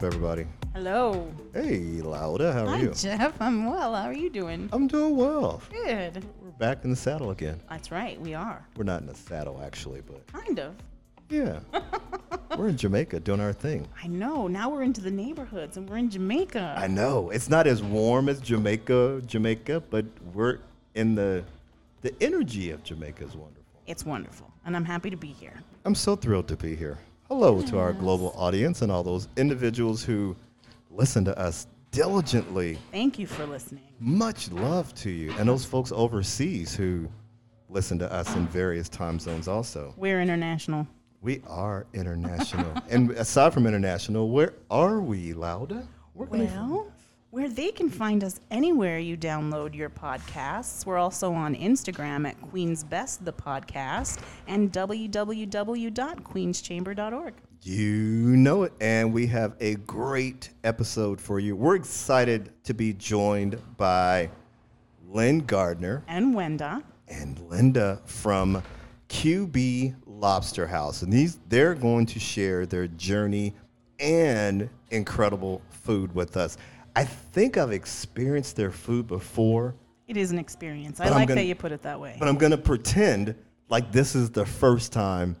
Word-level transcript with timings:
up, 0.00 0.04
everybody? 0.04 0.46
Hello. 0.72 1.30
Hey, 1.52 1.78
Laura, 2.00 2.52
how 2.54 2.64
are 2.64 2.68
Hi, 2.68 2.80
you? 2.82 2.92
Jef. 2.94 3.34
I'm 3.40 3.66
well. 3.66 3.94
How 3.94 4.04
are 4.04 4.14
you 4.14 4.30
doing? 4.30 4.70
I'm 4.72 4.86
doing 4.86 5.14
well. 5.14 5.60
Good. 5.70 6.24
We're 6.42 6.50
back 6.52 6.84
in 6.84 6.90
the 6.90 6.96
saddle 6.96 7.30
again. 7.32 7.60
That's 7.68 7.90
right. 7.90 8.18
We 8.18 8.32
are. 8.32 8.66
We're 8.76 8.84
not 8.84 9.02
in 9.02 9.06
the 9.06 9.14
saddle, 9.14 9.60
actually, 9.62 10.00
but 10.00 10.26
Kind 10.28 10.58
of. 10.58 10.74
yeah. 11.28 11.60
we're 12.56 12.68
in 12.68 12.78
Jamaica 12.78 13.20
doing 13.20 13.40
our 13.40 13.52
thing. 13.52 13.86
I 14.02 14.06
know. 14.06 14.46
Now 14.46 14.70
we're 14.70 14.84
into 14.84 15.02
the 15.02 15.10
neighborhoods 15.10 15.76
and 15.76 15.86
we're 15.88 15.98
in 15.98 16.08
Jamaica. 16.08 16.76
I 16.78 16.86
know. 16.86 17.28
It's 17.28 17.50
not 17.50 17.66
as 17.66 17.82
warm 17.82 18.30
as 18.30 18.40
Jamaica, 18.40 19.22
Jamaica, 19.26 19.82
but 19.90 20.06
we're 20.32 20.60
in 20.94 21.14
the 21.14 21.44
the 22.00 22.14
energy 22.22 22.70
of 22.70 22.82
Jamaica 22.82 23.24
is 23.24 23.34
wonderful. 23.36 23.64
It's 23.86 24.06
wonderful. 24.06 24.50
And 24.64 24.74
I'm 24.74 24.86
happy 24.86 25.10
to 25.10 25.16
be 25.18 25.28
here. 25.28 25.60
I'm 25.84 25.94
so 25.94 26.16
thrilled 26.16 26.48
to 26.48 26.56
be 26.56 26.74
here. 26.74 26.96
Hello 27.30 27.62
to 27.62 27.78
our 27.78 27.92
global 27.92 28.34
audience 28.36 28.82
and 28.82 28.90
all 28.90 29.04
those 29.04 29.28
individuals 29.36 30.02
who 30.02 30.34
listen 30.90 31.24
to 31.26 31.38
us 31.38 31.68
diligently. 31.92 32.76
Thank 32.90 33.20
you 33.20 33.28
for 33.28 33.46
listening. 33.46 33.84
Much 34.00 34.50
love 34.50 34.92
to 34.96 35.10
you. 35.10 35.32
And 35.38 35.48
those 35.48 35.64
folks 35.64 35.92
overseas 35.92 36.74
who 36.74 37.08
listen 37.68 38.00
to 38.00 38.12
us 38.12 38.34
in 38.34 38.48
various 38.48 38.88
time 38.88 39.20
zones 39.20 39.46
also. 39.46 39.94
We're 39.96 40.20
international. 40.20 40.88
We 41.20 41.40
are 41.46 41.86
international. 41.94 42.74
and 42.90 43.12
aside 43.12 43.54
from 43.54 43.64
international, 43.64 44.28
where 44.30 44.54
are 44.68 45.00
we, 45.00 45.32
Laura? 45.32 45.86
Where 46.14 46.26
can 46.26 46.40
they 46.40 46.46
find 46.48 46.72
Well? 46.72 46.92
Where 47.30 47.48
they 47.48 47.70
can 47.70 47.88
find 47.88 48.24
us 48.24 48.40
anywhere 48.50 48.98
you 48.98 49.16
download 49.16 49.74
your 49.74 49.88
podcasts. 49.90 50.84
We're 50.84 50.98
also 50.98 51.32
on 51.32 51.54
Instagram 51.54 52.28
at 52.28 52.40
Queen's 52.40 52.82
Best 52.84 53.24
the 53.24 53.32
podcast 53.32 54.18
and 54.48 54.72
www.queenschamber.org. 54.72 57.34
You 57.62 58.36
know 58.36 58.62
it. 58.64 58.72
And 58.80 59.12
we 59.12 59.26
have 59.28 59.54
a 59.60 59.74
great 59.76 60.50
episode 60.64 61.20
for 61.20 61.38
you. 61.38 61.54
We're 61.54 61.76
excited 61.76 62.50
to 62.64 62.74
be 62.74 62.92
joined 62.94 63.60
by 63.76 64.30
Lynn 65.08 65.40
Gardner 65.40 66.02
And 66.08 66.34
Wenda. 66.34 66.82
and 67.08 67.38
Linda 67.50 68.00
from 68.06 68.62
QB 69.08 69.94
Lobster 70.06 70.66
House. 70.66 71.02
And 71.02 71.12
these 71.12 71.38
they're 71.48 71.74
going 71.74 72.06
to 72.06 72.18
share 72.18 72.64
their 72.66 72.86
journey 72.86 73.54
and 73.98 74.70
incredible 74.90 75.60
food 75.68 76.14
with 76.14 76.36
us. 76.38 76.56
I 76.96 77.04
think 77.04 77.56
I've 77.56 77.72
experienced 77.72 78.56
their 78.56 78.70
food 78.70 79.06
before, 79.06 79.74
It 80.08 80.16
is 80.16 80.32
an 80.32 80.38
experience. 80.38 81.00
I 81.00 81.08
like 81.08 81.28
gonna- 81.28 81.40
that 81.40 81.46
you 81.46 81.54
put 81.54 81.72
it 81.72 81.82
that 81.82 82.00
way. 82.00 82.16
but 82.18 82.28
I'm 82.28 82.36
going 82.36 82.50
to 82.52 82.58
pretend 82.58 83.34
like 83.68 83.92
this 83.92 84.14
is 84.16 84.30
the 84.30 84.44
first 84.44 84.92
time 84.92 85.36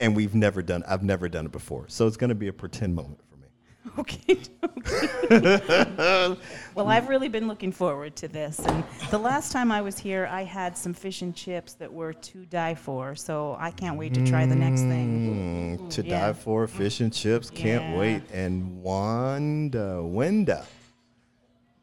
and 0.00 0.14
we've 0.16 0.34
never 0.34 0.62
done 0.62 0.82
I've 0.88 1.02
never 1.02 1.28
done 1.28 1.46
it 1.46 1.52
before. 1.52 1.84
So 1.88 2.06
it's 2.06 2.16
going 2.16 2.28
to 2.30 2.34
be 2.34 2.48
a 2.48 2.52
pretend 2.52 2.94
moment 2.94 3.20
for 3.30 3.36
me. 3.36 3.46
Okay. 3.98 4.38
okay. 4.64 6.36
well, 6.74 6.88
I've 6.88 7.08
really 7.08 7.28
been 7.28 7.46
looking 7.48 7.72
forward 7.72 8.16
to 8.16 8.28
this. 8.28 8.58
And 8.60 8.84
the 9.10 9.18
last 9.18 9.52
time 9.52 9.70
I 9.70 9.80
was 9.80 9.98
here, 9.98 10.28
I 10.30 10.44
had 10.44 10.76
some 10.76 10.92
fish 10.92 11.22
and 11.22 11.34
chips 11.34 11.74
that 11.74 11.92
were 11.92 12.12
to 12.12 12.44
die 12.46 12.74
for. 12.74 13.14
So 13.14 13.56
I 13.58 13.70
can't 13.70 13.96
wait 13.96 14.12
to 14.14 14.26
try 14.26 14.44
the 14.46 14.56
next 14.56 14.80
thing. 14.82 15.78
Mm, 15.78 15.90
to 15.90 16.04
yeah. 16.04 16.26
die 16.28 16.32
for 16.32 16.66
fish 16.66 17.00
and 17.00 17.12
chips. 17.12 17.48
Can't 17.50 17.84
Yeah. 17.84 17.98
wait. 17.98 18.22
And 18.32 18.82
Wanda, 18.82 20.00
Wenda 20.02 20.64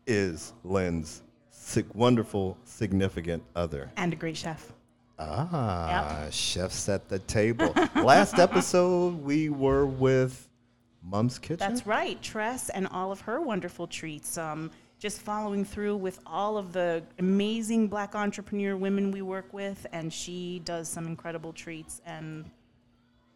is 0.08 0.54
Lynn's 0.64 1.22
sig- 1.50 1.88
wonderful, 1.94 2.58
significant 2.66 3.44
other. 3.56 3.92
And 3.98 4.14
a 4.14 4.16
great 4.16 4.38
chef. 4.38 4.72
Ah, 5.20 6.28
chefs 6.32 6.90
at 6.90 7.08
the 7.10 7.20
table. 7.20 7.74
Last 7.96 8.40
episode, 8.40 9.22
we 9.24 9.50
were 9.50 9.86
with 9.86 10.50
Mom's 11.04 11.40
Kitchen. 11.40 11.58
That's 11.60 11.86
right. 11.86 12.22
Tress 12.22 12.70
and 12.70 12.88
all 12.88 13.12
of 13.12 13.22
her 13.22 13.40
wonderful 13.40 13.88
treats. 13.88 14.38
Um, 14.38 14.72
just 15.00 15.22
following 15.22 15.66
through 15.66 15.98
with 15.98 16.20
all 16.26 16.58
of 16.58 16.72
the 16.74 17.04
amazing 17.20 17.88
black 17.88 18.16
entrepreneur 18.16 18.76
women 18.78 19.12
we 19.12 19.22
work 19.22 19.52
with. 19.54 19.86
And 19.94 20.12
she 20.12 20.62
does 20.66 20.88
some 20.90 21.06
incredible 21.08 21.54
treats. 21.54 22.02
And 22.06 22.50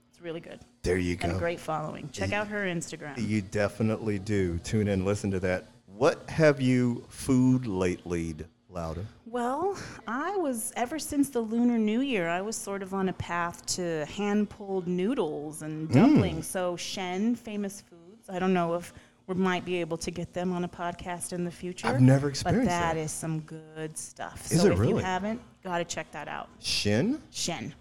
it's 0.10 0.22
really 0.22 0.40
good. 0.40 0.60
There 0.82 0.98
you 0.98 1.18
And 1.22 1.32
go. 1.32 1.38
a 1.38 1.40
great 1.40 1.60
following. 1.60 2.10
Check 2.12 2.32
out 2.34 2.48
her 2.48 2.64
Instagram. 2.66 3.16
You 3.28 3.42
definitely 3.42 4.18
do. 4.20 4.58
Tune 4.60 4.88
in, 4.88 5.06
listen 5.06 5.30
to 5.32 5.40
that. 5.42 5.68
What 5.98 6.30
have 6.30 6.62
you 6.62 7.04
food 7.10 7.66
lately, 7.66 8.36
Laura? 8.70 9.04
Well, 9.26 9.76
I 10.06 10.36
was 10.36 10.72
ever 10.76 11.00
since 11.00 11.30
the 11.30 11.42
Lunar 11.42 11.80
New 11.80 12.02
Year, 12.02 12.30
I 12.30 12.40
was 12.40 12.56
sort 12.56 12.84
of 12.84 12.94
on 12.94 13.10
a 13.10 13.14
path 13.14 13.66
to 13.78 14.06
hand 14.06 14.48
pulled 14.48 14.86
noodles 14.88 15.64
and 15.64 15.90
mm. 15.90 15.94
dumplings. 15.94 16.46
So 16.46 16.78
Shen, 16.78 17.34
famous 17.34 17.82
foods. 17.82 18.30
I 18.30 18.38
don't 18.38 18.54
know 18.54 18.76
if 18.76 18.94
we 19.26 19.34
might 19.34 19.66
be 19.66 19.78
able 19.78 19.98
to 19.98 20.12
get 20.12 20.36
them 20.36 20.54
on 20.54 20.66
a 20.66 20.68
podcast 20.68 21.34
in 21.34 21.44
the 21.44 21.50
future. 21.50 21.88
I've 21.88 22.00
never 22.00 22.28
But 22.28 22.32
experienced 22.32 22.70
that 22.70 22.94
that. 22.94 23.00
is 23.00 23.12
some 23.12 23.40
good 23.40 23.98
stuff. 23.98 24.52
Is 24.52 24.62
so 24.62 24.68
it 24.68 24.74
if 24.74 24.78
you 24.78 24.84
really? 24.84 25.04
haven't, 25.04 25.42
gotta 25.64 25.84
check 25.84 26.12
that 26.12 26.28
out. 26.28 26.50
Shin? 26.60 27.20
Shen. 27.32 27.74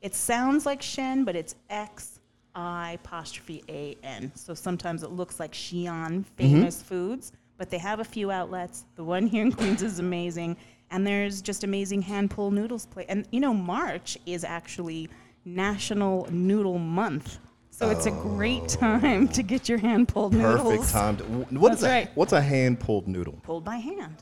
It 0.00 0.14
sounds 0.14 0.64
like 0.64 0.80
Shen, 0.80 1.24
but 1.24 1.36
it's 1.36 1.56
X 1.68 2.20
I 2.54 2.98
apostrophe 3.04 3.62
A 3.68 3.96
N. 4.02 4.32
So 4.34 4.54
sometimes 4.54 5.02
it 5.02 5.10
looks 5.10 5.38
like 5.38 5.52
Xi'an, 5.52 5.84
mm-hmm. 5.84 6.22
famous 6.22 6.82
foods, 6.82 7.32
but 7.60 7.68
they 7.68 7.76
have 7.76 8.00
a 8.00 8.04
few 8.04 8.30
outlets. 8.30 8.86
The 8.96 9.04
one 9.04 9.26
here 9.26 9.42
in 9.42 9.52
Queens 9.52 9.82
is 9.82 9.98
amazing, 9.98 10.56
and 10.90 11.06
there's 11.06 11.42
just 11.42 11.62
amazing 11.62 12.00
hand 12.00 12.30
pulled 12.30 12.54
noodles. 12.54 12.86
Play, 12.86 13.04
and 13.06 13.28
you 13.30 13.38
know 13.38 13.52
March 13.52 14.16
is 14.24 14.44
actually 14.44 15.10
National 15.44 16.26
Noodle 16.30 16.78
Month, 16.78 17.38
so 17.68 17.90
it's 17.90 18.06
a 18.06 18.12
great 18.12 18.78
oh. 18.80 18.98
time 18.98 19.28
to 19.28 19.42
get 19.42 19.68
your 19.68 19.76
hand 19.76 20.08
pulled 20.08 20.32
noodles. 20.32 20.78
Perfect 20.78 20.90
time. 20.90 21.16
To, 21.18 21.24
what 21.58 21.74
is 21.74 21.80
That's 21.80 21.92
a, 21.92 21.94
right. 21.94 22.10
What's 22.14 22.32
a 22.32 22.40
hand 22.40 22.80
pulled 22.80 23.06
noodle? 23.06 23.38
pulled 23.42 23.62
by 23.62 23.76
hand. 23.76 24.16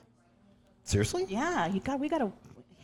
Seriously? 0.82 1.24
Yeah, 1.28 1.68
you 1.68 1.78
got 1.78 2.00
we 2.00 2.08
gotta. 2.08 2.32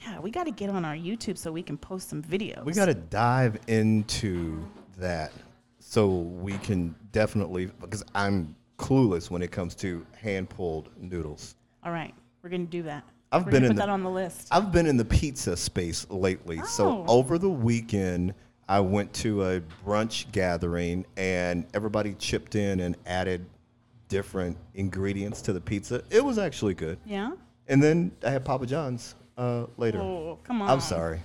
Yeah, 0.07 0.21
we 0.21 0.31
got 0.31 0.45
to 0.45 0.51
get 0.51 0.69
on 0.69 0.85
our 0.85 0.95
YouTube 0.95 1.39
so 1.39 1.51
we 1.51 1.63
can 1.63 1.79
post 1.79 2.11
some 2.11 2.23
videos. 2.23 2.63
We 2.65 2.75
got 2.75 2.87
to 2.87 2.95
dive 2.95 3.59
into 3.69 4.63
that 4.99 5.33
so 5.81 6.09
we 6.09 6.59
can 6.59 6.95
definitely, 7.11 7.71
because 7.81 8.05
I'm 8.15 8.55
clueless 8.79 9.31
when 9.31 9.43
it 9.43 9.51
comes 9.51 9.75
to 9.77 10.05
hand 10.21 10.49
pulled 10.51 10.91
noodles. 10.97 11.57
All 11.85 11.93
right, 11.93 12.15
we're 12.43 12.51
gonna 12.51 12.65
do 12.65 12.83
that. 12.85 13.05
I've 13.33 13.47
we're 13.47 13.53
been 13.53 13.65
in 13.65 13.71
put 13.71 13.75
the- 13.77 13.81
that 13.83 13.89
on 13.89 14.03
the 14.03 14.11
list. 14.11 14.49
I've 14.51 14.71
been 14.73 14.87
in 14.87 14.97
the 14.97 15.05
pizza 15.05 15.57
space 15.57 16.07
lately. 16.11 16.61
So 16.63 16.89
Oh. 16.89 17.05
over 17.09 17.39
the 17.39 17.51
weekend, 17.51 18.35
I 18.69 18.81
went 18.81 19.13
to 19.15 19.45
a 19.45 19.61
brunch 19.85 20.31
gathering 20.33 21.05
and 21.17 21.67
everybody 21.75 22.15
chipped 22.15 22.55
in 22.55 22.81
and 22.81 22.97
added 23.07 23.45
different 24.09 24.57
ingredients 24.75 25.43
to 25.43 25.53
the 25.53 25.61
pizza. 25.61 26.03
It 26.11 26.25
was 26.25 26.39
actually 26.39 26.75
good. 26.75 26.99
Yeah. 27.05 27.33
And 27.69 27.83
then 27.83 28.13
I 28.25 28.31
had 28.31 28.45
Papa 28.45 28.67
John's 28.67 29.15
uh, 29.37 29.67
later. 29.77 29.99
Oh, 30.01 30.39
come 30.45 30.63
on. 30.63 30.71
I'm 30.71 30.81
sorry. 30.81 31.21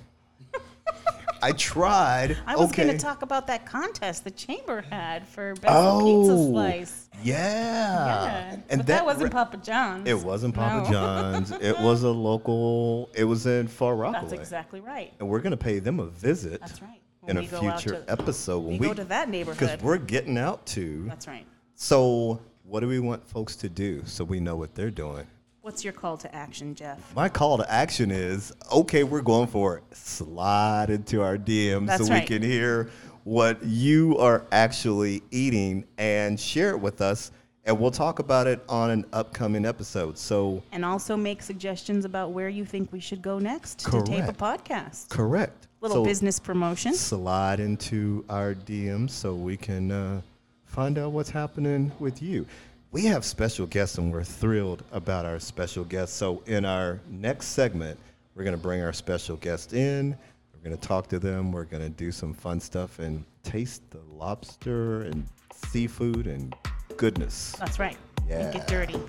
I 1.42 1.52
tried. 1.54 2.38
I 2.46 2.56
was 2.56 2.70
okay. 2.70 2.86
gonna 2.88 2.98
talk 3.00 3.22
about 3.22 3.48
that 3.48 3.66
contest 3.66 4.24
the 4.24 4.32
chamber 4.32 4.82
had 4.90 5.28
for 5.28 5.54
best 5.56 5.62
pizza 5.64 5.72
Oh, 5.74 6.52
slice. 6.52 7.10
Yeah. 7.24 7.36
Yeah, 7.36 8.58
And 8.70 8.80
but 8.80 8.88
that, 8.88 9.06
wasn't 9.06 9.32
Papa 9.32 9.58
John's. 9.58 10.08
It 10.08 10.18
wasn't 10.18 10.56
Papa 10.56 10.84
No. 10.86 10.92
John's. 10.92 11.52
It 11.52 11.78
was 11.82 12.04
a 12.04 12.10
local. 12.10 13.10
It 13.14 13.24
was 13.26 13.46
in 13.46 13.68
Far 13.68 13.96
Rockaway. 13.96 14.22
That's 14.22 14.34
exactly 14.34 14.82
right. 14.82 15.14
And 15.20 15.28
we're 15.30 15.40
gonna 15.42 15.58
pay 15.58 15.80
them 15.80 16.00
a 16.00 16.06
visit. 16.08 16.62
That's 16.62 16.82
right. 16.82 17.00
In 17.28 17.38
a 17.38 17.42
we 17.42 17.48
future 17.48 17.92
to- 17.92 18.06
episode 18.12 18.60
we 18.60 18.80
when 18.80 18.90
go 18.90 18.94
to 18.94 19.04
that 19.06 19.30
neighborhood. 19.30 19.60
because 19.60 19.82
we're 19.84 19.98
getting 19.98 20.38
out 20.38 20.66
to. 20.68 21.06
That's 21.08 21.28
right. 21.28 21.46
So, 21.76 22.42
what 22.64 22.80
do 22.82 22.88
we 22.88 23.00
want 23.00 23.28
folks 23.28 23.56
to 23.58 23.70
do 23.70 24.02
so 24.06 24.24
we 24.24 24.40
know 24.40 24.56
what 24.56 24.74
they're 24.76 24.90
doing? 24.92 25.28
What's 25.62 25.84
your 25.84 25.94
call 25.94 26.18
to 26.18 26.34
action, 26.34 26.74
Jef? 26.74 27.14
My 27.16 27.28
call 27.28 27.58
to 27.58 27.70
action 27.72 28.12
is 28.12 28.54
okay, 28.72 29.04
we're 29.04 29.22
going 29.22 29.48
for 29.48 29.78
it. 29.78 29.84
Slide 29.96 30.90
into 30.90 31.22
our 31.22 31.38
DMs 31.38 31.88
That's 31.88 32.08
so 32.08 32.14
we 32.14 32.22
can 32.22 32.42
hear 32.42 32.90
what 33.26 33.64
you 33.64 34.18
are 34.18 34.46
actually 34.52 35.22
eating 35.32 35.86
and 35.98 36.40
share 36.40 36.70
it 36.72 36.80
with 36.80 37.02
us. 37.02 37.32
And 37.66 37.78
we'll 37.78 37.92
talk 37.92 38.20
about 38.20 38.48
it 38.48 38.64
on 38.70 38.90
an 38.90 39.06
upcoming 39.12 39.66
episode. 39.66 40.18
So, 40.18 40.64
And 40.72 40.86
also 40.86 41.18
make 41.18 41.42
suggestions 41.44 42.06
about 42.06 42.32
where 42.32 42.50
you 42.50 42.66
think 42.66 42.92
we 42.92 43.02
should 43.02 43.22
go 43.22 43.38
next 43.38 43.80
to 43.80 44.02
tape 44.02 44.24
a 44.26 44.34
podcast. 44.34 45.10
correct. 45.10 45.68
Little 45.82 45.98
So 45.98 46.06
business 46.06 46.40
promotion. 46.40 46.94
Slide 46.94 47.60
into 47.60 48.26
our 48.30 48.54
DMs 48.56 49.12
so 49.12 49.36
we 49.36 49.56
can 49.58 49.92
uh, 49.92 50.22
find 50.66 50.98
out 50.98 51.12
what's 51.12 51.30
happening 51.30 51.92
with 52.00 52.22
you. 52.22 52.46
We 52.92 53.06
have 53.06 53.24
special 53.24 53.68
guests 53.68 54.00
and 54.00 54.12
we're 54.12 54.24
thrilled 54.24 54.84
about 54.92 55.24
our 55.24 55.40
special 55.40 55.84
guests. 55.84 56.16
So, 56.16 56.42
in 56.48 56.66
our 56.66 57.00
next 57.08 57.50
segment, 57.50 58.00
we're 58.34 58.44
going 58.44 58.56
to 58.56 58.62
bring 58.62 58.82
our 58.82 58.94
special 58.94 59.36
guest 59.36 59.74
in. 59.74 60.18
We're 60.54 60.68
going 60.68 60.76
to 60.76 60.88
talk 60.88 61.08
to 61.10 61.20
them. 61.20 61.52
We're 61.52 61.66
going 61.66 61.84
to 61.84 61.90
do 61.90 62.12
some 62.12 62.34
fun 62.34 62.60
stuff 62.60 62.98
and 62.98 63.24
taste 63.44 63.84
the 63.92 64.02
lobster 64.12 65.04
and 65.04 65.24
seafood 65.54 66.26
and 66.26 66.56
goodness. 66.98 67.56
That's 67.60 67.78
right. 67.78 67.98
And 68.28 68.52
get 68.52 68.66
dirty. 68.66 69.00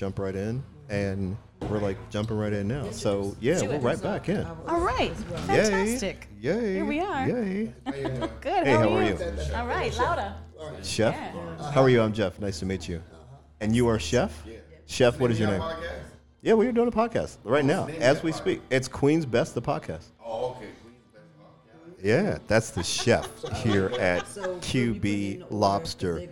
Jump 0.00 0.18
right 0.18 0.34
in, 0.34 0.62
and 0.88 1.36
we're 1.68 1.76
like 1.78 1.98
jumping 2.08 2.38
right 2.38 2.54
in 2.54 2.66
now. 2.66 2.90
So 2.90 3.36
yeah, 3.38 3.60
we're 3.60 3.76
right 3.80 4.00
back 4.00 4.30
in. 4.30 4.46
All 4.66 4.80
right. 4.80 5.14
Fantastic. 5.14 6.26
Yay! 6.40 6.54
Yay! 6.54 6.72
Here 6.72 6.84
we 6.86 7.00
are. 7.00 7.28
Yay! 7.28 7.74
Good. 7.84 8.64
Hey, 8.64 8.70
how, 8.70 8.78
how 8.78 8.88
are 8.88 9.02
are 9.02 9.04
you? 9.04 9.10
you? 9.10 9.54
All 9.54 9.66
right. 9.66 9.94
Laura. 9.98 10.36
Chef. 10.82 11.14
Yeah. 11.14 11.70
How 11.72 11.82
are 11.82 11.90
you? 11.90 12.00
I'm 12.00 12.14
Jef. 12.14 12.40
Nice 12.40 12.60
to 12.60 12.64
meet 12.64 12.88
you. 12.88 13.02
And 13.60 13.76
you 13.76 13.88
are 13.88 13.98
Chef. 13.98 14.42
Chef, 14.86 15.20
what 15.20 15.30
is 15.30 15.38
your 15.38 15.50
name? 15.50 15.62
Yeah, 16.40 16.54
we're 16.54 16.72
doing 16.72 16.88
a 16.88 16.90
podcast 16.90 17.36
right 17.44 17.62
now 17.62 17.86
as 17.98 18.22
we 18.22 18.32
speak. 18.32 18.62
It's 18.70 18.88
Queen's 18.88 19.26
Best, 19.26 19.54
the 19.54 19.60
podcast. 19.60 20.06
Oh, 20.24 20.52
okay. 20.52 20.68
Yeah, 22.02 22.38
that's 22.46 22.70
the 22.70 22.82
chef 22.82 23.28
here 23.56 23.92
at 24.00 24.24
QB 24.24 25.44
Lobster. 25.50 26.26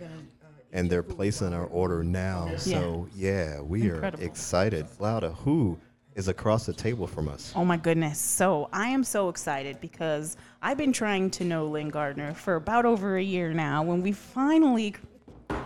And 0.71 0.89
they're 0.89 1.03
placing 1.03 1.53
our 1.53 1.65
order 1.65 2.03
now. 2.03 2.55
So, 2.57 3.07
yeah, 3.15 3.59
we 3.59 3.89
Incredible. 3.89 4.23
are 4.23 4.27
excited. 4.27 4.85
Laura, 4.99 5.31
who 5.31 5.79
is 6.15 6.27
across 6.27 6.65
the 6.65 6.73
table 6.73 7.07
from 7.07 7.27
us? 7.27 7.53
Oh 7.55 7.65
my 7.65 7.77
goodness. 7.77 8.19
So 8.19 8.69
I 8.73 8.89
am 8.89 9.03
so 9.03 9.29
excited 9.29 9.79
because 9.79 10.37
I've 10.61 10.77
been 10.77 10.93
trying 10.93 11.29
to 11.31 11.45
know 11.45 11.65
Lynn 11.65 11.89
Gardner 11.89 12.33
for 12.33 12.55
about 12.55 12.85
over 12.85 13.17
a 13.17 13.23
year 13.23 13.53
now 13.53 13.83
when 13.83 14.01
we 14.01 14.11
finally 14.11 14.95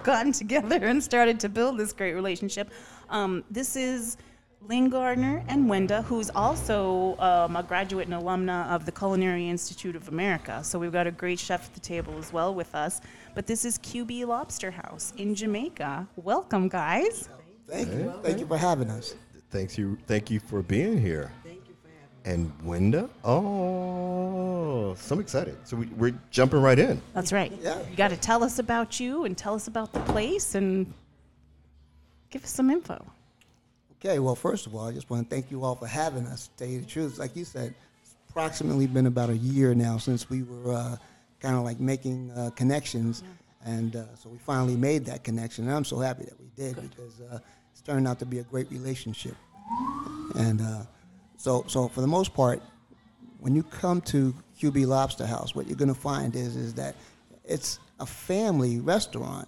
gotten 0.03 0.31
together 0.31 0.85
and 0.85 1.03
started 1.03 1.39
to 1.41 1.49
build 1.49 1.77
this 1.77 1.91
great 1.91 2.13
relationship. 2.13 2.71
Um, 3.09 3.43
this 3.49 3.75
is 3.75 4.17
Lynn 4.61 4.89
Gardner 4.89 5.43
and 5.47 5.65
Wenda, 5.65 6.03
who's 6.05 6.29
also 6.29 7.17
um, 7.19 7.55
a 7.55 7.63
graduate 7.63 8.07
and 8.07 8.15
alumna 8.21 8.69
of 8.69 8.85
the 8.85 8.91
Culinary 8.91 9.49
Institute 9.49 9.95
of 9.95 10.07
America. 10.07 10.63
So 10.63 10.79
we've 10.79 10.91
got 10.91 11.07
a 11.07 11.11
great 11.11 11.39
chef 11.39 11.65
at 11.65 11.73
the 11.73 11.79
table 11.79 12.17
as 12.17 12.31
well 12.31 12.53
with 12.53 12.73
us. 12.73 13.01
But 13.35 13.47
this 13.47 13.65
is 13.65 13.79
QB 13.79 14.27
Lobster 14.27 14.69
House 14.69 15.11
in 15.17 15.33
Jamaica. 15.33 16.07
Welcome, 16.17 16.67
guys. 16.67 17.29
Thank 17.67 17.87
you. 17.89 18.13
Thank 18.21 18.39
you 18.39 18.45
for 18.45 18.57
having 18.57 18.89
us. 18.91 19.15
Thanks 19.49 19.77
you, 19.77 19.97
thank 20.05 20.29
you 20.29 20.39
for 20.39 20.61
being 20.61 20.99
here. 20.99 21.31
And 22.25 22.51
Wenda? 22.63 23.09
Oh, 23.23 24.95
so 24.95 25.15
I'm 25.15 25.21
excited. 25.21 25.57
So 25.63 25.77
we, 25.77 25.87
we're 25.87 26.13
jumping 26.31 26.61
right 26.61 26.79
in. 26.79 27.01
That's 27.13 27.33
right. 27.33 27.51
Yeah. 27.61 27.79
You 27.89 27.97
got 27.97 28.11
to 28.11 28.17
tell 28.17 28.43
us 28.43 28.59
about 28.59 28.99
you 28.99 29.25
and 29.25 29.37
tell 29.37 29.55
us 29.55 29.67
about 29.67 29.91
the 29.91 29.99
place 30.01 30.55
and 30.55 30.93
give 32.29 32.43
us 32.43 32.51
some 32.51 32.69
info. 32.69 33.03
Okay, 33.99 34.19
well, 34.19 34.35
first 34.35 34.67
of 34.67 34.75
all, 34.75 34.87
I 34.87 34.91
just 34.91 35.09
want 35.09 35.29
to 35.29 35.35
thank 35.35 35.49
you 35.51 35.63
all 35.63 35.75
for 35.75 35.87
having 35.87 36.25
us. 36.27 36.47
To 36.47 36.63
tell 36.63 36.67
you 36.67 36.79
the 36.81 36.85
truth, 36.85 37.19
like 37.19 37.35
you 37.35 37.45
said, 37.45 37.73
it's 38.01 38.15
approximately 38.29 38.87
been 38.87 39.07
about 39.07 39.29
a 39.29 39.37
year 39.37 39.73
now 39.73 39.97
since 39.97 40.29
we 40.29 40.43
were 40.43 40.73
uh, 40.73 40.97
kind 41.43 41.55
of 41.55 41.63
like 41.63 41.79
making 41.79 42.31
uh, 42.31 42.49
connections, 42.55 43.21
and 43.65 43.95
uh, 43.95 44.03
so 44.15 44.29
we 44.29 44.39
finally 44.39 44.77
made 44.77 45.05
that 45.05 45.23
connection. 45.23 45.67
And 45.67 45.75
I'm 45.75 45.85
so 45.85 45.99
happy 45.99 46.23
that 46.23 46.39
we 46.39 46.47
did 46.55 46.75
because 46.75 47.21
uh, 47.21 47.39
it's 47.71 47.81
turned 47.81 48.07
out 48.07 48.17
to 48.19 48.25
be 48.25 48.39
a 48.39 48.43
great 48.43 48.71
relationship. 48.71 49.35
And 50.35 50.61
uh, 50.61 50.83
so, 51.37 51.65
so 51.67 51.89
for 51.89 52.01
the 52.01 52.07
most 52.07 52.33
part, 52.33 52.61
when 53.39 53.53
you 53.55 53.63
come 53.63 53.99
to 54.01 54.33
QB 54.59 54.87
Lobster 54.87 55.25
House, 55.25 55.53
what 55.53 55.67
you're 55.67 55.77
going 55.77 55.93
to 55.93 55.99
find 55.99 56.35
is 56.35 56.55
is 56.55 56.73
that 56.75 56.95
it's 57.43 57.79
a 57.99 58.05
family 58.05 58.79
restaurant. 58.79 59.47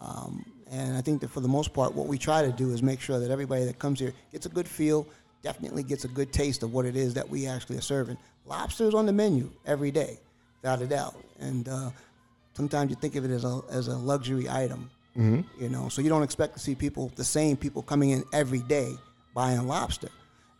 Um, 0.00 0.44
and 0.70 0.96
I 0.96 1.00
think 1.00 1.22
that 1.22 1.30
for 1.30 1.40
the 1.40 1.48
most 1.48 1.72
part, 1.72 1.94
what 1.94 2.06
we 2.06 2.18
try 2.18 2.42
to 2.42 2.52
do 2.52 2.70
is 2.70 2.82
make 2.82 3.00
sure 3.00 3.18
that 3.18 3.30
everybody 3.30 3.64
that 3.64 3.78
comes 3.78 3.98
here 3.98 4.12
gets 4.30 4.46
a 4.46 4.50
good 4.50 4.68
feel, 4.68 5.06
definitely 5.42 5.82
gets 5.82 6.04
a 6.04 6.08
good 6.08 6.32
taste 6.32 6.62
of 6.62 6.72
what 6.72 6.84
it 6.84 6.96
is 6.96 7.14
that 7.14 7.28
we 7.28 7.46
actually 7.46 7.78
are 7.78 7.82
serving. 7.82 8.18
Lobster 8.46 8.86
is 8.86 8.94
on 8.94 9.06
the 9.06 9.12
menu 9.12 9.50
every 9.66 9.90
day, 9.90 10.18
without 10.62 10.82
a 10.82 10.86
doubt. 10.86 11.14
And 11.38 11.68
uh, 11.68 11.90
sometimes 12.54 12.90
you 12.90 12.96
think 12.96 13.16
of 13.16 13.24
it 13.24 13.30
as 13.30 13.44
a, 13.44 13.60
as 13.70 13.88
a 13.88 13.96
luxury 13.96 14.48
item, 14.48 14.90
you 15.58 15.68
know, 15.68 15.88
so 15.88 16.00
you 16.02 16.08
don't 16.08 16.22
expect 16.22 16.54
to 16.54 16.60
see 16.60 16.74
people, 16.74 17.10
the 17.16 17.24
same 17.24 17.56
people 17.56 17.82
coming 17.82 18.10
in 18.10 18.24
every 18.32 18.60
day 18.60 18.94
buying 19.34 19.66
lobster. 19.66 20.08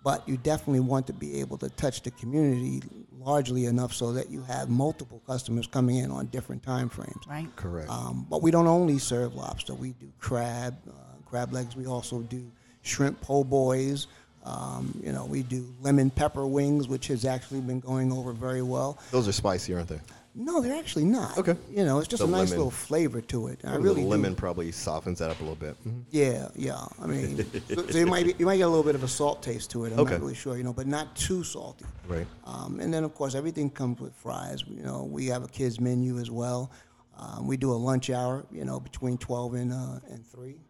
But 0.02 0.26
you 0.26 0.38
definitely 0.38 0.80
want 0.80 1.06
to 1.08 1.12
be 1.12 1.40
able 1.40 1.58
to 1.58 1.68
touch 1.68 2.02
the 2.02 2.10
community 2.12 2.82
largely 3.18 3.66
enough 3.66 3.92
so 3.92 4.12
that 4.14 4.30
you 4.30 4.40
have 4.42 4.70
multiple 4.70 5.20
customers 5.26 5.66
coming 5.66 5.96
in 5.96 6.10
on 6.10 6.26
different 6.26 6.62
time 6.62 6.88
frames. 6.88 7.26
Right? 7.28 7.54
Correct. 7.54 7.90
Um, 7.90 8.26
but 8.30 8.42
we 8.42 8.50
don't 8.50 8.66
only 8.66 8.98
serve 8.98 9.34
lobster. 9.34 9.74
We 9.74 9.90
do 9.92 10.10
crab, 10.18 10.78
uh, 10.88 10.92
crab 11.26 11.52
legs. 11.52 11.76
We 11.76 11.86
also 11.86 12.20
do 12.20 12.50
shrimp 12.80 13.20
po' 13.20 13.44
boys. 13.44 14.06
Um, 14.44 14.98
you 15.04 15.12
know, 15.12 15.24
we 15.26 15.42
do 15.42 15.66
lemon 15.80 16.10
pepper 16.10 16.46
wings, 16.46 16.88
which 16.88 17.08
has 17.08 17.24
actually 17.24 17.60
been 17.60 17.80
going 17.80 18.10
over 18.12 18.32
very 18.32 18.62
well. 18.62 18.98
Those 19.10 19.28
are 19.28 19.32
spicy, 19.32 19.74
aren't 19.74 19.88
they? 19.88 20.00
No, 20.34 20.60
they're 20.62 20.78
actually 20.78 21.04
not. 21.04 21.36
Okay. 21.36 21.56
You 21.70 21.84
know, 21.84 21.98
it's 21.98 22.06
just 22.06 22.22
The 22.22 22.28
a 22.28 22.30
nice 22.30 22.50
lemon. 22.50 22.58
little 22.58 22.70
flavor 22.70 23.20
to 23.20 23.48
it. 23.48 23.60
I 23.64 23.72
The 23.72 23.80
really 23.80 24.02
do. 24.02 24.08
lemon 24.08 24.36
probably 24.36 24.70
softens 24.70 25.18
that 25.18 25.28
up 25.28 25.40
a 25.40 25.42
little 25.42 25.56
bit. 25.56 25.76
Mhm. 25.84 26.04
Yeah, 26.10 26.48
yeah. 26.54 26.84
I 27.02 27.06
mean, 27.06 27.44
so, 27.68 27.86
so 27.88 27.98
you 27.98 28.06
might 28.06 28.24
be, 28.26 28.34
you 28.38 28.46
might 28.46 28.56
get 28.58 28.62
a 28.62 28.68
little 28.68 28.84
bit 28.84 28.94
of 28.94 29.02
a 29.02 29.08
salt 29.08 29.42
taste 29.42 29.70
to 29.72 29.84
it. 29.86 29.92
I'm 29.92 29.98
Okay. 30.00 30.12
not 30.12 30.20
really 30.20 30.34
sure, 30.36 30.56
you 30.56 30.62
know, 30.62 30.72
but 30.72 30.86
not 30.86 31.16
too 31.16 31.42
salty. 31.42 31.84
Right. 32.06 32.26
Um, 32.44 32.78
and 32.80 32.94
then 32.94 33.02
of 33.02 33.12
course 33.14 33.34
everything 33.34 33.70
comes 33.70 34.00
with 34.00 34.14
fries. 34.14 34.62
You 34.68 34.84
know, 34.84 35.02
we 35.02 35.26
have 35.26 35.42
a 35.42 35.48
kids 35.48 35.80
menu 35.80 36.18
as 36.18 36.30
well. 36.30 36.70
Um, 37.18 37.46
we 37.48 37.56
do 37.56 37.72
a 37.72 37.74
lunch 37.74 38.08
hour, 38.08 38.46
you 38.52 38.64
know, 38.64 38.78
between 38.80 39.18
12 39.18 39.54
and 39.54 39.72
uh, 39.72 39.98
and 40.10 40.24
three. 40.26 40.60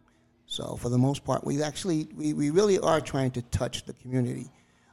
So 0.50 0.74
for 0.74 0.88
the 0.88 0.98
most 0.98 1.24
part, 1.24 1.44
we 1.44 1.62
actually 1.62 2.08
we, 2.16 2.34
we 2.34 2.50
really 2.50 2.78
are 2.80 3.00
trying 3.00 3.30
to 3.32 3.42
touch 3.42 3.84
the 3.84 3.92
community. 3.92 4.50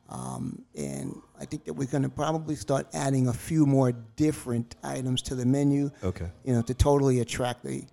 Um, 0.07 0.61
and 0.75 1.19
I 1.37 1.45
think 1.45 1.65
that 1.65 1.73
we're 1.73 1.87
going 1.87 2.03
to 2.03 2.09
probably 2.09 2.55
start 2.55 2.87
adding 2.93 3.27
a 3.27 3.33
few 3.33 3.65
more 3.65 3.91
different 3.91 4.75
items 4.83 5.23
to 5.23 5.35
the 5.35 5.45
menu. 5.45 5.89
Okay. 6.03 6.29
You 6.45 6.53
know, 6.53 6.61
to 6.61 6.75
totally 6.75 7.21
attract 7.21 7.63
the 7.63 7.83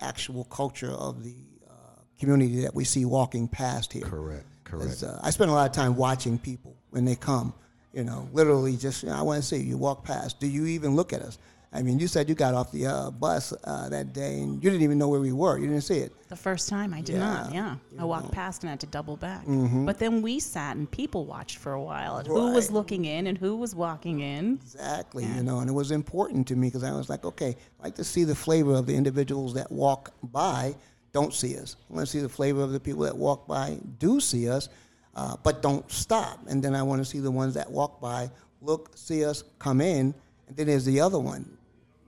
actual 0.00 0.44
culture 0.44 0.92
of 0.92 1.24
the 1.24 1.34
uh, 1.66 1.72
community 2.20 2.60
that 2.60 2.74
we 2.74 2.84
see 2.84 3.06
walking 3.06 3.48
past 3.48 3.94
here. 3.94 4.02
Correct. 4.02 4.44
Correct. 4.64 5.02
uh, 5.02 5.18
I 5.22 5.30
spend 5.30 5.50
a 5.50 5.54
lot 5.54 5.68
of 5.68 5.74
time 5.74 5.96
watching 5.96 6.38
people 6.38 6.76
when 6.90 7.06
they 7.06 7.16
come. 7.16 7.54
You 7.94 8.04
know, 8.04 8.28
literally 8.32 8.76
just 8.76 9.02
you 9.02 9.08
know, 9.08 9.14
I 9.14 9.22
want 9.22 9.40
to 9.40 9.48
see 9.48 9.62
you 9.62 9.78
walk 9.78 10.04
past. 10.04 10.40
Do 10.40 10.46
you 10.46 10.66
even 10.66 10.94
look 10.94 11.14
at 11.14 11.22
us? 11.22 11.38
I 11.74 11.82
mean, 11.82 11.98
you 11.98 12.06
said 12.06 12.28
you 12.28 12.36
got 12.36 12.54
off 12.54 12.70
the 12.70 12.86
uh, 12.86 13.10
bus 13.10 13.52
uh, 13.64 13.88
that 13.88 14.12
day 14.12 14.38
and 14.40 14.62
you 14.62 14.70
didn't 14.70 14.82
even 14.82 14.96
know 14.96 15.08
where 15.08 15.18
we 15.20 15.32
were. 15.32 15.58
You 15.58 15.66
didn't 15.66 15.82
see 15.82 15.98
it. 15.98 16.12
The 16.28 16.36
first 16.36 16.68
time 16.68 16.94
I 16.94 17.00
did 17.00 17.16
not, 17.16 17.52
Yeah, 17.52 17.76
yeah. 17.92 18.00
I 18.00 18.04
walked 18.04 18.30
past 18.30 18.62
and 18.62 18.70
had 18.70 18.78
to 18.80 18.86
double 18.86 19.16
back. 19.16 19.44
But 19.84 19.98
then 19.98 20.22
we 20.22 20.38
sat 20.38 20.76
and 20.76 20.88
people 20.88 21.26
watched 21.26 21.58
for 21.58 21.72
a 21.72 21.82
while 21.82 22.18
at 22.20 22.28
who 22.28 22.52
was 22.52 22.70
looking 22.70 23.04
in 23.06 23.26
and 23.26 23.36
who 23.36 23.56
was 23.56 23.74
walking 23.74 24.20
in. 24.20 24.60
Exactly, 24.62 25.24
you 25.24 25.42
know, 25.42 25.58
and 25.60 25.68
it 25.68 25.72
was 25.72 25.90
important 25.90 26.46
to 26.48 26.56
me 26.56 26.68
because 26.68 26.84
I 26.84 26.92
was 26.92 27.08
like, 27.08 27.24
okay, 27.24 27.56
I 27.80 27.82
like 27.84 27.96
to 27.96 28.04
see 28.04 28.22
the 28.22 28.34
flavor 28.36 28.74
of 28.74 28.86
the 28.86 28.94
individuals 28.94 29.54
that 29.54 29.70
walk 29.70 30.12
by, 30.22 30.76
don't 31.12 31.34
see 31.34 31.58
us. 31.58 31.76
I 31.90 31.94
want 31.94 32.06
to 32.06 32.10
see 32.12 32.20
the 32.20 32.28
flavor 32.28 32.62
of 32.62 32.70
the 32.72 32.80
people 32.80 33.02
that 33.02 33.16
walk 33.16 33.48
by, 33.48 33.78
do 33.98 34.20
see 34.20 34.48
us, 34.48 34.68
uh, 35.16 35.36
but 35.42 35.60
don't 35.62 35.90
stop. 35.90 36.38
And 36.48 36.62
then 36.62 36.74
I 36.74 36.82
want 36.82 37.00
to 37.00 37.04
see 37.04 37.18
the 37.20 37.30
ones 37.30 37.54
that 37.54 37.70
walk 37.70 38.00
by, 38.00 38.30
look, 38.60 38.90
see 38.96 39.24
us, 39.24 39.42
come 39.58 39.80
in, 39.80 40.14
and 40.48 40.56
then 40.56 40.66
there's 40.66 40.84
the 40.84 41.00
other 41.00 41.18
one, 41.18 41.56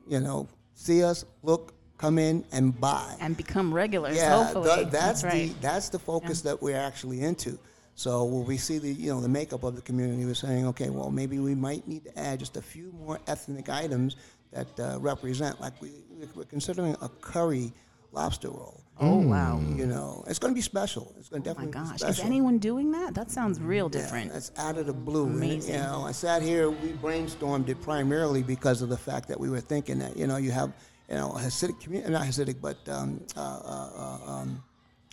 you 0.09 0.21
know, 0.21 0.49
see 0.75 1.03
us, 1.03 1.25
look, 1.43 1.73
come 1.99 2.19
in, 2.19 2.45
and 2.53 2.79
buy 2.81 3.17
And 3.21 3.37
become 3.37 3.73
regulars, 3.73 4.17
yeah, 4.17 4.45
hopefully. 4.45 4.85
tha- 4.85 4.91
that's, 4.91 5.25
right. 5.25 5.49
the 5.49 5.61
that's 5.61 5.89
the 5.89 5.99
focus 5.99 6.43
that 6.43 6.61
we're 6.63 6.77
actually 6.77 7.23
into. 7.23 7.59
So 7.95 8.25
when 8.25 8.45
we 8.45 8.59
see 8.59 8.79
the 8.79 8.93
you 8.93 9.11
know 9.13 9.21
the 9.23 9.29
makeup 9.29 9.65
of 9.65 9.75
the 9.75 9.83
community, 9.83 10.25
we're 10.27 10.35
saying, 10.35 10.67
okay, 10.69 10.91
well 10.91 11.11
maybe 11.11 11.39
we 11.39 11.55
might 11.55 11.89
need 11.89 12.05
to 12.05 12.19
add 12.19 12.39
just 12.41 12.57
a 12.59 12.63
few 12.63 12.93
more 12.93 13.19
ethnic 13.27 13.71
items 13.71 14.17
that 14.53 14.69
uh, 14.79 14.99
represent. 15.01 15.61
Like 15.61 15.81
we 15.81 15.91
we're 16.35 16.45
considering 16.45 16.95
a 17.01 17.09
curry 17.09 17.73
lobster 18.17 18.49
roll. 18.49 18.81
oh, 18.99 19.19
wow. 19.19 19.61
You 19.75 19.87
know, 19.87 20.25
it's 20.27 20.39
going 20.39 20.53
to 20.53 20.55
be 20.55 20.63
special. 20.63 21.15
It's 21.19 21.29
going 21.29 21.43
to 21.43 21.51
Oh 21.51 21.55
my 21.55 21.67
definitely 21.67 21.83
be 21.83 21.89
gosh. 21.91 21.99
special. 22.01 22.13
Is 22.13 22.21
anyone 22.21 22.59
doing 22.59 22.91
that? 22.93 23.15
That 23.15 23.31
sounds 23.31 23.61
real 23.61 23.91
Yeah, 23.93 24.01
different. 24.01 24.33
That's 24.33 24.51
out 24.57 24.79
of 24.79 24.87
the 24.87 24.95
blue. 24.95 25.27
And, 25.27 25.37
Amazing. 25.37 25.75
you 25.75 25.81
know, 25.81 26.03
I 26.07 26.13
sat 26.13 26.41
here. 26.43 26.71
We 26.71 26.89
brainstormed 26.93 27.69
it 27.69 27.81
primarily 27.83 28.43
because 28.43 28.81
of 28.83 28.89
the 28.89 28.97
fact 28.97 29.29
that 29.29 29.39
we 29.39 29.51
were 29.51 29.61
thinking 29.61 29.99
that 29.99 30.17
you 30.17 30.27
know 30.27 30.39
you 30.39 30.51
have 30.51 30.73
you 31.11 31.15
know 31.17 31.31
a 31.33 31.39
Hasidic 31.41 31.79
community, 31.81 32.11
not 32.11 32.23
Hasidic, 32.27 32.57
but 32.61 32.79
um, 32.89 33.21
uh, 33.37 33.41
uh, 33.41 33.91
uh, 34.27 34.31
um, 34.33 34.63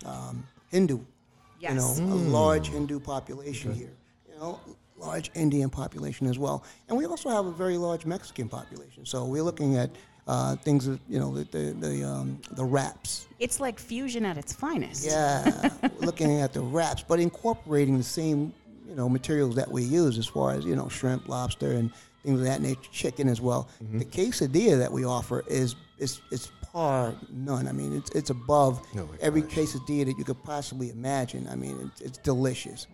um, 0.05 0.47
Hindu. 0.71 0.99
You 1.59 1.69
know, 1.75 1.93
Yes. 1.95 1.99
a 1.99 2.03
large 2.39 2.69
Hindu 2.69 2.99
population 2.99 3.73
here. 3.73 3.93
You 4.31 4.39
know, 4.39 4.59
large 4.97 5.29
Indian 5.35 5.69
population 5.69 6.27
as 6.27 6.37
well, 6.39 6.63
and 6.87 6.97
we 6.97 7.05
also 7.05 7.29
have 7.29 7.45
a 7.45 7.51
very 7.51 7.77
large 7.77 8.05
Mexican 8.05 8.47
population. 8.49 9.05
So 9.05 9.25
we're 9.25 9.43
looking 9.43 9.75
at 9.77 9.89
uh, 10.27 10.55
things 10.57 10.85
that 10.85 10.99
you 11.09 11.19
know 11.19 11.33
the 11.33 11.43
the 11.45 11.73
the, 11.73 12.03
um, 12.03 12.39
the 12.51 12.63
wraps. 12.63 13.27
It's 13.39 13.59
like 13.59 13.79
fusion 13.79 14.25
at 14.25 14.37
its 14.37 14.53
finest. 14.53 15.05
Yeah, 15.05 15.69
looking 15.99 16.39
at 16.39 16.53
the 16.53 16.61
wraps, 16.61 17.03
but 17.07 17.19
incorporating 17.19 17.97
the 17.97 18.03
same 18.03 18.53
you 18.87 18.95
know 18.95 19.09
materials 19.09 19.55
that 19.55 19.69
we 19.69 19.83
use 19.83 20.17
as 20.17 20.25
far 20.27 20.51
as 20.51 20.65
you 20.65 20.75
know 20.75 20.87
shrimp, 20.89 21.27
lobster, 21.27 21.73
and 21.73 21.91
things 22.23 22.39
of 22.39 22.45
that 22.45 22.61
nature, 22.61 22.79
chicken 22.91 23.27
as 23.27 23.41
well. 23.41 23.67
The 23.91 24.05
quesadilla 24.05 24.77
that 24.79 24.91
we 24.91 25.03
offer 25.05 25.43
is 25.47 25.75
is 25.99 26.21
is 26.31 26.49
par 26.71 27.13
none. 27.29 27.67
I 27.67 27.71
mean, 27.73 27.95
it's 27.95 28.09
it's 28.11 28.29
above 28.29 28.81
Oh 28.97 29.09
every 29.19 29.41
gosh. 29.41 29.51
quesadilla 29.51 30.05
that 30.05 30.17
you 30.17 30.23
could 30.23 30.41
possibly 30.43 30.89
imagine. 30.89 31.47
I 31.51 31.55
mean, 31.55 31.77
it's, 31.91 32.01
it's 32.01 32.17
delicious. 32.19 32.87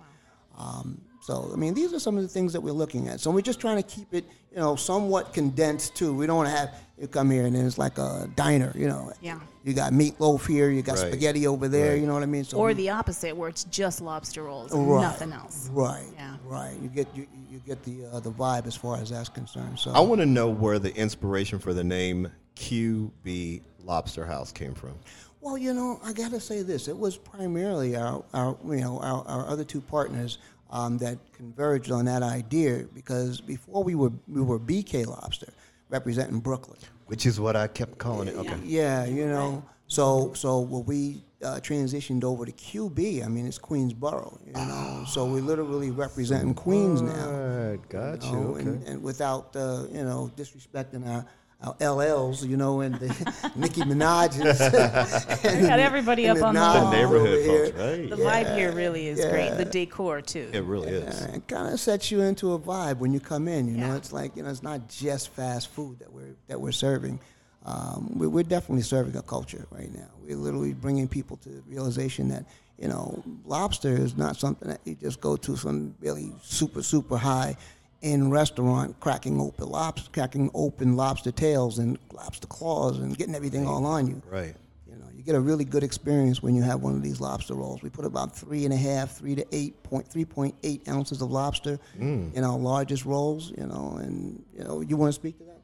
Um, 0.57 1.00
So 1.29 1.51
I 1.53 1.57
mean, 1.57 1.75
these 1.75 1.93
are 1.93 2.00
some 2.00 2.17
of 2.17 2.24
the 2.24 2.27
things 2.27 2.53
that 2.53 2.62
we're 2.62 2.71
looking 2.71 3.07
at. 3.07 3.19
So 3.19 3.29
we're 3.29 3.41
just 3.41 3.59
trying 3.59 3.77
to 3.77 3.83
keep 3.83 4.12
it, 4.15 4.25
you 4.51 4.57
know, 4.57 4.75
somewhat 4.75 5.31
condensed 5.31 5.93
too. 5.95 6.12
We 6.12 6.25
don't 6.25 6.38
want 6.38 6.50
to 6.50 6.55
have 6.55 6.74
you 6.98 7.07
come 7.07 7.29
here 7.29 7.45
and 7.45 7.55
then 7.55 7.67
it's 7.67 7.77
like 7.77 8.00
a 8.00 8.27
diner, 8.36 8.71
you 8.75 8.88
know. 8.88 9.13
Yeah. 9.21 9.39
You 9.63 9.75
got 9.75 9.93
meatloaf 9.93 10.48
here, 10.48 10.71
you 10.71 10.81
got 10.81 10.98
Right. 10.98 11.09
spaghetti 11.09 11.45
over 11.45 11.67
there. 11.67 11.91
Right. 11.91 12.01
You 12.01 12.07
know 12.07 12.15
what 12.15 12.24
I 12.24 12.25
mean? 12.25 12.45
So 12.45 12.57
Or 12.57 12.69
we- 12.69 12.74
the 12.74 12.89
opposite, 12.89 13.38
where 13.38 13.48
it's 13.48 13.65
just 13.65 14.01
lobster 14.01 14.41
rolls 14.41 14.74
and 14.74 14.89
right, 14.89 15.03
nothing 15.03 15.31
else. 15.31 15.69
Right. 15.71 16.07
Yeah. 16.15 16.38
Right. 16.48 16.75
You 16.81 16.89
get 16.89 17.07
you, 17.15 17.27
you 17.48 17.59
get 17.59 17.83
the 17.83 18.07
uh, 18.12 18.21
the 18.21 18.31
vibe 18.31 18.65
as 18.65 18.75
far 18.75 18.98
as 18.98 19.12
that's 19.12 19.29
concerned. 19.29 19.77
So 19.77 19.91
I 19.91 20.00
want 20.00 20.21
to 20.21 20.25
know 20.25 20.50
where 20.50 20.79
the 20.79 20.95
inspiration 20.95 21.59
for 21.59 21.75
the 21.75 21.83
name 21.83 22.27
QB 22.55 23.62
Lobster 23.86 24.25
House 24.25 24.51
came 24.51 24.74
from. 24.74 24.95
Well, 25.41 25.59
you 25.59 25.74
know, 25.74 26.00
I 26.03 26.12
got 26.12 26.31
to 26.31 26.39
say 26.39 26.63
this. 26.63 26.88
It 26.88 26.98
was 26.98 27.17
primarily 27.17 27.95
our, 27.95 28.25
our 28.33 28.57
you 28.65 28.81
know, 28.81 29.00
our, 29.00 29.24
our 29.25 29.48
other 29.48 29.63
two 29.63 29.79
partners 29.79 30.39
um, 30.69 30.97
that 30.99 31.17
converged 31.33 31.91
on 31.91 32.05
that 32.05 32.23
idea 32.23 32.85
because 32.93 33.41
before 33.41 33.83
we 33.83 33.95
were 33.95 34.11
we 34.27 34.41
were 34.41 34.59
BK 34.59 35.05
Lobster, 35.07 35.51
representing 35.89 36.39
Brooklyn. 36.39 36.79
Which 37.07 37.25
is 37.25 37.39
what 37.39 37.55
I 37.55 37.67
kept 37.67 37.97
calling 37.97 38.27
it. 38.27 38.35
Okay. 38.35 38.57
Yeah, 38.63 39.05
you 39.05 39.25
know. 39.27 39.63
So 39.88 40.33
so 40.35 40.59
when 40.59 40.85
we 40.85 41.23
uh, 41.43 41.59
transitioned 41.61 42.23
over 42.23 42.45
to 42.45 42.51
QB, 42.51 43.25
I 43.25 43.27
mean 43.27 43.47
it's 43.47 43.57
Queensboro, 43.57 44.38
you 44.45 44.53
know. 44.53 45.03
So 45.07 45.25
we're 45.25 45.41
literally 45.41 45.89
representing 45.89 46.53
Queens 46.53 47.01
now. 47.01 47.77
Got 47.89 48.23
you. 48.23 48.31
know, 48.31 48.38
Okay. 48.55 48.61
and, 48.61 48.88
and 48.88 49.03
without 49.03 49.55
uh, 49.55 49.85
you 49.91 50.03
know 50.03 50.31
disrespecting 50.35 51.07
our 51.07 51.25
LLs, 51.61 52.47
you 52.47 52.55
know, 52.55 52.79
and 52.81 52.95
the 52.95 53.07
Nicki 53.55 53.81
Minaj's. 53.81 54.39
We 55.59 55.67
got 55.67 55.79
everybody 55.79 56.27
up 56.27 56.41
on 56.41 56.53
the 56.53 56.59
the 56.59 56.65
wall. 56.65 56.91
neighborhood 56.91 57.47
over 57.47 57.65
folks, 57.65 57.77
right? 57.77 58.09
The 58.09 58.15
vibe 58.15 58.57
here 58.57 58.71
really 58.71 59.07
is 59.07 59.23
great. 59.25 59.57
The 59.57 59.65
decor 59.65 60.21
too. 60.21 60.49
It 60.53 60.63
really 60.63 60.89
is. 60.89 61.21
It 61.25 61.47
kind 61.47 61.73
of 61.73 61.79
sets 61.79 62.11
you 62.11 62.21
into 62.21 62.53
a 62.53 62.59
vibe 62.59 62.97
when 62.97 63.11
you 63.13 63.19
come 63.19 63.47
in. 63.47 63.67
You 63.67 63.77
know, 63.77 63.95
it's 63.95 64.13
like 64.13 64.35
you 64.37 64.43
know, 64.43 64.49
it's 64.49 64.63
not 64.63 64.87
just 64.87 65.29
fast 65.29 65.69
food 65.69 65.99
that 65.99 66.11
we're 66.13 66.35
that 66.47 66.59
we're 66.59 66.71
serving. 66.71 67.19
Um, 67.65 68.17
we, 68.17 68.27
we're 68.27 68.43
definitely 68.43 68.83
serving 68.83 69.15
a 69.17 69.21
culture 69.21 69.65
right 69.69 69.93
now. 69.93 70.07
We're 70.23 70.37
literally 70.37 70.73
bringing 70.73 71.09
people 71.09 71.35
to 71.37 71.49
the 71.49 71.61
realization 71.67 72.29
that 72.29 72.45
you 72.77 72.87
know, 72.87 73.21
lobster 73.45 73.89
is 73.89 74.15
not 74.15 74.37
something 74.37 74.69
that 74.69 74.79
you 74.85 74.95
just 74.95 75.19
go 75.19 75.35
to 75.35 75.57
some 75.57 75.93
really 75.99 76.31
super 76.41 76.81
super 76.81 77.17
high 77.17 77.57
in 78.01 78.29
restaurant 78.29 78.99
cracking 78.99 79.39
open 79.41 79.69
lobster, 79.69 80.09
cracking 80.11 80.49
open 80.53 80.95
lobster 80.95 81.31
tails 81.31 81.79
and 81.79 81.97
lobster 82.13 82.47
claws 82.47 82.97
and 82.99 83.17
getting 83.17 83.35
everything 83.35 83.67
all 83.67 83.85
on 83.85 84.07
you. 84.07 84.21
Right. 84.29 84.55
You 84.87 84.95
know, 84.95 85.05
you 85.15 85.21
get 85.23 85.35
a 85.35 85.39
really 85.39 85.65
good 85.65 85.83
experience 85.83 86.41
when 86.41 86.55
you 86.55 86.61
have 86.61 86.81
one 86.81 86.95
of 86.95 87.03
these 87.03 87.19
lobster 87.19 87.55
rolls. 87.55 87.81
We 87.83 87.89
put 87.89 88.05
about 88.05 88.35
three 88.35 88.63
and 88.65 88.73
a 88.73 88.77
half, 88.77 89.11
three 89.17 89.35
to 89.35 89.45
eight 89.51 89.81
point, 89.83 90.07
three 90.07 90.25
point 90.25 90.55
eight 90.63 90.87
ounces 90.87 91.21
of 91.21 91.29
lobster 91.29 91.77
Mm. 91.99 92.33
in 92.33 92.43
our 92.43 92.57
largest 92.57 93.05
rolls. 93.05 93.51
You 93.57 93.67
know, 93.67 93.97
and 94.01 94.43
you 94.57 94.63
know, 94.63 94.81
you 94.81 94.95
want 94.95 95.09
to 95.13 95.19
speak 95.19 95.37
to 95.39 95.43
that, 95.45 95.61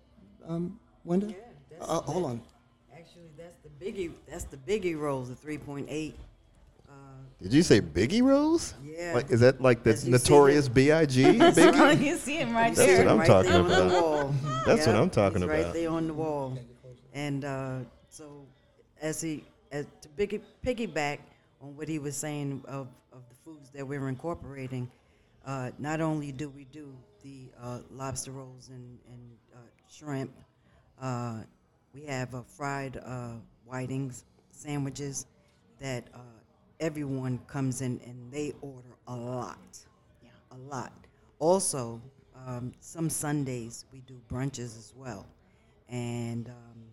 um, 0.48 0.80
Wenda? 1.08 1.30
Yeah, 1.32 1.78
Uh, 1.82 2.02
hold 2.02 2.26
on. 2.26 2.42
Actually, 2.94 3.30
that's 3.38 3.58
the 3.64 3.70
biggie. 3.86 4.12
That's 4.30 4.46
the 4.46 4.58
biggie 4.58 4.98
rolls, 5.00 5.30
the 5.30 5.36
3.8. 5.36 6.14
Uh, 6.14 6.18
Did 7.46 7.54
you 7.54 7.62
say 7.62 7.80
Biggie 7.80 8.24
Rose? 8.24 8.74
Yeah. 8.84 9.14
Like, 9.14 9.30
is 9.30 9.40
that 9.42 9.62
like 9.62 9.84
the 9.84 9.92
As 9.92 10.04
you 10.04 10.18
see 10.18 10.34
notorious. 10.34 10.68
B.I.G. 10.68 11.22
Biggie? 11.24 12.04
you 12.04 12.18
see 12.18 12.38
him 12.38 12.56
right 12.56 12.74
That's 12.74 12.88
there. 12.88 13.06
what 13.06 13.12
I'm 13.12 13.20
right 13.20 13.28
talking 13.28 13.52
there 13.52 13.60
on 13.62 13.66
about. 13.68 13.92
wall. 13.92 14.36
That's 14.66 14.88
what 14.88 14.96
I'm 14.96 15.12
talking 15.12 15.42
he's 15.42 15.44
about. 15.44 15.64
Right 15.66 15.74
there 15.74 15.90
on 15.92 16.08
the 16.08 16.14
wall, 16.16 16.58
and 17.14 17.46
uh, 17.46 17.78
so 18.10 18.48
as 19.00 19.22
he 19.22 19.44
as 19.72 19.86
to 20.02 20.10
piggy, 20.10 20.42
piggyback 20.66 21.20
on 21.62 21.78
what 21.78 21.88
he 21.88 22.00
was 22.00 22.18
saying 22.18 22.64
of, 22.68 22.88
of 23.14 23.22
the 23.30 23.36
foods 23.46 23.70
that 23.76 23.88
we're 23.88 24.10
incorporating, 24.10 24.90
uh, 25.46 25.70
not 25.78 26.02
only 26.02 26.32
do 26.32 26.50
we 26.50 26.66
do 26.72 26.92
the 27.24 27.52
uh, 27.62 27.78
lobster 27.92 28.32
rolls 28.32 28.70
and, 28.70 28.98
and 29.08 29.22
uh, 29.54 29.60
shrimp, 29.88 30.32
uh, 31.00 31.42
we 31.94 32.06
have 32.06 32.34
uh, 32.34 32.42
fried 32.42 33.00
uh, 33.06 33.34
whitings 33.70 34.24
sandwiches 34.50 35.28
that 35.80 36.08
uh, 36.16 36.18
everyone 36.80 37.40
comes 37.48 37.82
in 37.82 38.00
and 38.06 38.32
they 38.32 38.54
order 38.62 38.90
a 39.08 39.16
lot, 39.16 39.80
Yeah. 40.22 40.30
a 40.52 40.58
lot. 40.58 40.94
Also, 41.40 42.02
um, 42.36 42.74
some 42.80 43.10
Sundays 43.10 43.86
we 43.92 44.02
do 44.02 44.22
brunches 44.30 44.78
as 44.78 44.94
well, 44.96 45.26
and 45.90 46.48
um, 46.50 46.84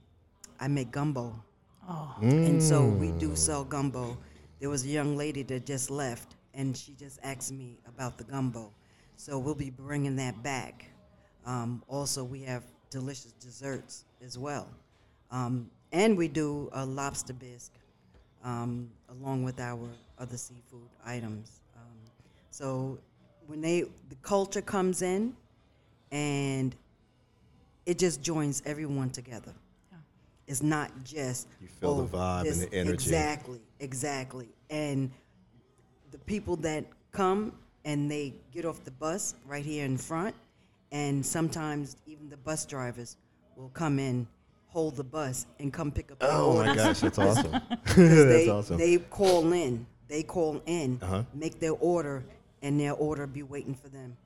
I 0.61 0.69
make 0.69 0.91
gumbo, 0.91 1.35
Oh, 1.89 2.17
and 2.45 2.63
so 2.63 2.87
we 2.89 3.13
Mm. 3.13 3.19
do 3.19 3.37
sell 3.37 3.65
gumbo. 3.65 4.17
There 4.61 4.71
was 4.71 4.85
a 4.85 4.89
young 4.89 5.17
lady 5.17 5.43
that 5.45 5.67
just 5.67 5.91
left, 5.91 6.37
and 6.55 6.77
she 6.77 6.95
just 6.95 7.19
asked 7.23 7.53
me 7.53 7.79
about 7.87 8.19
the 8.19 8.25
gumbo, 8.25 8.73
so 9.17 9.39
we'll 9.39 9.55
be 9.55 9.71
bringing 9.71 10.17
that 10.17 10.43
back. 10.43 10.87
Um, 11.45 11.83
also, 11.89 12.23
we 12.25 12.43
have 12.43 12.63
delicious 12.91 13.33
desserts 13.33 14.05
as 14.25 14.39
well, 14.39 14.69
um, 15.31 15.71
and 15.93 16.17
we 16.17 16.29
do 16.29 16.69
a 16.73 16.85
lobster 16.87 17.33
bisque 17.33 17.73
um, 18.45 18.91
along 19.09 19.45
with 19.45 19.61
our 19.61 19.89
other 20.19 20.37
seafood 20.37 20.89
items. 21.05 21.61
Um, 21.77 21.99
so 22.51 22.99
when 23.47 23.61
they 23.61 23.83
the 24.09 24.17
culture 24.23 24.63
comes 24.63 25.03
in, 25.03 25.35
and 26.11 26.75
it 27.87 27.99
just 27.99 28.23
joins 28.23 28.63
everyone 28.65 29.11
together. 29.11 29.53
Yeah. 29.91 29.99
It's 30.47 30.63
not 30.63 30.91
just 31.05 31.49
You 31.61 31.69
feel 31.69 32.07
the 32.07 32.17
oh, 32.17 32.19
vibe 32.19 32.51
and 32.51 32.61
the 32.61 32.75
energy. 32.75 32.93
Exactly, 32.93 33.61
exactly. 33.81 34.49
And 34.71 35.11
the 36.11 36.19
people 36.19 36.57
that 36.57 36.85
come 37.11 37.53
and 37.85 38.11
they 38.11 38.35
get 38.53 38.65
off 38.65 38.85
the 38.85 38.91
bus 38.93 39.35
right 39.47 39.65
here 39.65 39.85
in 39.85 39.97
front, 39.97 40.35
and 40.93 41.25
sometimes 41.25 41.97
even 42.07 42.29
the 42.29 42.37
bus 42.37 42.65
drivers 42.65 43.17
will 43.57 43.71
come 43.71 43.99
in, 43.99 44.27
hold 44.73 44.97
the 44.97 45.05
bus, 45.05 45.47
and 45.61 45.73
come 45.73 45.93
pick 45.93 46.11
up 46.11 46.19
Oh 46.23 46.57
my 46.57 46.75
gosh, 46.75 47.01
that's 47.01 47.19
awesome. 47.27 47.53
that's 47.85 47.95
they, 47.97 48.49
awesome. 48.49 48.79
They 48.79 48.97
call 48.99 49.53
in. 49.53 49.87
They 50.09 50.23
call 50.23 50.63
in, 50.67 50.99
Uh-huh. 51.03 51.23
make 51.35 51.59
their 51.61 51.73
order, 51.73 52.25
and 52.63 52.79
their 52.81 52.93
order 52.95 53.27
be 53.27 53.43
waiting 53.43 53.75
for 53.75 53.89
them, 53.89 54.17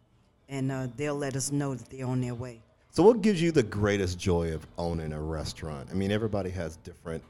and 0.49 0.71
uh, 0.73 0.89
they'll 0.97 1.15
let 1.17 1.37
us 1.37 1.53
know 1.53 1.75
that 1.75 1.89
they're 1.91 2.07
on 2.07 2.21
their 2.21 2.35
way. 2.35 2.61
So, 2.91 3.03
what 3.03 3.21
gives 3.23 3.41
you 3.43 3.53
the 3.53 3.63
greatest 3.63 4.19
joy 4.19 4.55
of 4.55 4.67
owning 4.79 5.13
a 5.13 5.21
restaurant? 5.21 5.89
I 5.91 5.95
mean, 5.95 6.11
everybody 6.11 6.51
has 6.51 6.77
different 6.79 7.23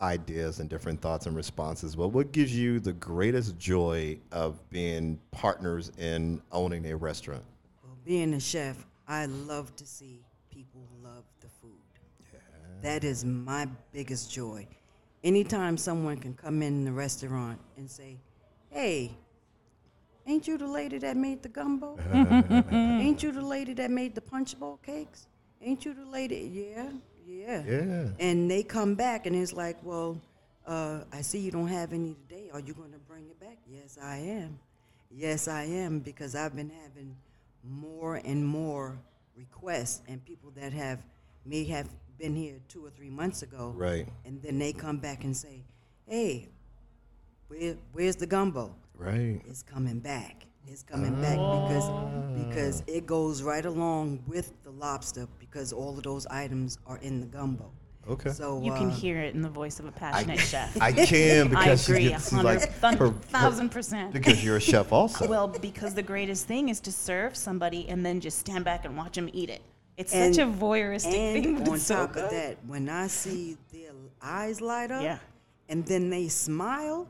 ideas 0.00 0.60
and 0.60 0.68
different 0.68 1.00
thoughts 1.00 1.26
and 1.26 1.34
responses. 1.34 1.96
But 1.96 2.08
what 2.08 2.30
gives 2.32 2.54
you 2.56 2.78
the 2.80 2.92
greatest 2.92 3.58
joy 3.58 4.18
of 4.32 4.58
being 4.70 5.18
partners 5.30 5.90
in 5.98 6.42
owning 6.52 6.90
a 6.90 6.96
restaurant? 6.96 7.42
Well, 7.82 7.96
being 8.04 8.34
a 8.34 8.40
chef, 8.40 8.84
I 9.08 9.26
love 9.26 9.74
to 9.76 9.86
see 9.86 10.20
people 10.50 10.82
love 11.02 11.24
the 11.40 11.48
food. 11.48 11.70
That 12.84 13.02
is 13.02 13.24
my 13.24 13.66
biggest 13.94 14.30
joy. 14.30 14.66
Anytime 15.24 15.78
someone 15.78 16.18
can 16.18 16.34
come 16.34 16.62
in 16.62 16.84
the 16.84 16.92
restaurant 16.92 17.58
and 17.78 17.90
say, 17.90 18.18
"Hey, 18.68 19.16
ain't 20.26 20.46
you 20.46 20.58
the 20.58 20.66
lady 20.66 20.98
that 20.98 21.16
made 21.16 21.42
the 21.42 21.48
gumbo? 21.48 21.98
ain't 22.70 23.22
you 23.22 23.32
the 23.32 23.40
lady 23.40 23.72
that 23.72 23.90
made 23.90 24.14
the 24.14 24.20
punch 24.20 24.60
bowl 24.60 24.78
cakes? 24.84 25.28
Ain't 25.62 25.86
you 25.86 25.94
the 25.94 26.04
lady? 26.04 26.50
Yeah, 26.52 26.90
yeah." 27.26 27.62
Yeah. 27.66 28.08
And 28.20 28.50
they 28.50 28.62
come 28.62 28.94
back 28.94 29.24
and 29.24 29.34
it's 29.34 29.54
like, 29.54 29.78
well, 29.82 30.20
uh, 30.66 31.04
I 31.10 31.22
see 31.22 31.38
you 31.38 31.50
don't 31.50 31.68
have 31.68 31.94
any 31.94 32.14
today. 32.28 32.50
Are 32.52 32.60
you 32.60 32.74
going 32.74 32.92
to 32.92 32.98
bring 32.98 33.24
it 33.30 33.40
back? 33.40 33.56
Yes, 33.66 33.96
I 33.96 34.16
am. 34.16 34.58
Yes, 35.10 35.48
I 35.48 35.62
am 35.62 36.00
because 36.00 36.34
I've 36.34 36.54
been 36.54 36.70
having 36.84 37.16
more 37.62 38.16
and 38.16 38.46
more 38.46 38.98
requests 39.34 40.02
and 40.06 40.22
people 40.22 40.52
that 40.56 40.74
have 40.74 40.98
may 41.46 41.64
have 41.64 41.88
been 42.18 42.34
here 42.34 42.56
two 42.68 42.84
or 42.84 42.90
three 42.90 43.10
months 43.10 43.42
ago. 43.42 43.72
Right. 43.76 44.08
And 44.24 44.42
then 44.42 44.58
they 44.58 44.72
come 44.72 44.98
back 44.98 45.24
and 45.24 45.36
say, 45.36 45.64
hey, 46.06 46.48
where, 47.48 47.76
where's 47.92 48.16
the 48.16 48.26
gumbo? 48.26 48.74
Right. 48.96 49.40
It's 49.46 49.62
coming 49.62 50.00
back. 50.00 50.46
It's 50.66 50.82
coming 50.82 51.20
back 51.20 51.36
because 51.36 51.90
because 52.46 52.82
it 52.86 53.04
goes 53.04 53.42
right 53.42 53.66
along 53.66 54.22
with 54.26 54.54
the 54.62 54.70
lobster 54.70 55.28
because 55.38 55.74
all 55.74 55.98
of 55.98 56.02
those 56.04 56.26
items 56.26 56.78
are 56.86 56.96
in 56.98 57.20
the 57.20 57.26
gumbo. 57.26 57.70
Okay. 58.08 58.30
So 58.30 58.62
you 58.62 58.72
can 58.72 58.88
uh, 58.90 58.94
hear 58.94 59.20
it 59.20 59.34
in 59.34 59.42
the 59.42 59.48
voice 59.48 59.78
of 59.78 59.86
a 59.86 59.92
passionate 59.92 60.40
chef. 60.40 60.80
I 60.80 60.92
can 60.92 61.48
because 61.50 61.88
I 61.88 61.92
agree, 61.92 62.04
she 62.04 62.08
gets, 62.10 62.24
she's 62.24 62.32
hundred, 62.32 62.60
like 62.60 62.72
thun- 62.74 62.96
her- 62.96 63.06
her- 63.08 63.12
thousand 63.12 63.70
percent. 63.70 64.12
because 64.12 64.44
you're 64.44 64.56
a 64.56 64.60
chef 64.60 64.92
also. 64.92 65.26
Well, 65.26 65.48
because 65.48 65.94
the 65.94 66.02
greatest 66.02 66.46
thing 66.46 66.68
is 66.68 66.80
to 66.80 66.92
serve 66.92 67.36
somebody 67.36 67.88
and 67.88 68.04
then 68.04 68.20
just 68.20 68.38
stand 68.38 68.64
back 68.64 68.84
and 68.84 68.96
watch 68.96 69.14
them 69.14 69.28
eat 69.32 69.50
it. 69.50 69.62
It's 69.96 70.12
and- 70.12 70.34
such 70.34 70.42
a 70.42 70.50
voyeuristic 70.50 71.10
thing, 71.12 71.56
And 71.58 71.68
on 71.68 71.74
it's 71.76 71.84
so 71.84 71.96
top 71.96 72.12
good. 72.14 72.24
of 72.24 72.30
that, 72.30 72.56
when 72.66 72.88
I 72.88 73.06
see 73.06 73.56
their 73.72 73.92
eyes 74.20 74.60
light 74.60 74.90
up, 74.90 75.02
Yeah. 75.02 75.18
and 75.68 75.84
then 75.86 76.10
they 76.10 76.28
smile, 76.28 77.06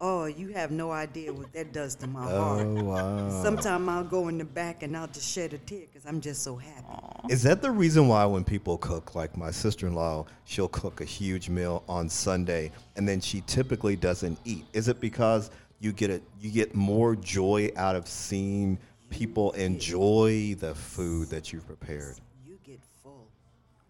oh, 0.00 0.24
you 0.26 0.48
have 0.48 0.70
no 0.70 0.90
idea 0.92 1.32
what 1.32 1.52
that 1.52 1.72
does 1.72 1.94
to 1.96 2.06
my 2.06 2.30
oh 2.32 2.38
heart. 2.38 2.66
wow. 2.68 3.42
Sometimes 3.42 3.88
I'll 3.88 4.04
go 4.04 4.28
in 4.28 4.38
the 4.38 4.44
back 4.44 4.82
and 4.82 4.96
I'll 4.96 5.08
just 5.08 5.28
shed 5.28 5.52
a 5.52 5.58
tear 5.58 5.80
because 5.92 6.06
I'm 6.06 6.20
just 6.20 6.42
so 6.42 6.56
happy. 6.56 6.86
Is 7.28 7.42
that 7.42 7.60
the 7.60 7.70
reason 7.70 8.08
why 8.08 8.24
when 8.24 8.44
people 8.44 8.78
cook, 8.78 9.14
like 9.14 9.36
my 9.36 9.50
sister-in-law, 9.50 10.24
she'll 10.44 10.68
cook 10.68 11.00
a 11.00 11.04
huge 11.04 11.48
meal 11.50 11.82
on 11.88 12.08
Sunday 12.08 12.70
and 12.96 13.06
then 13.08 13.20
she 13.20 13.42
typically 13.42 13.96
doesn't 13.96 14.38
eat? 14.44 14.64
Is 14.72 14.88
it 14.88 15.00
because 15.00 15.50
you 15.80 15.92
get 15.92 16.10
it, 16.10 16.22
you 16.40 16.50
get 16.50 16.74
more 16.74 17.14
joy 17.16 17.70
out 17.76 17.96
of 17.96 18.06
seeing 18.08 18.78
people 19.10 19.52
enjoy 19.52 20.54
the 20.58 20.74
food 20.74 21.28
that 21.30 21.52
you've 21.52 21.66
prepared? 21.66 22.16
You 22.46 22.58
get 22.64 22.80
full 23.02 23.28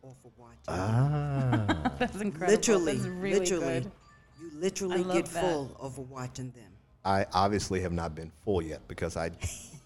off 0.03 0.17
of 0.25 0.33
watching. 0.37 0.59
Ah. 0.69 1.93
That's 1.99 2.21
incredible. 2.21 2.57
literally, 2.57 2.95
That's 2.97 3.07
really 3.09 3.39
literally, 3.41 3.81
good. 3.81 3.93
you 4.41 4.51
literally 4.61 5.05
get 5.05 5.27
that. 5.27 5.43
full 5.45 5.77
over 5.79 6.03
watching 6.03 6.51
them. 6.51 6.65
I 7.05 7.27
obviously 7.33 7.81
have 7.81 7.93
not 7.93 8.15
been 8.15 8.31
full 8.45 8.63
yet 8.63 8.81
because 8.89 9.17
I 9.17 9.31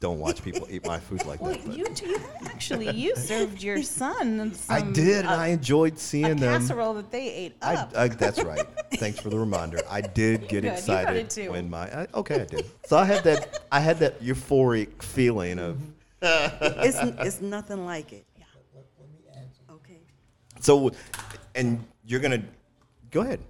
don't 0.01 0.19
watch 0.19 0.43
people 0.43 0.67
eat 0.71 0.85
my 0.87 0.99
food 0.99 1.25
like 1.25 1.41
Well, 1.41 1.53
that. 1.53 1.67
but- 1.67 1.77
you, 1.77 1.87
two- 1.87 2.07
you 2.09 2.21
actually 2.47 2.91
you 2.91 3.17
served 3.17 3.63
your 3.63 3.83
son. 3.83 4.53
Some, 4.55 4.77
I 4.77 4.81
did, 4.83 5.21
and 5.25 5.29
a- 5.29 5.31
I 5.31 5.47
enjoyed 5.49 5.95
a 5.95 5.99
seeing 5.99 6.37
them. 6.37 6.61
casserole 6.61 6.95
that 6.95 7.11
they 7.11 7.33
ate 7.33 7.55
up. 7.63 7.93
I, 7.97 8.09
that's 8.09 8.43
right. 8.43 8.67
Thanks 8.95 9.19
for 9.21 9.31
the 9.31 9.39
reminder. 9.39 9.81
I 9.89 10.01
did 10.03 10.43
get 10.49 10.63
Good. 10.63 10.65
Excited 10.67 11.17
it 11.17 11.31
too. 11.31 11.53
when 11.53 11.71
my 11.71 11.87
I, 12.03 12.07
okay, 12.15 12.43
I 12.43 12.45
did. 12.45 12.67
So 12.87 12.97
I 12.99 13.05
had 13.05 13.25
that 13.25 13.61
I 13.73 13.81
had 13.81 13.99
that 14.01 14.21
euphoric 14.23 15.03
feeling 15.03 15.59
of 15.59 15.79
It's 16.23 16.99
it's 17.27 17.41
nothing 17.41 17.85
like 17.87 18.13
it. 18.13 18.25
Yeah. 18.39 18.45
Okay. 19.71 19.99
so, 20.61 20.91
and 21.55 21.85
you're 22.07 22.21
gonna 22.21 22.43
go 23.11 23.21
ahead. 23.23 23.41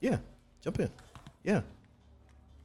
Yeah, 0.00 0.18
jump 0.60 0.80
in. 0.80 0.90
Yeah, 1.44 1.60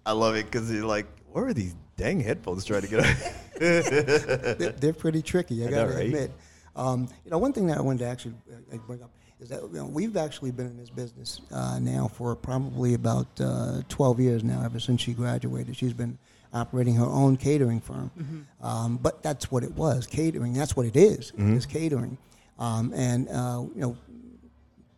I 0.06 0.12
love 0.13 0.36
it 0.36 0.46
because 0.46 0.72
you're 0.72 0.86
like, 0.86 1.06
where 1.32 1.46
are 1.46 1.53
these 1.53 1.75
dang 1.97 2.19
headphones 2.19 2.63
trying 2.63 2.83
to 2.83 2.87
get? 2.87 2.99
out? 3.05 3.15
they're, 3.59 4.71
they're 4.71 4.93
pretty 4.93 5.21
tricky. 5.21 5.63
I 5.63 5.67
I 5.67 5.69
know, 5.71 5.75
gotta 5.77 5.95
right? 5.97 6.05
admit. 6.05 6.31
Um, 6.75 7.09
you 7.25 7.31
know, 7.31 7.39
one 7.39 7.53
thing 7.53 7.67
that 7.67 7.77
I 7.79 7.81
wanted 7.81 7.99
to 7.99 8.05
actually 8.05 8.35
uh, 8.71 8.77
bring 8.85 9.01
up 9.01 9.09
is 9.39 9.49
that 9.49 9.61
you 9.63 9.69
know, 9.73 9.85
we've 9.85 10.15
actually 10.15 10.51
been 10.51 10.67
in 10.67 10.77
this 10.77 10.89
business 10.89 11.41
uh, 11.51 11.79
now 11.79 12.07
for 12.07 12.35
probably 12.35 12.93
about 12.93 13.27
uh, 13.41 13.81
12 13.89 14.19
years 14.19 14.43
now. 14.43 14.61
Ever 14.63 14.79
since 14.79 15.01
she 15.01 15.13
graduated, 15.13 15.75
she's 15.75 15.93
been 15.93 16.17
operating 16.53 16.95
her 16.95 17.05
own 17.05 17.35
catering 17.37 17.81
firm. 17.81 18.47
Um, 18.61 18.97
but 18.97 19.21
that's 19.23 19.51
what 19.51 19.63
it 19.63 19.73
was, 19.73 20.07
catering. 20.07 20.53
That's 20.53 20.75
what 20.75 20.85
it 20.85 20.95
is. 20.95 21.33
It's 21.37 21.65
catering. 21.65 22.17
Um, 22.59 22.93
and 22.95 23.27
uh, 23.29 23.63
you 23.75 23.81
know, 23.81 23.97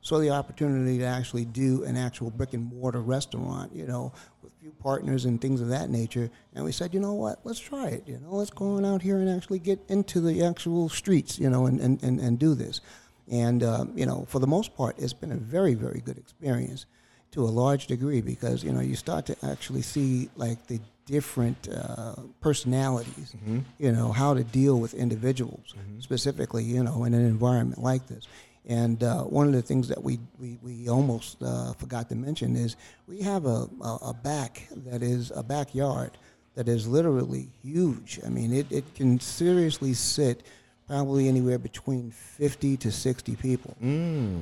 saw 0.02 0.20
the 0.20 0.30
opportunity 0.30 0.98
to 1.00 1.06
actually 1.06 1.46
do 1.46 1.84
an 1.84 1.98
actual 1.98 2.30
brick 2.30 2.54
and 2.54 2.74
mortar 2.74 3.02
restaurant, 3.02 3.76
you 3.76 3.86
know, 3.86 4.14
with 4.42 4.54
a 4.54 4.56
few 4.62 4.72
partners 4.72 5.26
and 5.26 5.42
things 5.42 5.62
of 5.62 5.68
that 5.70 5.90
nature. 5.90 6.30
And 6.56 6.64
we 6.64 6.72
said, 6.72 6.94
you 6.94 7.00
know 7.00 7.14
what, 7.14 7.40
let's 7.44 7.60
try 7.60 7.88
it. 7.88 8.04
You 8.08 8.20
know, 8.20 8.36
let's 8.36 8.52
go 8.52 8.78
on 8.78 8.86
out 8.86 9.02
here 9.02 9.18
and 9.18 9.30
actually 9.30 9.60
get 9.60 9.80
into 9.90 10.22
the 10.22 10.44
actual 10.44 10.90
streets, 10.90 11.38
you 11.38 11.50
know, 11.50 11.66
and, 11.66 11.80
and, 11.80 12.02
and, 12.02 12.20
and 12.20 12.40
do 12.40 12.56
this. 12.56 12.82
And, 13.30 13.64
um, 13.64 13.92
you 13.96 14.06
know, 14.06 14.26
for 14.28 14.40
the 14.40 14.48
most 14.48 14.76
part, 14.76 14.98
it's 14.98 15.14
been 15.14 15.32
a 15.32 15.38
very, 15.38 15.74
very 15.76 16.02
good 16.04 16.18
experience 16.18 16.86
to 17.32 17.44
a 17.44 17.52
large 17.52 17.86
degree 17.88 18.22
because, 18.22 18.64
you 18.64 18.72
know, 18.72 18.80
you 18.80 18.96
start 18.96 19.26
to 19.28 19.36
actually 19.44 19.84
see 19.84 20.30
like 20.36 20.66
the 20.68 20.80
different 21.06 21.68
uh, 21.70 22.16
personalities, 22.40 23.36
you 23.78 23.92
know, 23.92 24.12
how 24.12 24.34
to 24.34 24.44
deal 24.44 24.80
with 24.80 24.94
individuals 24.94 25.74
specifically, 26.00 26.64
you 26.64 26.84
know, 26.84 27.04
in 27.04 27.14
an 27.14 27.26
environment 27.26 27.82
like 27.82 28.08
this. 28.08 28.28
And 28.70 29.04
uh, 29.04 29.24
one 29.24 29.48
of 29.48 29.54
the 29.54 29.64
things 29.64 29.88
that 29.88 30.02
we, 30.02 30.20
we, 30.38 30.60
we 30.62 30.88
almost 30.88 31.42
uh, 31.42 31.74
forgot 31.74 32.08
to 32.10 32.16
mention 32.16 32.56
is 32.56 32.76
we 33.08 33.20
have 33.22 33.46
a, 33.48 33.68
a, 33.82 33.98
a 34.04 34.16
back 34.24 34.68
that 34.86 35.02
is 35.02 35.32
a 35.36 35.42
backyard 35.42 36.12
that 36.54 36.68
is 36.68 36.88
literally 36.88 37.50
huge. 37.64 38.20
I 38.24 38.30
mean, 38.30 38.54
it, 38.54 38.72
it 38.72 38.94
can 38.94 39.20
seriously 39.20 39.94
sit 39.96 40.44
probably 40.88 41.28
anywhere 41.28 41.58
between 41.58 42.12
50 42.12 42.78
to 42.78 42.92
60 42.92 43.36
people. 43.38 43.76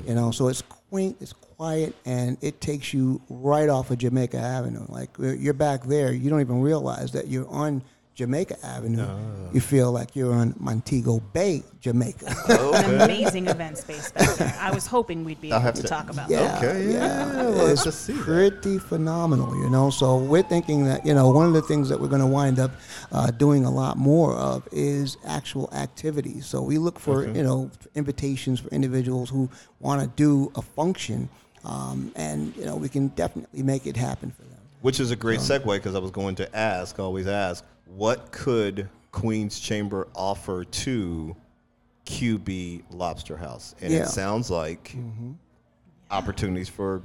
You 0.07 0.15
know, 0.15 0.31
so 0.31 0.49
it's 0.49 0.61
quaint, 0.61 1.17
it's 1.21 1.33
quiet, 1.33 1.95
and 2.05 2.37
it 2.41 2.59
takes 2.59 2.93
you 2.93 3.21
right 3.29 3.69
off 3.69 3.91
of 3.91 3.97
Jamaica 3.97 4.37
Avenue. 4.37 4.85
Like 4.89 5.09
you're 5.17 5.35
you're 5.35 5.53
back 5.53 5.83
there, 5.83 6.11
you 6.13 6.29
don't 6.29 6.41
even 6.41 6.61
realize 6.61 7.11
that 7.11 7.27
you're 7.27 7.47
on 7.49 7.81
Jamaica 8.21 8.57
Avenue. 8.65 9.05
You 9.53 9.61
feel 9.61 9.91
like 9.91 10.15
you're 10.15 10.33
on 10.33 10.55
Montego 10.59 11.19
Bay, 11.33 11.61
Jamaica. 11.79 12.25
An 12.73 13.01
amazing 13.01 13.45
event 13.45 13.77
space 13.77 14.11
back 14.11 14.35
there. 14.37 14.57
I 14.59 14.71
was 14.71 14.87
hoping 14.87 15.23
we'd 15.23 15.39
be 15.39 15.51
I'll 15.51 15.59
able 15.59 15.65
have 15.67 15.75
to, 15.75 15.81
to- 15.83 15.87
talk 15.87 16.09
about 16.09 16.27
Yeah, 16.27 16.39
that. 16.47 16.63
Okay, 16.63 16.93
yeah, 16.93 17.33
well, 17.35 17.67
it's 17.67 17.85
let's 17.85 17.95
see 17.95 18.13
that. 18.13 18.23
pretty 18.23 18.79
phenomenal, 18.79 19.55
you 19.61 19.69
know. 19.69 19.91
So 19.91 20.17
we're 20.17 20.41
thinking 20.41 20.83
that 20.85 21.05
you 21.05 21.13
know 21.13 21.29
one 21.29 21.45
of 21.45 21.53
the 21.53 21.61
things 21.61 21.89
that 21.89 22.01
we're 22.01 22.07
going 22.07 22.21
to 22.21 22.27
wind 22.27 22.57
up 22.57 22.71
uh, 23.11 23.29
doing 23.29 23.65
a 23.65 23.71
lot 23.71 23.97
more 23.97 24.33
of 24.35 24.67
is 24.71 25.17
actual 25.27 25.69
activities. 25.71 26.47
So 26.47 26.63
we 26.63 26.79
look 26.79 26.97
for 26.99 27.23
you 27.23 27.43
know 27.43 27.69
invitations 27.93 28.59
for 28.59 28.69
individuals 28.69 29.29
who 29.29 29.47
want 29.79 30.01
to 30.01 30.07
do 30.15 30.51
a 30.55 30.63
function, 30.63 31.29
um, 31.63 32.11
and 32.15 32.55
you 32.57 32.65
know 32.65 32.77
we 32.77 32.89
can 32.89 33.09
definitely 33.09 33.61
make 33.61 33.85
it 33.85 33.95
happen 33.95 34.31
for 34.31 34.41
them. 34.41 34.57
Which 34.81 34.99
is 34.99 35.11
a 35.11 35.15
great 35.15 35.39
segue 35.39 35.65
because 35.67 35.93
I 35.93 35.99
was 35.99 36.09
going 36.11 36.33
to 36.35 36.55
ask, 36.57 36.97
always 36.99 37.27
ask, 37.27 37.63
what 37.95 38.31
could 38.31 38.89
Queen's 39.11 39.59
Chamber 39.59 40.07
offer 40.15 40.63
to 40.63 41.35
QB 42.05 42.83
Lobster 42.91 43.37
House? 43.37 43.75
And 43.81 43.91
Yeah. 43.91 44.03
it 44.03 44.07
sounds 44.09 44.49
like 44.49 44.95
opportunities 46.11 46.69
for 46.69 47.01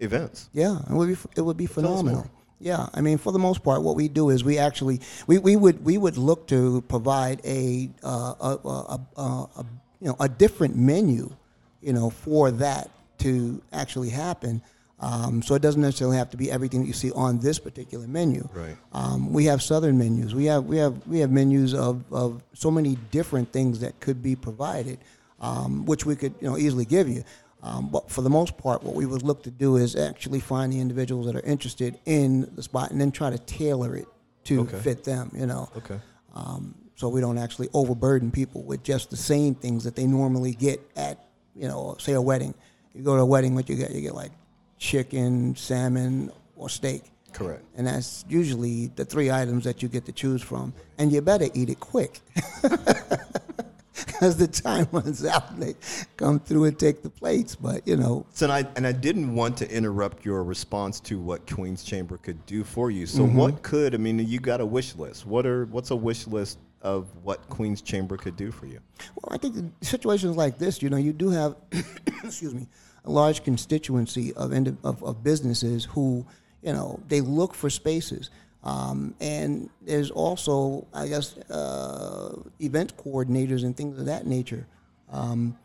events. 0.00 0.48
Yeah, 0.52 0.78
it 0.78 0.90
would 0.90 1.08
be 1.08 1.16
it 1.36 1.40
would 1.40 1.56
be 1.56 1.66
phenomenal. 1.66 2.26
Yeah, 2.60 2.88
I 2.94 3.00
mean, 3.00 3.18
for 3.18 3.32
the 3.32 3.38
most 3.38 3.62
part, 3.62 3.82
what 3.82 3.94
we 3.96 4.08
do 4.08 4.30
is 4.30 4.42
we 4.42 4.58
actually 4.58 5.00
we, 5.26 5.38
we 5.38 5.56
would 5.56 5.84
we 5.84 5.98
would 5.98 6.16
look 6.16 6.46
to 6.48 6.82
provide 6.82 7.40
a, 7.44 7.90
uh, 8.02 8.34
a, 8.40 8.68
a, 8.68 9.00
a, 9.16 9.22
a 9.22 9.66
you 10.00 10.08
know 10.08 10.16
a 10.20 10.28
different 10.28 10.76
menu, 10.76 11.34
you 11.82 11.92
know, 11.92 12.10
for 12.10 12.50
that 12.52 12.90
to 13.18 13.60
actually 13.72 14.10
happen. 14.10 14.62
Um, 15.00 15.42
so 15.42 15.54
it 15.54 15.60
doesn't 15.62 15.82
necessarily 15.82 16.16
have 16.16 16.30
to 16.30 16.36
be 16.36 16.50
everything 16.50 16.80
that 16.82 16.86
you 16.86 16.92
see 16.92 17.10
on 17.12 17.38
this 17.40 17.58
particular 17.58 18.06
menu. 18.06 18.48
Right. 18.54 18.76
Um, 18.92 19.32
we 19.32 19.44
have 19.46 19.60
southern 19.62 19.98
menus. 19.98 20.34
We 20.34 20.44
have 20.46 20.64
we 20.64 20.76
have 20.78 21.06
we 21.06 21.18
have 21.18 21.30
menus 21.30 21.74
of, 21.74 22.04
of 22.12 22.42
so 22.54 22.70
many 22.70 22.96
different 23.10 23.52
things 23.52 23.80
that 23.80 23.98
could 24.00 24.22
be 24.22 24.36
provided, 24.36 24.98
um, 25.40 25.84
which 25.84 26.06
we 26.06 26.14
could 26.16 26.34
you 26.40 26.48
know 26.48 26.56
easily 26.56 26.84
give 26.84 27.08
you. 27.08 27.24
Um, 27.62 27.88
but 27.90 28.10
for 28.10 28.22
the 28.22 28.30
most 28.30 28.56
part, 28.56 28.82
what 28.82 28.94
we 28.94 29.04
would 29.06 29.22
look 29.22 29.42
to 29.44 29.50
do 29.50 29.76
is 29.76 29.96
actually 29.96 30.40
find 30.40 30.72
the 30.72 30.80
individuals 30.80 31.26
that 31.26 31.34
are 31.34 31.40
interested 31.46 31.98
in 32.06 32.48
the 32.54 32.62
spot 32.62 32.90
and 32.90 33.00
then 33.00 33.10
try 33.10 33.30
to 33.30 33.38
tailor 33.38 33.96
it 33.96 34.06
to 34.44 34.60
Okay. 34.60 34.78
fit 34.78 35.04
them. 35.04 35.30
You 35.34 35.46
know. 35.46 35.68
Okay. 35.76 35.98
Um, 36.34 36.74
so 36.96 37.08
we 37.08 37.20
don't 37.20 37.38
actually 37.38 37.68
overburden 37.74 38.30
people 38.30 38.62
with 38.62 38.82
just 38.84 39.10
the 39.10 39.16
same 39.16 39.54
things 39.56 39.82
that 39.84 39.96
they 39.96 40.06
normally 40.06 40.52
get 40.52 40.80
at, 40.94 41.18
you 41.56 41.66
know, 41.66 41.96
say 41.98 42.12
a 42.12 42.20
wedding. 42.22 42.54
You 42.94 43.02
go 43.02 43.16
to 43.16 43.22
a 43.22 43.26
wedding, 43.26 43.54
what 43.56 43.68
you 43.68 43.74
get? 43.76 43.90
You 43.90 44.00
get 44.00 44.14
like 44.14 44.30
chicken, 44.78 45.54
salmon, 45.56 46.30
or 46.56 46.68
steak. 46.68 47.04
Correct. 47.32 47.64
And 47.76 47.86
that's 47.86 48.24
usually 48.28 48.88
the 48.94 49.04
three 49.04 49.30
items 49.30 49.64
that 49.64 49.82
you 49.82 49.88
get 49.88 50.04
to 50.06 50.12
choose 50.12 50.40
from. 50.42 50.72
And 50.98 51.10
you 51.12 51.20
better 51.20 51.48
eat 51.54 51.68
it 51.70 51.80
quick. 51.80 52.20
Because 54.06 54.36
the 54.36 54.48
time 54.48 54.88
runs 54.92 55.24
out 55.24 55.58
they 55.58 55.74
come 56.16 56.40
through 56.40 56.64
and 56.64 56.78
take 56.78 57.02
the 57.02 57.10
plates. 57.10 57.54
But, 57.54 57.86
you 57.86 57.96
know, 57.96 58.26
So 58.32 58.46
and 58.46 58.52
I 58.52 58.66
and 58.76 58.86
I 58.86 58.92
didn't 58.92 59.34
want 59.34 59.56
to 59.58 59.70
interrupt 59.70 60.24
your 60.24 60.42
response 60.42 60.98
to 61.00 61.18
what 61.20 61.48
Queen's 61.50 61.84
Chamber 61.84 62.16
could 62.18 62.44
do 62.46 62.64
for 62.64 62.90
you. 62.90 63.06
So 63.06 63.22
Mm-hmm. 63.22 63.36
what 63.36 63.62
could 63.62 63.94
I 63.94 63.98
mean? 63.98 64.18
You 64.18 64.40
got 64.40 64.60
a 64.60 64.66
wish 64.66 64.96
list. 64.96 65.26
What 65.26 65.46
are 65.46 65.66
what's 65.66 65.90
a 65.92 65.96
wish 65.96 66.26
list 66.26 66.58
of 66.82 67.06
what 67.22 67.48
Queen's 67.48 67.82
Chamber 67.82 68.16
could 68.16 68.36
do 68.36 68.50
for 68.50 68.66
you? 68.66 68.80
Well, 69.14 69.30
I 69.32 69.38
think 69.38 69.56
in 69.56 69.72
situations 69.80 70.36
like 70.36 70.58
this, 70.58 70.82
you 70.82 70.90
know, 70.90 70.96
you 70.96 71.12
do 71.12 71.30
have, 71.30 71.54
excuse 72.24 72.52
me, 72.54 72.66
a 73.04 73.10
large 73.10 73.44
constituency 73.44 74.32
of, 74.34 74.52
indi- 74.52 74.76
of 74.82 75.02
of 75.02 75.22
businesses 75.22 75.84
who, 75.84 76.24
you 76.62 76.72
know, 76.72 77.00
they 77.08 77.20
look 77.20 77.54
for 77.54 77.68
spaces, 77.70 78.30
um, 78.62 79.14
and 79.20 79.68
there's 79.82 80.10
also, 80.10 80.86
I 80.94 81.08
guess, 81.08 81.36
uh, 81.50 82.34
event 82.60 82.96
coordinators 82.96 83.62
and 83.64 83.76
things 83.76 83.98
of 83.98 84.06
that 84.06 84.26
nature. 84.26 84.66
Um, 85.12 85.56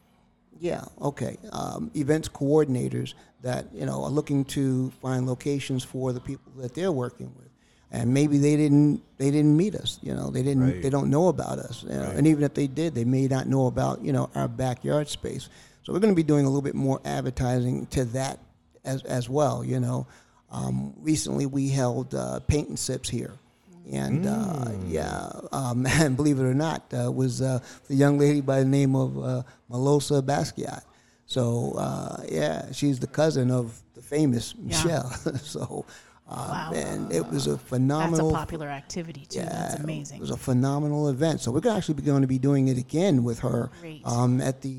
yeah, 0.60 0.84
okay. 1.02 1.38
Um, 1.54 1.90
events 1.96 2.28
coordinators 2.28 3.14
that 3.42 3.66
you 3.74 3.86
know 3.86 4.04
are 4.04 4.10
looking 4.10 4.44
to 4.46 4.92
find 5.02 5.26
locations 5.26 5.84
for 5.86 6.12
the 6.12 6.20
people 6.20 6.52
that 6.58 6.74
they're 6.74 6.92
working 6.92 7.32
with, 7.38 7.48
and 7.92 8.14
maybe 8.14 8.38
they 8.38 8.58
didn't 8.58 9.02
they 9.18 9.32
didn't 9.32 9.56
meet 9.56 9.76
us. 9.76 10.00
You 10.02 10.14
know, 10.14 10.30
they 10.30 10.44
didn't 10.44 10.64
Right. 10.64 10.82
they 10.82 10.90
don't 10.90 11.10
know 11.10 11.30
about 11.30 11.60
us, 11.60 11.84
you 11.84 11.96
know, 11.96 12.12
and 12.18 12.28
even 12.28 12.44
if 12.44 12.54
they 12.54 12.68
did, 12.68 12.94
they 12.96 13.06
may 13.06 13.28
not 13.28 13.48
know 13.48 13.68
about 13.68 14.04
you 14.04 14.12
know 14.12 14.30
our 14.36 14.50
backyard 14.50 15.08
space. 15.08 15.48
So 15.84 15.94
we're 15.94 16.00
going 16.00 16.14
to 16.14 16.16
be 16.16 16.24
doing 16.24 16.46
a 16.46 16.50
little 16.50 16.62
bit 16.62 16.76
more 16.76 17.00
advertising 17.06 17.86
to 17.88 18.06
that 18.06 18.40
as 18.84 19.04
as 19.04 19.30
well. 19.30 19.64
You 19.64 19.80
know, 19.80 20.08
um, 20.52 20.94
recently 21.00 21.46
we 21.46 21.70
held 21.70 22.14
uh, 22.14 22.40
paint 22.42 22.70
and 22.70 22.80
sips 22.80 23.10
here. 23.10 23.34
And 23.92 24.28
uh, 24.28 24.72
yeah, 24.88 25.30
um, 25.52 25.86
and 25.90 26.16
believe 26.16 26.40
it 26.40 26.44
or 26.44 26.54
not, 26.54 26.84
uh, 26.94 27.12
was 27.12 27.42
uh, 27.42 27.60
the 27.88 27.96
young 27.96 28.20
lady 28.20 28.42
by 28.42 28.60
the 28.60 28.66
name 28.66 28.96
of 28.96 29.18
uh, 29.18 29.44
Melosa 29.72 30.22
Basquiat. 30.22 30.84
So 31.26 31.74
uh, 31.78 32.24
yeah, 32.30 32.72
she's 32.72 33.00
the 33.00 33.08
cousin 33.08 33.50
of 33.52 33.82
the 33.96 34.02
famous 34.02 34.54
Michel. 34.56 35.10
so 35.42 35.86
um, 36.28 36.38
Wow. 36.38 36.72
and 36.76 37.12
it 37.12 37.28
was 37.28 37.48
a 37.48 37.58
phenomenal. 37.58 38.30
That's 38.30 38.38
a 38.38 38.46
popular 38.46 38.68
activity 38.68 39.26
too. 39.28 39.40
That's 39.40 39.76
amazing. 39.76 40.18
It 40.18 40.22
was 40.22 40.30
a 40.30 40.38
phenomenal 40.38 41.10
event. 41.10 41.42
So 41.42 41.52
we're 41.52 41.68
actually 41.76 42.04
going 42.04 42.22
to 42.22 42.28
be 42.28 42.38
doing 42.38 42.68
it 42.68 42.78
again 42.78 43.24
with 43.24 43.40
her 43.40 43.72
um, 44.06 44.40
at 44.40 44.62
the, 44.62 44.70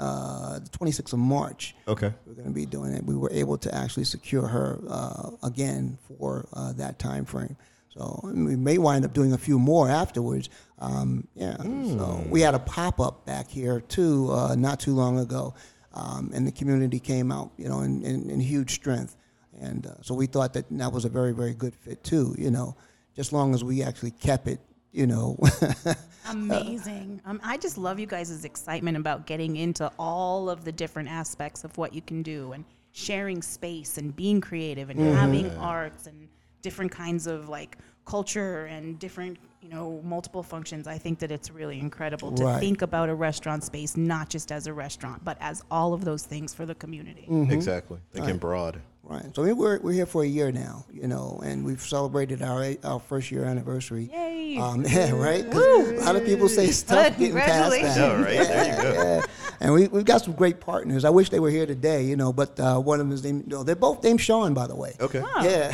uh, 0.00 0.58
the 0.58 0.70
26th 0.70 1.12
of 1.12 1.18
March. 1.18 1.74
Okay. 1.86 2.12
We're 2.26 2.32
going 2.32 2.48
to 2.48 2.54
be 2.54 2.66
doing 2.66 2.92
it. 2.92 3.04
We 3.04 3.14
were 3.14 3.30
able 3.30 3.58
to 3.58 3.74
actually 3.74 4.04
secure 4.04 4.46
her 4.46 4.80
uh, 4.88 5.30
again 5.42 5.98
for 6.08 6.46
uh, 6.54 6.72
that 6.72 6.98
time 6.98 7.26
frame. 7.26 7.56
So 7.90 8.20
we 8.22 8.56
may 8.56 8.78
wind 8.78 9.04
up 9.04 9.12
doing 9.12 9.32
a 9.32 9.38
few 9.38 9.58
more 9.58 9.88
afterwards. 9.90 10.48
Um, 10.78 11.28
yeah. 11.34 11.56
So 11.58 12.24
we 12.30 12.40
had 12.40 12.54
a 12.54 12.58
pop 12.58 12.98
up 12.98 13.26
back 13.26 13.48
here 13.48 13.80
too, 13.80 14.30
uh, 14.32 14.54
not 14.54 14.80
too 14.80 14.94
long 14.94 15.18
ago, 15.18 15.54
um, 15.92 16.30
and 16.32 16.46
the 16.46 16.52
community 16.52 16.98
came 16.98 17.30
out, 17.30 17.50
you 17.58 17.68
know, 17.68 17.80
in, 17.80 18.02
in, 18.02 18.30
in 18.30 18.40
huge 18.40 18.72
strength. 18.72 19.16
And 19.60 19.86
uh, 19.86 19.94
so 20.00 20.14
we 20.14 20.26
thought 20.26 20.54
that 20.54 20.66
that 20.70 20.92
was 20.92 21.04
a 21.04 21.10
very, 21.10 21.32
very 21.32 21.52
good 21.52 21.74
fit 21.74 22.02
too. 22.02 22.34
You 22.38 22.50
know, 22.50 22.76
just 23.16 23.32
long 23.32 23.52
as 23.54 23.62
we 23.62 23.82
actually 23.82 24.12
kept 24.12 24.46
it, 24.46 24.60
you 24.92 25.06
know. 25.06 25.38
Amazing. 26.28 27.20
Um, 27.24 27.40
I 27.42 27.56
just 27.56 27.78
love 27.78 27.98
you 27.98 28.06
guys' 28.06 28.44
excitement 28.44 28.96
about 28.96 29.26
getting 29.26 29.56
into 29.56 29.90
all 29.98 30.48
of 30.50 30.64
the 30.64 30.72
different 30.72 31.08
aspects 31.08 31.64
of 31.64 31.76
what 31.78 31.94
you 31.94 32.02
can 32.02 32.22
do 32.22 32.52
and 32.52 32.64
sharing 32.92 33.42
space 33.42 33.98
and 33.98 34.14
being 34.14 34.40
creative 34.40 34.90
and 34.90 34.98
Mm-hmm. 35.00 35.16
having 35.16 35.50
arts 35.58 36.06
and 36.06 36.28
different 36.62 36.90
kinds 36.92 37.26
of 37.26 37.48
like 37.48 37.78
culture 38.04 38.66
and 38.66 38.98
different, 38.98 39.38
you 39.62 39.68
know, 39.68 40.00
multiple 40.04 40.42
functions. 40.42 40.86
I 40.86 40.98
think 40.98 41.18
that 41.20 41.30
it's 41.30 41.50
really 41.50 41.78
incredible 41.78 42.32
to 42.32 42.44
Right. 42.44 42.60
think 42.60 42.82
about 42.82 43.08
a 43.08 43.14
restaurant 43.14 43.64
space 43.64 43.96
not 43.96 44.28
just 44.28 44.50
as 44.52 44.66
a 44.66 44.72
restaurant, 44.72 45.24
but 45.24 45.36
as 45.40 45.62
all 45.70 45.94
of 45.94 46.04
those 46.04 46.24
things 46.24 46.52
for 46.52 46.66
the 46.66 46.74
community. 46.74 47.26
Mm-hmm. 47.30 47.52
Exactly. 47.52 47.98
Thinking 48.12 48.38
broad. 48.38 48.80
Right. 49.02 49.34
So 49.34 49.42
we- 49.42 49.52
we're 49.54 49.80
we're 49.80 49.92
here 49.92 50.06
for 50.06 50.22
a 50.22 50.26
year 50.26 50.52
now, 50.52 50.84
you 50.92 51.08
know, 51.08 51.40
and 51.44 51.64
we've 51.64 51.80
celebrated 51.80 52.42
our 52.42 52.74
our 52.84 53.00
first 53.00 53.32
year 53.32 53.44
anniversary. 53.44 54.08
Yay. 54.12 54.56
Um, 54.58 54.84
yeah, 54.88 55.10
right. 55.12 55.50
'Cause 55.50 55.88
A 55.90 56.04
lot 56.04 56.16
of 56.16 56.24
people 56.24 56.48
say 56.48 56.66
it's 56.66 56.82
tough 56.82 57.18
getting 57.18 57.34
past 57.34 57.70
that. 57.72 57.96
Yeah, 57.96 58.22
right. 58.22 58.46
There 58.46 58.66
you 58.66 58.82
go. 58.82 58.92
Yeah. 59.16 59.22
And 59.58 59.72
we 59.74 59.88
we've 59.88 60.04
got 60.04 60.22
some 60.22 60.34
great 60.34 60.60
partners. 60.60 61.04
I 61.04 61.10
wish 61.10 61.30
they 61.30 61.40
were 61.40 61.50
here 61.50 61.66
today, 61.66 62.04
you 62.04 62.14
know, 62.14 62.32
but 62.32 62.60
uh, 62.60 62.78
one 62.78 63.00
of 63.00 63.06
them 63.06 63.12
is 63.12 63.24
named. 63.24 63.48
No, 63.48 63.64
they're 63.64 63.74
both 63.74 64.02
named 64.04 64.20
Sean, 64.20 64.54
by 64.54 64.66
the 64.68 64.76
way. 64.76 64.94
Okay. 65.00 65.22
Yeah. 65.42 65.72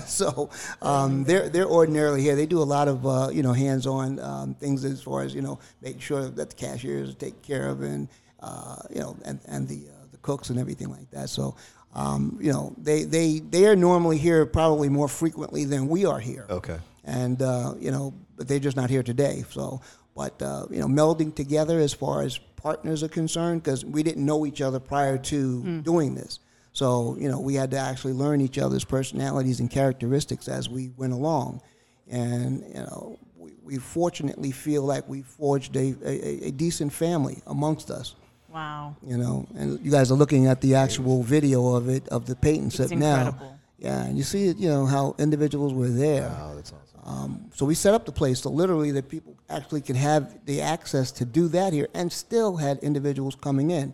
so 0.06 0.50
um, 0.82 1.24
they're 1.24 1.48
they're 1.48 1.66
ordinarily 1.68 2.20
here. 2.22 2.36
They 2.36 2.46
do 2.46 2.60
a 2.60 2.64
lot 2.76 2.88
of 2.88 3.06
uh, 3.06 3.30
you 3.32 3.42
know 3.42 3.52
hands-on 3.54 4.18
um, 4.20 4.54
things 4.54 4.84
as 4.84 5.00
far 5.00 5.22
as 5.22 5.32
you 5.34 5.40
know 5.42 5.58
making 5.80 6.00
sure 6.00 6.28
that 6.28 6.50
the 6.50 6.56
cashiers 6.56 7.08
are 7.10 7.14
taken 7.14 7.40
care 7.40 7.68
of 7.68 7.80
and 7.82 8.08
uh, 8.40 8.76
you 8.90 9.00
know 9.00 9.16
and 9.24 9.40
and 9.46 9.66
the 9.68 9.86
uh, 9.88 10.06
the 10.12 10.18
cooks 10.18 10.50
and 10.50 10.58
everything 10.58 10.90
like 10.90 11.08
that. 11.12 11.30
So. 11.30 11.54
Um, 11.94 12.38
you 12.40 12.52
know, 12.52 12.74
they, 12.76 13.04
they, 13.04 13.38
they 13.38 13.66
are 13.66 13.76
normally 13.76 14.18
here 14.18 14.44
probably 14.46 14.88
more 14.88 15.08
frequently 15.08 15.64
than 15.64 15.86
we 15.88 16.04
are 16.04 16.18
here 16.18 16.46
Okay. 16.50 16.78
and 17.04 17.40
uh, 17.40 17.74
you 17.78 17.92
know, 17.92 18.12
but 18.36 18.48
they're 18.48 18.58
just 18.58 18.76
not 18.76 18.90
here 18.90 19.04
today. 19.04 19.44
So, 19.50 19.80
but 20.16 20.40
uh, 20.42 20.66
you 20.70 20.80
know, 20.80 20.86
melding 20.88 21.32
together 21.34 21.78
as 21.78 21.92
far 21.92 22.22
as 22.22 22.38
partners 22.56 23.02
are 23.02 23.08
concerned, 23.08 23.62
because 23.62 23.84
we 23.84 24.02
didn't 24.02 24.24
know 24.24 24.44
each 24.46 24.60
other 24.60 24.80
prior 24.80 25.18
to 25.18 25.80
doing 25.82 26.14
this. 26.16 26.40
So, 26.72 27.16
you 27.20 27.28
know, 27.28 27.38
we 27.38 27.54
had 27.54 27.70
to 27.70 27.78
actually 27.78 28.14
learn 28.14 28.40
each 28.40 28.58
other's 28.58 28.84
personalities 28.84 29.60
and 29.60 29.70
characteristics 29.70 30.48
as 30.48 30.68
we 30.68 30.90
went 30.96 31.12
along, 31.12 31.62
and 32.10 32.64
you 32.74 32.74
know, 32.80 33.18
we, 33.36 33.52
we 33.62 33.76
fortunately 33.78 34.50
feel 34.50 34.82
like 34.82 35.08
we 35.08 35.22
forged 35.22 35.76
a, 35.76 35.94
a, 36.04 36.48
a 36.48 36.50
decent 36.50 36.92
family 36.92 37.40
amongst 37.46 37.90
us. 37.90 38.16
Wow. 38.54 38.94
You 39.04 39.16
know, 39.16 39.46
and 39.56 39.84
you 39.84 39.90
guys 39.90 40.12
are 40.12 40.14
looking 40.14 40.46
at 40.46 40.60
the 40.60 40.76
actual 40.76 41.24
video 41.24 41.74
of 41.74 41.88
it 41.88 42.06
of 42.08 42.24
the 42.26 42.36
paint 42.36 42.66
It's 42.66 42.76
sip 42.76 42.92
now. 42.92 43.36
Yeah, 43.78 44.04
and 44.04 44.16
you 44.16 44.22
see 44.22 44.46
it, 44.46 44.56
you 44.58 44.68
know, 44.68 44.86
how 44.86 45.16
individuals 45.18 45.74
were 45.74 45.88
there. 45.88 46.28
Wow, 46.28 46.52
that's 46.54 46.72
awesome. 46.72 47.00
Um, 47.04 47.50
so 47.52 47.66
we 47.66 47.74
set 47.74 47.92
up 47.92 48.06
the 48.06 48.12
place 48.12 48.40
so 48.40 48.50
literally 48.50 48.92
that 48.92 49.08
people 49.08 49.36
actually 49.50 49.80
can 49.82 49.96
have 49.96 50.38
the 50.46 50.62
access 50.62 51.10
to 51.12 51.24
do 51.24 51.48
that 51.48 51.72
here, 51.72 51.88
and 51.94 52.10
still 52.10 52.56
had 52.56 52.78
individuals 52.78 53.34
coming 53.34 53.72
in, 53.72 53.92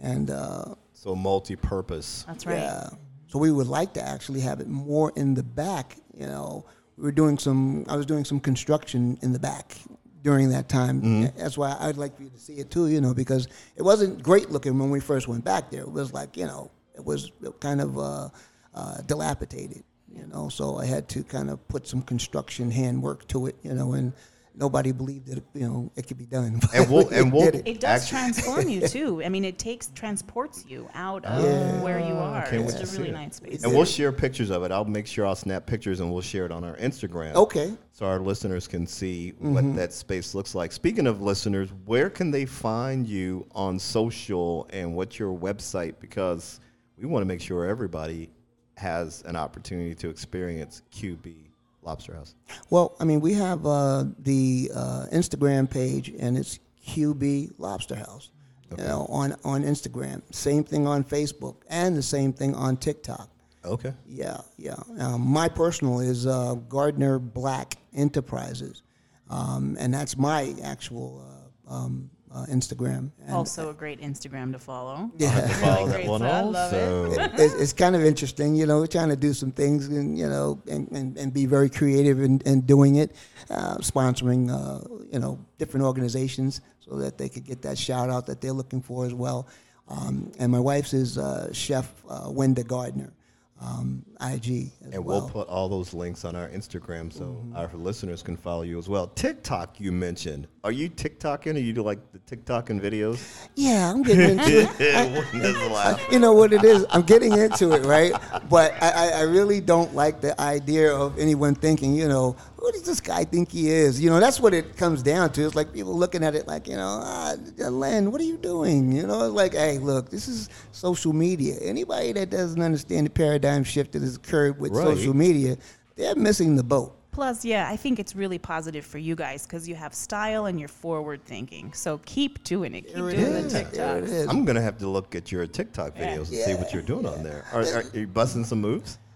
and 0.00 0.30
uh, 0.30 0.74
So 0.92 1.16
multi-purpose. 1.16 2.24
That's 2.28 2.44
right. 2.46 2.58
yeah. 2.58 2.90
So 3.28 3.38
we 3.38 3.50
would 3.50 3.66
like 3.68 3.94
to 3.94 4.02
actually 4.02 4.40
have 4.40 4.60
it 4.60 4.68
more 4.68 5.12
in 5.16 5.34
the 5.34 5.42
back. 5.42 5.96
You 6.14 6.26
know, 6.26 6.66
we 6.98 7.04
were 7.04 7.12
doing 7.12 7.38
some. 7.38 7.86
I 7.88 7.96
was 7.96 8.04
doing 8.04 8.24
some 8.24 8.38
construction 8.38 9.18
in 9.22 9.32
the 9.32 9.38
back 9.38 9.76
during 10.22 10.50
that 10.50 10.68
time. 10.68 11.00
That's 11.36 11.56
why 11.56 11.76
I'd 11.78 11.96
like 11.96 12.16
for 12.16 12.22
you 12.24 12.30
to 12.30 12.38
see 12.38 12.54
it 12.54 12.70
too. 12.70 12.88
You 12.88 13.00
know, 13.00 13.14
because 13.14 13.48
it 13.76 13.82
wasn't 13.82 14.22
great 14.22 14.50
looking 14.50 14.78
when 14.78 14.90
we 14.90 15.00
first 15.00 15.28
went 15.28 15.44
back 15.44 15.70
there. 15.70 15.82
It 15.82 15.90
was 15.90 16.12
like 16.12 16.36
you 16.36 16.46
know, 16.46 16.70
it 16.94 17.04
was 17.04 17.32
kind 17.60 17.80
of 17.80 17.98
uh, 17.98 18.28
uh, 18.74 19.00
dilapidated. 19.02 19.84
You 20.12 20.26
know, 20.26 20.48
so 20.48 20.78
I 20.78 20.86
had 20.86 21.08
to 21.10 21.22
kind 21.22 21.50
of 21.50 21.66
put 21.68 21.86
some 21.86 22.02
construction 22.02 22.70
handwork 22.70 23.28
to 23.28 23.46
it. 23.46 23.56
You 23.62 23.74
know, 23.74 23.92
and 23.92 24.12
nobody 24.58 24.92
believed 24.92 25.26
that 25.28 25.42
you 25.54 25.66
know 25.68 25.90
it 25.96 26.06
could 26.08 26.18
be 26.18 26.26
done. 26.26 26.60
And 26.74 26.90
we'll- 26.90 27.06
We 27.08 27.16
and 27.16 27.32
we'll- 27.32 27.44
did 27.50 27.54
it. 27.56 27.62
It 27.68 27.80
does 27.80 28.02
Actu- 28.02 28.10
transform 28.16 28.68
you 28.68 28.86
too. 28.96 29.22
I 29.22 29.28
mean, 29.28 29.44
it 29.44 29.58
takes 29.58 29.88
transports 29.94 30.64
you 30.68 30.88
out 30.94 31.24
of 31.24 31.82
where 31.82 31.98
you 32.00 32.14
are. 32.14 32.46
Can't 32.46 32.64
It's 32.68 32.74
to 32.74 32.96
a 32.96 32.98
really 32.98 33.10
it. 33.10 33.12
nice 33.12 33.36
space. 33.36 33.62
And 33.64 33.72
we'll 33.72 33.84
share 33.84 34.12
pictures 34.12 34.50
of 34.50 34.62
it. 34.64 34.72
I'll 34.72 34.84
make 34.84 35.06
sure 35.06 35.24
I'll 35.26 35.34
snap 35.36 35.64
pictures 35.66 36.00
and 36.00 36.12
we'll 36.12 36.22
share 36.22 36.44
it 36.44 36.52
on 36.52 36.64
our 36.64 36.76
Instagram. 36.76 37.34
Okay. 37.34 37.72
So 37.92 38.04
our 38.06 38.18
listeners 38.18 38.66
can 38.68 38.86
see 38.86 39.32
Mm-hmm. 39.32 39.54
what 39.54 39.76
that 39.76 39.92
space 39.92 40.34
looks 40.34 40.54
like. 40.54 40.72
Speaking 40.72 41.06
of 41.06 41.22
listeners, 41.22 41.70
where 41.86 42.10
can 42.10 42.30
they 42.30 42.44
find 42.44 43.06
you 43.06 43.46
on 43.54 43.78
social 43.78 44.68
and 44.70 44.94
what's 44.94 45.18
your 45.18 45.36
website? 45.36 45.94
Because 46.00 46.60
we 46.96 47.06
want 47.06 47.22
to 47.22 47.26
make 47.26 47.40
sure 47.40 47.64
everybody 47.64 48.30
has 48.76 49.22
an 49.26 49.36
opportunity 49.36 49.94
to 49.94 50.08
experience 50.08 50.82
QB 50.92 51.47
Lobster 51.82 52.14
House. 52.14 52.34
Well, 52.70 52.96
I 53.00 53.04
mean, 53.04 53.20
we 53.20 53.34
have 53.34 53.64
uh, 53.66 54.04
the 54.18 54.70
uh, 54.74 55.06
Instagram 55.12 55.70
page, 55.70 56.12
and 56.18 56.36
it's 56.36 56.58
QB 56.86 57.52
Lobster 57.58 57.94
House. 57.96 58.30
You 58.76 58.84
know, 58.84 59.06
on 59.08 59.34
on 59.44 59.62
Instagram. 59.64 60.20
Same 60.30 60.62
thing 60.62 60.86
on 60.86 61.02
Facebook, 61.02 61.56
and 61.70 61.96
the 61.96 62.02
same 62.02 62.34
thing 62.34 62.54
on 62.54 62.76
TikTok. 62.76 63.30
Okay. 63.64 63.94
Yeah, 64.06 64.42
yeah. 64.58 64.76
Um, 64.98 65.22
my 65.22 65.48
personal 65.48 66.00
is 66.00 66.26
uh, 66.26 66.54
Gardner 66.68 67.18
Black 67.18 67.76
Enterprises, 67.94 68.82
um, 69.30 69.76
and 69.80 69.92
that's 69.92 70.18
my 70.18 70.54
actual 70.62 71.24
uh, 71.66 71.74
um, 71.74 72.10
uh, 72.34 72.46
Instagram. 72.50 73.10
And 73.24 73.34
Also, 73.34 73.70
a 73.70 73.74
great 73.74 74.00
Instagram 74.00 74.52
to 74.52 74.58
follow. 74.58 75.10
Yeah. 75.18 75.48
Follow 75.48 75.88
that 75.88 76.06
one 76.06 76.20
so 76.20 76.26
I 76.26 76.40
love 76.42 76.72
it. 76.72 76.88
also. 77.18 77.42
it's, 77.42 77.54
it's 77.54 77.72
kind 77.72 77.96
of 77.96 78.04
interesting, 78.04 78.54
you 78.54 78.66
know. 78.66 78.78
We're 78.78 78.86
trying 78.86 79.08
to 79.08 79.16
do 79.16 79.32
some 79.32 79.52
things, 79.52 79.88
and 79.88 80.18
you 80.18 80.28
know, 80.28 80.60
and, 80.68 80.90
and, 80.92 81.16
and 81.16 81.32
be 81.32 81.46
very 81.46 81.70
creative 81.70 82.20
in, 82.20 82.40
in 82.40 82.62
doing 82.62 82.96
it, 82.96 83.14
uh, 83.50 83.76
sponsoring, 83.78 84.50
uh, 84.50 84.86
you 85.12 85.18
know, 85.18 85.38
different 85.58 85.86
organizations 85.86 86.60
so 86.80 86.96
that 86.96 87.18
they 87.18 87.28
could 87.28 87.44
get 87.44 87.62
that 87.62 87.78
shout 87.78 88.10
out 88.10 88.26
that 88.26 88.40
they're 88.40 88.52
looking 88.52 88.82
for 88.82 89.04
as 89.06 89.14
well. 89.14 89.48
Um, 89.88 90.32
and 90.38 90.52
my 90.52 90.60
wife's 90.60 90.92
is 90.92 91.16
uh, 91.18 91.52
Chef 91.52 91.90
uh, 92.08 92.26
Wenda 92.28 92.66
Gardner, 92.66 93.12
um, 93.60 94.04
IG 94.20 94.72
And 94.92 95.04
well. 95.04 95.20
we'll 95.20 95.28
put 95.30 95.48
all 95.48 95.68
those 95.68 95.94
links 95.94 96.24
on 96.24 96.34
our 96.34 96.48
Instagram 96.48 97.12
so 97.12 97.24
Mm-hmm. 97.24 97.56
our 97.56 97.70
listeners 97.74 98.22
can 98.22 98.36
follow 98.36 98.62
you 98.62 98.78
as 98.78 98.88
well. 98.88 99.06
TikTok, 99.08 99.78
you 99.80 99.92
mentioned. 99.92 100.48
Are 100.64 100.72
you 100.72 100.90
TikToking 100.90 101.54
or 101.54 101.58
you 101.60 101.72
do 101.72 101.82
like 101.82 102.00
the 102.12 102.18
TikToking 102.36 102.80
videos? 102.80 103.46
yeah, 103.54 103.90
I'm 103.90 104.02
getting 104.02 104.30
into 104.38 104.68
it. 104.78 104.80
A 104.80 106.12
you 106.12 106.18
know 106.18 106.32
what 106.32 106.52
it 106.52 106.64
is. 106.64 106.84
I'm 106.90 107.02
getting 107.02 107.32
into 107.32 107.72
it, 107.72 107.84
right? 107.84 108.12
But 108.50 108.74
I, 108.82 108.90
I, 108.90 109.08
I 109.08 109.22
really 109.22 109.60
don't 109.60 109.94
like 109.94 110.20
the 110.20 110.38
idea 110.40 110.92
of 110.92 111.18
anyone 111.18 111.54
thinking, 111.54 111.94
you 111.94 112.08
know, 112.08 112.36
who 112.56 112.72
does 112.72 112.82
this 112.82 113.00
guy 113.00 113.24
think 113.24 113.52
he 113.52 113.70
is? 113.70 114.00
You 114.00 114.10
know, 114.10 114.18
that's 114.18 114.40
what 114.40 114.52
it 114.52 114.76
comes 114.76 115.02
down 115.02 115.30
to. 115.34 115.46
It's 115.46 115.54
like 115.54 115.72
people 115.72 115.96
looking 115.96 116.24
at 116.24 116.34
it 116.34 116.48
like, 116.48 116.66
you 116.66 116.76
know, 116.76 117.00
ah, 117.04 117.34
Len, 117.56 118.10
what 118.10 118.20
are 118.20 118.24
you 118.24 118.36
doing? 118.36 118.90
You 118.92 119.06
know, 119.06 119.24
it's 119.26 119.34
like, 119.34 119.52
hey, 119.54 119.78
look, 119.78 120.10
this 120.10 120.26
is 120.26 120.48
social 120.72 121.12
media. 121.12 121.56
Anybody 121.62 122.12
that 122.14 122.30
doesn't 122.30 122.60
understand 122.60 123.06
the 123.06 123.10
paradigm 123.10 123.62
shift 123.62 123.92
that 123.92 124.02
has 124.08 124.16
occurred 124.16 124.58
with 124.58 124.72
Right. 124.72 124.84
social 124.96 125.14
media, 125.14 125.56
they're 125.96 126.16
missing 126.16 126.56
the 126.56 126.62
boat. 126.64 126.94
Plus, 127.12 127.44
yeah, 127.44 127.68
I 127.68 127.76
think 127.76 127.98
it's 127.98 128.14
really 128.14 128.38
positive 128.38 128.84
for 128.86 128.98
you 128.98 129.16
guys 129.16 129.44
because 129.44 129.68
you 129.68 129.74
have 129.74 129.92
style 129.92 130.46
and 130.46 130.58
you're 130.60 130.68
forward 130.68 131.24
thinking. 131.24 131.72
So 131.72 131.98
keep 132.04 132.44
doing 132.44 132.74
it. 132.74 132.86
Keep 132.86 132.94
There 132.94 133.08
it 133.10 133.16
doing 133.16 133.32
is. 133.32 133.52
the 133.52 133.60
it 133.60 133.72
TikToks. 133.72 134.28
I'm 134.30 134.44
gonna 134.44 134.60
have 134.62 134.78
to 134.78 134.88
look 134.88 135.14
at 135.16 135.32
your 135.32 135.44
TikTok 135.46 135.96
videos 135.96 136.28
and 136.28 136.36
see 136.46 136.54
what 136.54 136.72
you're 136.72 136.82
doing 136.82 137.06
on 137.06 137.22
there. 137.24 137.44
Are, 137.52 137.62
are 137.62 137.84
you 137.92 138.06
busting 138.06 138.44
some 138.44 138.60
moves? 138.60 138.98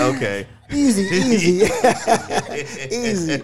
Okay. 0.00 0.46
Easy, 0.70 1.02
easy, 1.04 1.64
easy. 2.94 3.42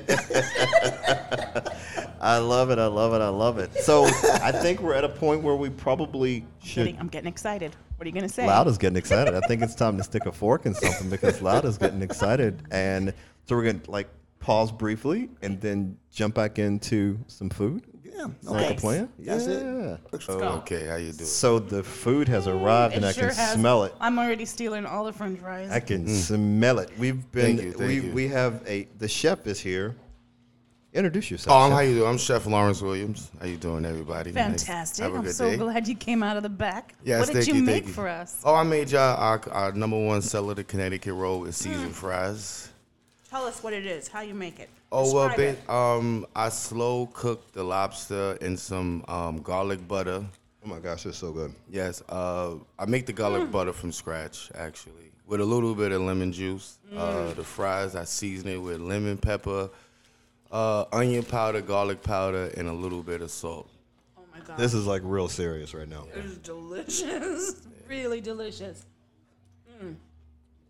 I 2.20 2.38
love 2.38 2.70
it. 2.70 2.78
I 2.78 2.86
love 2.86 3.14
it. 3.14 3.20
I 3.22 3.28
love 3.28 3.58
it. 3.58 3.74
So 3.78 4.04
I 4.42 4.52
think 4.52 4.80
we're 4.80 4.94
at 4.94 5.04
a 5.04 5.08
point 5.08 5.42
where 5.42 5.56
we 5.56 5.70
probably 5.70 6.44
should. 6.62 6.84
Getting- 6.84 6.98
I'm 7.00 7.08
getting 7.08 7.28
excited. 7.28 7.74
What 7.96 8.06
are 8.06 8.08
you 8.08 8.14
going 8.14 8.26
to 8.26 8.32
say? 8.32 8.46
Loud 8.46 8.66
is 8.66 8.78
getting 8.78 8.96
excited. 8.96 9.34
I 9.34 9.40
think 9.46 9.62
it's 9.62 9.74
time 9.74 9.96
to 9.98 10.02
stick 10.02 10.24
a 10.26 10.32
fork 10.32 10.64
in 10.64 10.74
something 10.74 11.10
because 11.10 11.42
Loud 11.42 11.64
is 11.66 11.76
getting 11.76 12.00
excited. 12.02 12.62
And 12.70 13.12
so 13.46 13.56
we're 13.56 13.64
gonna 13.64 13.80
like 13.88 14.08
pause 14.38 14.72
briefly 14.72 15.28
and 15.42 15.60
then 15.60 15.98
jump 16.10 16.34
back 16.34 16.58
into 16.58 17.18
some 17.26 17.50
food. 17.50 17.82
Yeah, 18.02 18.26
Is 18.26 18.30
that 18.42 18.42
the 18.42 18.52
Nice. 18.54 18.80
plan? 18.80 19.08
That's 19.18 19.46
it. 19.46 19.62
Yeah. 19.62 19.96
Let's 20.12 20.28
Oh, 20.28 20.38
go. 20.38 20.48
Okay, 20.58 20.86
how 20.86 20.96
you 20.96 21.12
doing? 21.12 21.26
So 21.26 21.58
the 21.58 21.82
food 21.82 22.26
has 22.28 22.46
arrived 22.46 22.94
and 22.94 23.04
I 23.04 23.12
sure 23.12 23.28
can 23.28 23.36
has. 23.36 23.52
smell 23.54 23.84
it. 23.84 23.94
I'm 24.00 24.18
already 24.18 24.44
stealing 24.46 24.86
all 24.86 25.04
the 25.04 25.12
french 25.12 25.38
fries. 25.38 25.70
I 25.70 25.80
can 25.80 26.06
mm. 26.06 26.08
smell 26.08 26.78
it. 26.78 26.90
We've 26.98 27.30
been 27.32 27.56
Thank 27.58 27.62
you, 27.62 27.72
thank 27.72 27.86
we 27.88 27.94
you. 28.00 28.12
we 28.12 28.28
have 28.28 28.62
a 28.66 28.88
the 28.98 29.08
chef 29.08 29.46
is 29.46 29.60
here. 29.60 29.94
Introduce 30.92 31.30
yourself. 31.30 31.56
Oh, 31.56 31.60
I'm, 31.60 31.70
chef. 31.70 31.76
how 31.76 31.80
you 31.82 31.94
doing? 31.94 32.08
I'm 32.10 32.18
Chef 32.18 32.46
Lawrence 32.46 32.82
Williams. 32.82 33.30
How 33.38 33.46
you 33.46 33.56
doing, 33.56 33.84
everybody? 33.84 34.32
Fantastic. 34.32 35.04
Have 35.04 35.14
a 35.14 35.18
I'm 35.18 35.30
so 35.30 35.48
day. 35.48 35.56
glad 35.56 35.86
you 35.86 35.94
came 35.94 36.20
out 36.24 36.36
of 36.36 36.42
the 36.42 36.48
back. 36.48 36.94
Yes, 37.04 37.20
what 37.20 37.26
did 37.28 37.34
thank 37.34 37.46
you, 37.46 37.54
you, 37.54 37.62
make 37.62 37.86
you. 37.86 37.92
for 37.92 38.08
us? 38.08 38.40
Oh, 38.44 38.56
I 38.56 38.64
made 38.64 38.90
y'all 38.90 39.16
our, 39.16 39.40
our 39.52 39.72
number 39.72 39.96
one 39.96 40.20
seller, 40.20 40.54
the 40.54 40.64
Connecticut 40.64 41.14
roll 41.14 41.40
with 41.40 41.54
seasoned 41.54 41.94
fries. 41.94 42.70
Tell 43.28 43.44
us 43.44 43.62
what 43.62 43.72
it 43.72 43.86
is, 43.86 44.08
how 44.08 44.22
you 44.22 44.34
make 44.34 44.58
it. 44.58 44.68
Oh 44.90 45.14
well, 45.14 45.28
Describe 45.28 45.64
ba- 45.66 45.72
um, 45.72 46.26
I 46.34 46.48
slow 46.48 47.06
cook 47.14 47.52
the 47.52 47.62
lobster 47.62 48.36
in 48.40 48.56
some 48.56 49.04
um, 49.06 49.40
garlic 49.42 49.86
butter. 49.86 50.24
Oh 50.64 50.68
my 50.68 50.80
gosh, 50.80 51.06
it's 51.06 51.18
so 51.18 51.30
good. 51.30 51.54
Yes, 51.70 52.02
uh, 52.08 52.54
I 52.76 52.86
make 52.86 53.06
the 53.06 53.12
garlic 53.12 53.52
butter 53.52 53.72
from 53.72 53.92
scratch 53.92 54.50
actually, 54.56 55.12
with 55.28 55.40
a 55.40 55.44
little 55.44 55.76
bit 55.76 55.92
of 55.92 56.02
lemon 56.02 56.32
juice. 56.32 56.78
Uh, 56.96 57.32
the 57.34 57.44
fries 57.44 57.94
I 57.94 58.02
season 58.02 58.48
it 58.48 58.56
with 58.56 58.80
lemon 58.80 59.16
pepper, 59.16 59.70
uh, 60.50 60.84
onion 60.92 61.22
powder, 61.24 61.60
garlic 61.60 62.02
powder, 62.02 62.50
and 62.56 62.68
a 62.68 62.72
little 62.72 63.02
bit 63.02 63.20
of 63.22 63.30
salt. 63.30 63.68
Oh 64.18 64.22
my 64.32 64.40
god. 64.40 64.56
This 64.58 64.74
is 64.74 64.86
like 64.86 65.02
real 65.04 65.28
serious 65.28 65.74
right 65.74 65.88
now. 65.88 66.06
This 66.14 66.24
is 66.26 66.38
delicious. 66.38 67.66
really 67.88 68.20
delicious. 68.20 68.84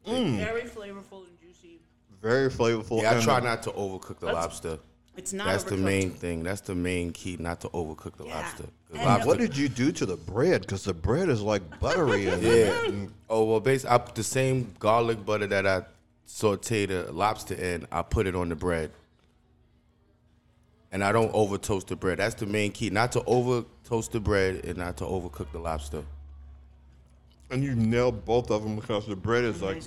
Mm. 0.07 0.39
Very 0.39 0.63
flavorful 0.63 1.27
and 1.27 1.39
juicy. 1.41 1.79
Very 2.23 2.51
flavorful. 2.51 3.03
Yeah, 3.03 3.17
I 3.19 3.21
try 3.21 3.41
not 3.41 3.63
to 3.65 3.71
overcook 3.71 4.19
the 4.19 4.27
That's- 4.27 4.35
lobster. 4.45 4.79
It's 5.17 5.33
not 5.33 5.49
That's 5.49 5.65
the 5.65 5.75
overcooked. 5.75 5.79
main 5.81 6.11
thing. 6.11 6.43
That's 6.45 6.61
the 6.63 6.75
main 6.75 7.13
key, 7.13 7.37
not 7.39 7.61
to 7.63 7.69
overcook 7.71 8.17
the 8.17 8.25
Yeah. 8.27 8.37
lobster. 8.41 8.63
'Cause 8.63 8.71
And 8.97 9.05
lobster 9.05 9.27
What 9.29 9.39
did 9.39 9.57
you 9.57 9.69
do 9.69 9.93
to 9.93 10.07
the 10.07 10.17
bread? 10.17 10.63
Because 10.63 10.85
the 10.85 10.95
bread 10.95 11.29
is 11.29 11.43
like 11.43 11.81
buttery 11.81 12.27
and 12.31 12.43
Yeah. 12.43 13.07
Oh 13.29 13.45
well, 13.45 13.61
basically, 13.61 13.95
I 13.95 13.99
put 13.99 14.15
the 14.15 14.23
same 14.23 14.73
garlic 14.79 15.25
butter 15.27 15.47
that 15.49 15.67
I 15.67 15.85
saute 16.27 16.87
the 16.87 17.13
lobster 17.13 17.55
in. 17.55 17.87
I 17.93 18.03
put 18.03 18.27
it 18.29 18.35
on 18.35 18.49
the 18.49 18.57
bread, 18.57 18.93
and 20.93 21.05
I 21.05 21.13
don't 21.13 21.33
over 21.35 21.57
toast 21.59 21.89
the 21.89 21.97
bread. 21.97 22.19
That's 22.19 22.35
the 22.35 22.47
main 22.47 22.73
key. 22.73 22.91
Not 22.91 23.13
to 23.13 23.25
over 23.25 23.65
toast 23.85 24.13
the 24.13 24.21
bread 24.21 24.65
and 24.65 24.79
not 24.79 24.97
to 24.99 25.05
overcook 25.05 25.51
the 25.53 25.59
lobster. 25.59 26.03
and 27.51 27.63
you 27.65 27.75
nailed 27.75 28.25
both 28.25 28.51
of 28.51 28.63
them 28.63 28.77
because 28.77 29.07
the 29.07 29.17
bread 29.17 29.45
is 29.45 29.61
like 29.63 29.83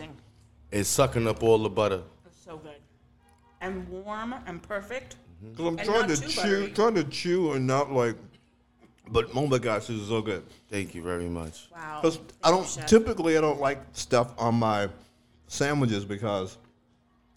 it's 0.71 0.89
sucking 0.89 1.27
up 1.27 1.43
all 1.43 1.57
the 1.59 1.69
butter. 1.69 2.01
It's 2.25 2.43
so 2.43 2.57
good. 2.57 2.75
And 3.61 3.87
warm 3.89 4.33
and 4.47 4.61
perfect. 4.61 5.15
Mm-hmm. 5.45 5.55
Cause 5.55 5.65
I'm 5.67 5.77
And 5.79 5.87
trying 5.87 6.07
not 6.07 6.09
to 6.09 6.21
too 6.21 6.27
chew, 6.27 6.41
buttery. 6.41 6.71
trying 6.71 6.95
to 6.95 7.03
chew 7.05 7.51
and 7.53 7.65
not 7.67 7.91
like. 7.91 8.15
But 9.09 9.29
oh 9.35 9.47
my 9.47 9.57
gosh, 9.59 9.87
this 9.87 9.97
is 10.01 10.07
so 10.07 10.21
good. 10.21 10.43
Thank 10.69 10.95
you 10.95 11.01
very 11.03 11.27
much. 11.29 11.67
Wow. 11.73 11.99
Because 12.01 12.17
Thank 12.17 12.31
I 12.43 12.51
don't 12.51 12.67
Chef. 12.67 12.85
typically 12.87 13.37
I 13.37 13.41
don't 13.41 13.59
like 13.59 13.79
stuff 13.93 14.33
on 14.37 14.55
my 14.55 14.89
sandwiches 15.47 16.05
because 16.05 16.57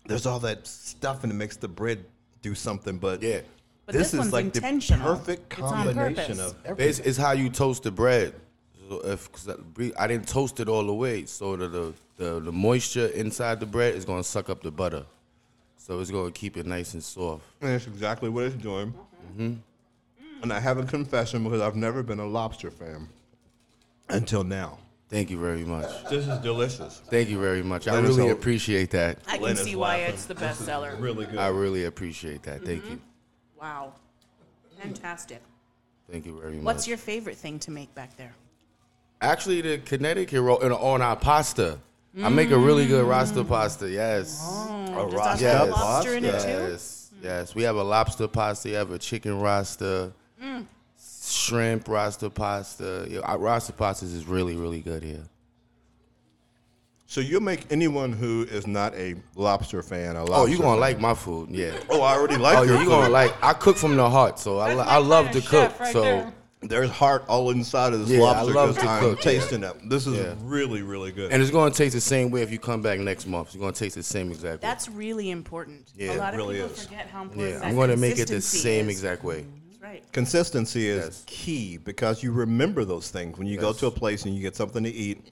there's 0.07 0.27
all 0.27 0.39
that 0.41 0.67
stuff 0.67 1.23
and 1.25 1.33
it 1.33 1.35
makes 1.37 1.57
the 1.57 1.69
bread 1.69 2.05
do 2.43 2.55
something. 2.55 2.99
But 2.99 3.23
Yeah. 3.23 3.41
But 3.87 3.93
this, 3.95 4.11
this 4.11 4.15
is 4.15 4.19
one's 4.19 4.33
like 4.33 4.53
the 4.53 4.61
perfect 5.01 5.49
combination 5.49 6.41
of 6.41 6.57
everything. 6.65 6.89
It's, 6.89 6.99
it's 6.99 7.17
how 7.17 7.33
you 7.33 7.49
toast 7.49 7.85
the 7.85 7.93
bread. 7.93 8.35
So 8.89 9.01
if 9.05 9.31
cause 9.33 9.49
I- 9.49 9.93
I 9.99 10.07
didn't 10.07 10.29
toast 10.29 10.61
it 10.61 10.69
all 10.69 10.85
the 10.85 10.95
way, 10.95 11.25
so 11.27 11.57
the 11.57 11.69
the, 11.69 11.95
the 12.17 12.41
the 12.41 12.53
moisture 12.53 13.07
inside 13.07 13.61
the 13.61 13.67
bread 13.67 13.95
is 13.95 14.05
gonna 14.05 14.25
suck 14.25 14.51
up 14.51 14.63
the 14.63 14.71
butter, 14.71 15.07
so 15.77 16.01
it's 16.01 16.11
gonna 16.11 16.33
keep 16.33 16.57
it 16.57 16.67
nice 16.67 16.95
and 16.95 17.03
soft. 17.03 17.45
And 17.61 17.71
that's 17.71 17.87
exactly 17.87 18.29
what 18.29 18.45
it's 18.45 18.57
doing. 18.57 18.93
Mm-hmm. 19.33 19.43
Mm. 19.43 19.59
And 20.43 20.53
I 20.53 20.61
have 20.61 20.79
a 20.79 20.85
confession 20.85 21.45
because 21.45 21.61
I've 21.61 21.77
never 21.77 22.03
been 22.03 22.21
a 22.21 22.27
lobster 22.27 22.71
fan 22.71 23.09
until 24.09 24.45
now. 24.45 24.79
Thank 25.09 25.31
you 25.31 25.39
very 25.39 25.65
much. 25.65 25.89
This 26.11 26.27
is 26.27 26.39
delicious. 26.39 27.01
Thank 27.09 27.29
you 27.29 27.41
very 27.41 27.63
much. 27.63 27.87
I 27.87 28.01
really 28.01 28.29
hope. 28.29 28.39
appreciate 28.39 28.91
that. 28.91 29.19
I 29.29 29.37
can 29.37 29.43
Lena's 29.43 29.63
see 29.63 29.77
why 29.77 29.99
laughing. 29.99 30.15
it's 30.15 30.27
the 30.27 30.35
best 30.35 30.65
seller. 30.65 30.97
Really 30.99 31.27
good. 31.27 31.39
I 31.39 31.49
really 31.49 31.85
appreciate 31.85 32.43
that. 32.43 32.65
Thank 32.65 32.83
mm-hmm. 32.83 32.95
you. 32.95 33.01
Wow. 33.61 33.95
Fantastic. 34.81 35.43
Thank 36.11 36.27
you 36.27 36.39
very 36.41 36.57
much. 36.57 36.65
What's 36.65 36.87
your 36.87 36.99
favorite 36.99 37.37
thing 37.37 37.59
to 37.61 37.71
make 37.71 37.95
back 37.95 38.17
there? 38.17 38.35
actually 39.21 39.61
the 39.61 39.79
Connecticut 39.79 40.41
roll 40.41 40.61
and 40.61 40.73
on 40.73 41.03
our 41.03 41.17
pasta? 41.17 41.79
I 42.23 42.31
make 42.31 42.51
a 42.51 42.59
really 42.59 42.87
good 42.87 43.05
rasta 43.07 43.45
mm. 43.45 43.49
pasta. 43.49 43.91
Yes. 43.91 44.41
Oh, 44.43 45.01
a 45.01 45.07
rasta 45.07 45.47
have 45.49 45.69
Yes. 45.69 45.77
lobster 45.77 46.15
in 46.15 46.25
it 46.25 46.41
too? 46.41 46.49
Yes. 46.49 47.11
Yes. 47.23 47.55
We 47.55 47.63
have 47.65 47.77
a 47.77 47.83
lobster 47.83 48.27
pasta. 48.27 48.69
We 48.69 48.75
have 48.75 48.91
a 48.91 48.99
chicken 48.99 49.39
rasta, 49.39 50.13
mm. 50.43 50.67
shrimp 50.99 51.87
rasta 51.89 52.31
pasta. 52.31 53.07
Yeah, 53.11 53.37
rasta 53.39 53.75
pastas 53.75 54.15
is 54.15 54.27
really 54.27 54.57
really 54.57 54.81
good 54.81 55.03
here. 55.03 55.25
So 57.09 57.21
you'll 57.21 57.41
make 57.43 57.67
anyone 57.71 58.13
who 58.13 58.43
is 58.51 58.67
not 58.67 58.95
a 58.97 59.15
lobster 59.37 59.81
fan 59.83 60.17
a 60.17 60.21
lobster 60.25 60.35
Oh, 60.35 60.47
you 60.47 60.57
gonna 60.59 60.71
fan. 60.73 60.81
like 60.81 61.01
my 61.01 61.15
food? 61.15 61.51
Yeah. 61.51 61.73
Oh, 61.89 62.03
I 62.03 62.15
already 62.17 62.37
like 62.37 62.59
Oh 62.59 62.63
your 62.63 62.75
yeah, 62.75 62.81
you 62.81 62.87
food. 62.87 62.91
gonna 62.97 63.09
like. 63.11 63.33
I 63.45 63.53
cook 63.53 63.77
from 63.77 63.97
the 63.97 64.11
heart, 64.11 64.39
so 64.41 64.59
I, 64.59 64.75
lo- 64.75 64.83
I 64.85 64.99
love 64.99 65.31
to 65.31 65.41
cook. 65.41 65.79
right 65.79 65.93
so 65.93 66.03
there. 66.03 66.33
There's 66.63 66.91
heart 66.91 67.25
all 67.29 67.51
inside 67.51 67.93
of 67.93 68.01
this 68.01 68.09
Yeah, 68.09 68.19
I 68.19 68.21
lobster 68.43 68.53
love 68.55 68.69
because 68.71 68.83
to 68.83 68.91
I'm 68.91 69.01
cook, 69.03 69.19
yeah. 69.19 69.31
tasting 69.31 69.63
it. 69.63 69.89
This 69.89 70.07
is 70.09 70.17
Yeah. 70.19 70.35
really, 70.43 70.83
really 70.83 71.13
good. 71.13 71.31
and 71.31 71.41
it's 71.41 71.53
gonna 71.53 71.71
taste 71.73 71.95
the 71.95 72.01
same 72.01 72.31
way 72.33 72.43
if 72.43 72.51
you 72.51 72.59
come 72.59 72.83
back 72.83 72.99
next 72.99 73.27
month. 73.29 73.55
You're 73.55 73.61
gonna 73.61 73.73
taste 73.73 73.95
the 73.95 74.03
same 74.03 74.33
exact 74.33 74.63
way. 74.63 74.69
That's 74.69 74.89
really 74.89 75.31
important. 75.31 75.93
Yeah, 75.95 76.11
a 76.11 76.15
it 76.15 76.19
lot 76.19 76.35
of 76.35 76.39
really 76.39 76.57
people 76.57 76.71
is. 76.73 76.85
forget 76.87 77.07
how 77.07 77.23
important 77.23 77.53
yeah, 77.53 77.59
that 77.61 77.67
I'm 77.67 77.77
gonna 77.77 77.97
make 77.97 78.19
it 78.19 78.27
the 78.27 78.41
same 78.41 78.89
is. 78.89 78.97
exact 78.97 79.23
way. 79.23 79.47
That's 79.69 79.81
right. 79.81 80.03
Consistency 80.13 80.89
is 80.89 81.05
Yes. 81.05 81.25
key 81.27 81.77
because 81.77 82.23
you 82.25 82.33
remember 82.33 82.85
those 82.85 83.11
things 83.11 83.39
when 83.39 83.47
you 83.47 83.59
go 83.59 83.73
to 83.75 83.87
a 83.87 83.91
place 83.93 84.25
and 84.25 84.35
you 84.35 84.41
get 84.43 84.57
something 84.57 84.83
to 84.83 84.91
eat. 84.91 85.31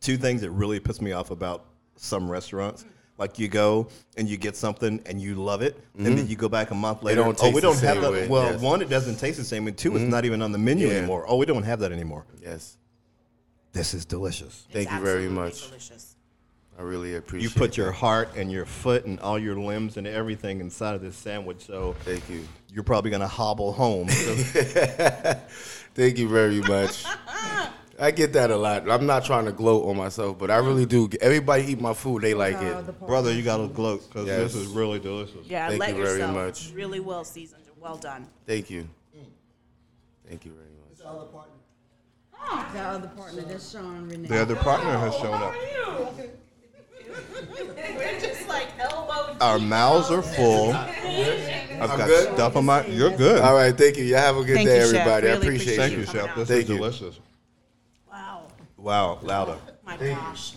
Two 0.00 0.16
things 0.16 0.40
that 0.42 0.50
really 0.50 0.80
piss 0.80 1.00
me 1.00 1.12
off 1.12 1.30
about 1.30 1.64
some 1.96 2.30
restaurants. 2.30 2.84
Like 3.18 3.38
you 3.38 3.48
go 3.48 3.88
and 4.16 4.28
you 4.28 4.36
get 4.36 4.54
something 4.54 5.02
and 5.06 5.20
you 5.20 5.34
love 5.34 5.60
it, 5.60 5.76
and 5.96 6.06
then 6.06 6.16
mm-hmm. 6.16 6.28
you 6.28 6.36
go 6.36 6.48
back 6.48 6.70
a 6.70 6.74
month 6.74 7.02
later. 7.02 7.22
don't 7.24 7.36
oh, 7.42 7.50
we 7.50 7.60
don't 7.60 7.72
have 7.80 7.94
same 7.94 8.02
that. 8.02 8.12
way, 8.12 8.28
Well, 8.28 8.52
yes. 8.52 8.60
one, 8.60 8.80
it 8.80 8.88
doesn't 8.88 9.16
taste 9.16 9.38
the 9.38 9.44
same, 9.44 9.66
and 9.66 9.76
2 9.76 9.88
it's 9.90 10.02
mm-hmm. 10.02 10.10
not 10.10 10.24
even 10.24 10.40
on 10.40 10.52
the 10.52 10.58
menu 10.58 10.86
Yeah. 10.86 10.98
anymore. 10.98 11.24
Oh, 11.26 11.36
we 11.36 11.44
don't 11.44 11.64
have 11.64 11.80
that 11.80 11.90
anymore. 11.90 12.24
Yes. 12.40 12.76
This 13.72 13.92
is 13.92 14.04
delicious. 14.04 14.66
Thank 14.70 14.90
you 14.92 15.00
very 15.00 15.28
much. 15.28 15.66
Delicious. 15.66 16.14
I 16.78 16.82
really 16.82 17.16
appreciate. 17.16 17.50
You 17.50 17.58
put 17.58 17.72
that. 17.72 17.76
your 17.76 17.90
heart 17.90 18.36
and 18.36 18.52
your 18.52 18.64
foot 18.64 19.04
and 19.04 19.18
all 19.18 19.36
your 19.36 19.56
limbs 19.56 19.96
and 19.96 20.06
everything 20.06 20.60
inside 20.60 20.94
of 20.94 21.00
this 21.00 21.16
sandwich, 21.16 21.66
so 21.66 21.96
Thank 22.04 22.30
you. 22.30 22.46
you're 22.72 22.84
probably 22.84 23.10
gonna 23.10 23.26
hobble 23.26 23.72
home. 23.72 24.06
Thank 25.94 26.18
you 26.18 26.28
very 26.28 26.60
much. 26.60 27.04
I 28.00 28.12
get 28.12 28.32
that 28.34 28.50
a 28.50 28.56
lot. 28.56 28.88
I'm 28.88 29.06
not 29.06 29.24
trying 29.24 29.46
to 29.46 29.52
gloat 29.52 29.88
on 29.88 29.96
myself, 29.96 30.38
but 30.38 30.50
I 30.52 30.58
really 30.58 30.86
do. 30.86 31.08
Everybody 31.20 31.64
eat 31.64 31.80
my 31.80 31.94
food, 31.94 32.22
they 32.22 32.32
like 32.34 32.56
it. 32.62 33.00
Brother, 33.06 33.32
you 33.32 33.42
gotta 33.42 33.66
gloat 33.68 34.08
because 34.08 34.26
Yes. 34.26 34.52
this 34.52 34.54
is 34.54 34.66
really 34.68 35.00
delicious. 35.00 35.46
Yeah, 35.46 35.68
Thank 35.68 35.80
let 35.80 35.88
you 35.90 35.94
very 35.96 36.18
yourself. 36.18 36.34
much. 36.34 36.72
Really 36.74 37.00
well 37.00 37.24
seasoned. 37.24 37.62
and 37.66 37.82
Well 37.82 37.96
done. 37.96 38.26
Thank 38.46 38.70
you. 38.70 38.88
Thank 40.28 40.44
you 40.44 40.52
very 40.52 40.64
much. 40.64 40.98
The 42.72 42.78
other 42.80 43.08
partner, 43.08 43.42
that's 43.42 43.72
Sean 43.72 44.08
Renee. 44.08 44.28
The 44.28 44.42
other 44.42 44.56
partner 44.56 44.96
has 44.98 45.14
shown 45.16 45.34
up. 45.34 45.54
We're 47.96 48.20
just 48.20 48.46
like 48.48 48.68
elbow. 48.78 49.36
Our 49.40 49.58
mouths 49.58 50.10
are 50.10 50.22
full. 50.22 50.72
I've 50.74 51.78
got 51.96 52.06
good? 52.06 52.34
stuff 52.34 52.56
on 52.56 52.66
my. 52.66 52.86
You're 52.86 53.16
good. 53.16 53.40
All 53.42 53.54
right, 53.54 53.76
thank 53.76 53.96
you. 53.96 54.04
You 54.04 54.14
have 54.16 54.36
a 54.36 54.44
good 54.44 54.56
Thank 54.56 54.68
day, 54.68 54.76
you, 54.80 54.86
Chef. 54.86 54.94
everybody. 54.94 55.26
I 55.28 55.30
Really 55.32 55.46
appreciate 55.46 55.76
Thank 55.76 55.92
you. 55.94 56.00
you, 56.00 56.06
Chef. 56.06 56.34
This 56.36 56.48
Thank 56.48 56.62
is 56.64 56.68
you. 56.68 56.76
delicious. 56.76 57.18
Wow. 58.78 59.18
Laura. 59.22 59.58
My 59.84 59.96
gosh. 59.96 60.54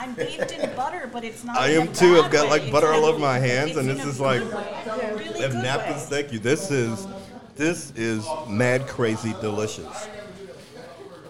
I'm 0.00 0.14
bathed 0.14 0.52
in 0.52 0.76
butter, 0.76 1.10
but 1.12 1.24
it's 1.24 1.42
not. 1.42 1.58
I 1.58 1.70
am 1.70 1.92
too. 1.92 2.20
I've 2.20 2.30
got 2.30 2.48
like 2.48 2.70
butter 2.70 2.92
all 2.92 3.04
over 3.04 3.18
my 3.18 3.38
hands, 3.38 3.76
and 3.76 3.88
this 3.88 4.04
is 4.04 4.20
like. 4.20 4.40
really 4.40 5.48
napkins, 5.48 6.04
thank 6.04 6.32
you. 6.32 6.38
This 6.38 6.70
is, 6.70 7.06
this 7.56 7.90
is 7.96 8.24
mad 8.48 8.86
crazy 8.86 9.34
delicious. 9.40 10.08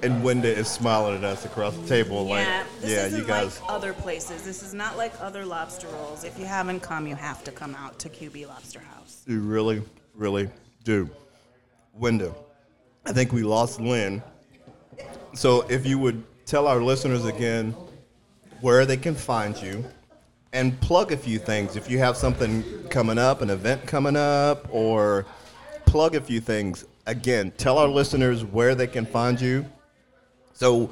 And 0.02 0.22
Wenda 0.22 0.44
is 0.44 0.68
smiling 0.68 1.16
at 1.16 1.24
us 1.24 1.44
across 1.44 1.76
the 1.76 1.88
table, 1.88 2.24
like, 2.24 2.46
Yeah, 2.46 2.64
this 2.80 2.90
yeah, 2.90 3.06
isn't 3.06 3.20
you 3.20 3.26
guys. 3.26 3.60
like 3.60 3.70
other 3.72 3.92
places. 3.92 4.42
This 4.44 4.62
is 4.62 4.72
not 4.72 4.96
like 4.96 5.12
other 5.20 5.44
lobster 5.44 5.88
rolls. 5.88 6.22
If 6.22 6.38
you 6.38 6.44
haven't 6.44 6.80
come, 6.80 7.08
you 7.08 7.16
have 7.16 7.42
to 7.44 7.50
come 7.50 7.74
out 7.74 7.98
to 8.00 8.08
QB 8.08 8.46
Lobster 8.46 8.78
House. 8.78 9.24
You 9.26 9.40
really, 9.40 9.82
really 10.14 10.50
do. 10.84 11.10
Wenda, 11.98 12.32
I 13.06 13.12
think 13.12 13.32
we 13.32 13.42
lost 13.42 13.80
Lynn. 13.80 14.22
So 15.38 15.60
if 15.68 15.86
you 15.86 16.00
would 16.00 16.24
tell 16.46 16.66
our 16.66 16.82
listeners 16.82 17.24
again 17.24 17.72
where 18.60 18.84
they 18.84 18.96
can 18.96 19.14
find 19.14 19.56
you 19.56 19.84
and 20.52 20.80
plug 20.80 21.12
a 21.12 21.16
few 21.16 21.38
things. 21.38 21.76
If 21.76 21.88
you 21.88 22.00
have 22.00 22.16
something 22.16 22.64
coming 22.88 23.18
up, 23.18 23.40
an 23.40 23.48
event 23.48 23.86
coming 23.86 24.16
up, 24.16 24.66
or 24.68 25.26
plug 25.86 26.16
a 26.16 26.20
few 26.20 26.40
things. 26.40 26.86
Again, 27.06 27.52
tell 27.56 27.78
our 27.78 27.86
listeners 27.86 28.44
where 28.44 28.74
they 28.74 28.88
can 28.88 29.06
find 29.06 29.40
you. 29.40 29.64
So 30.54 30.90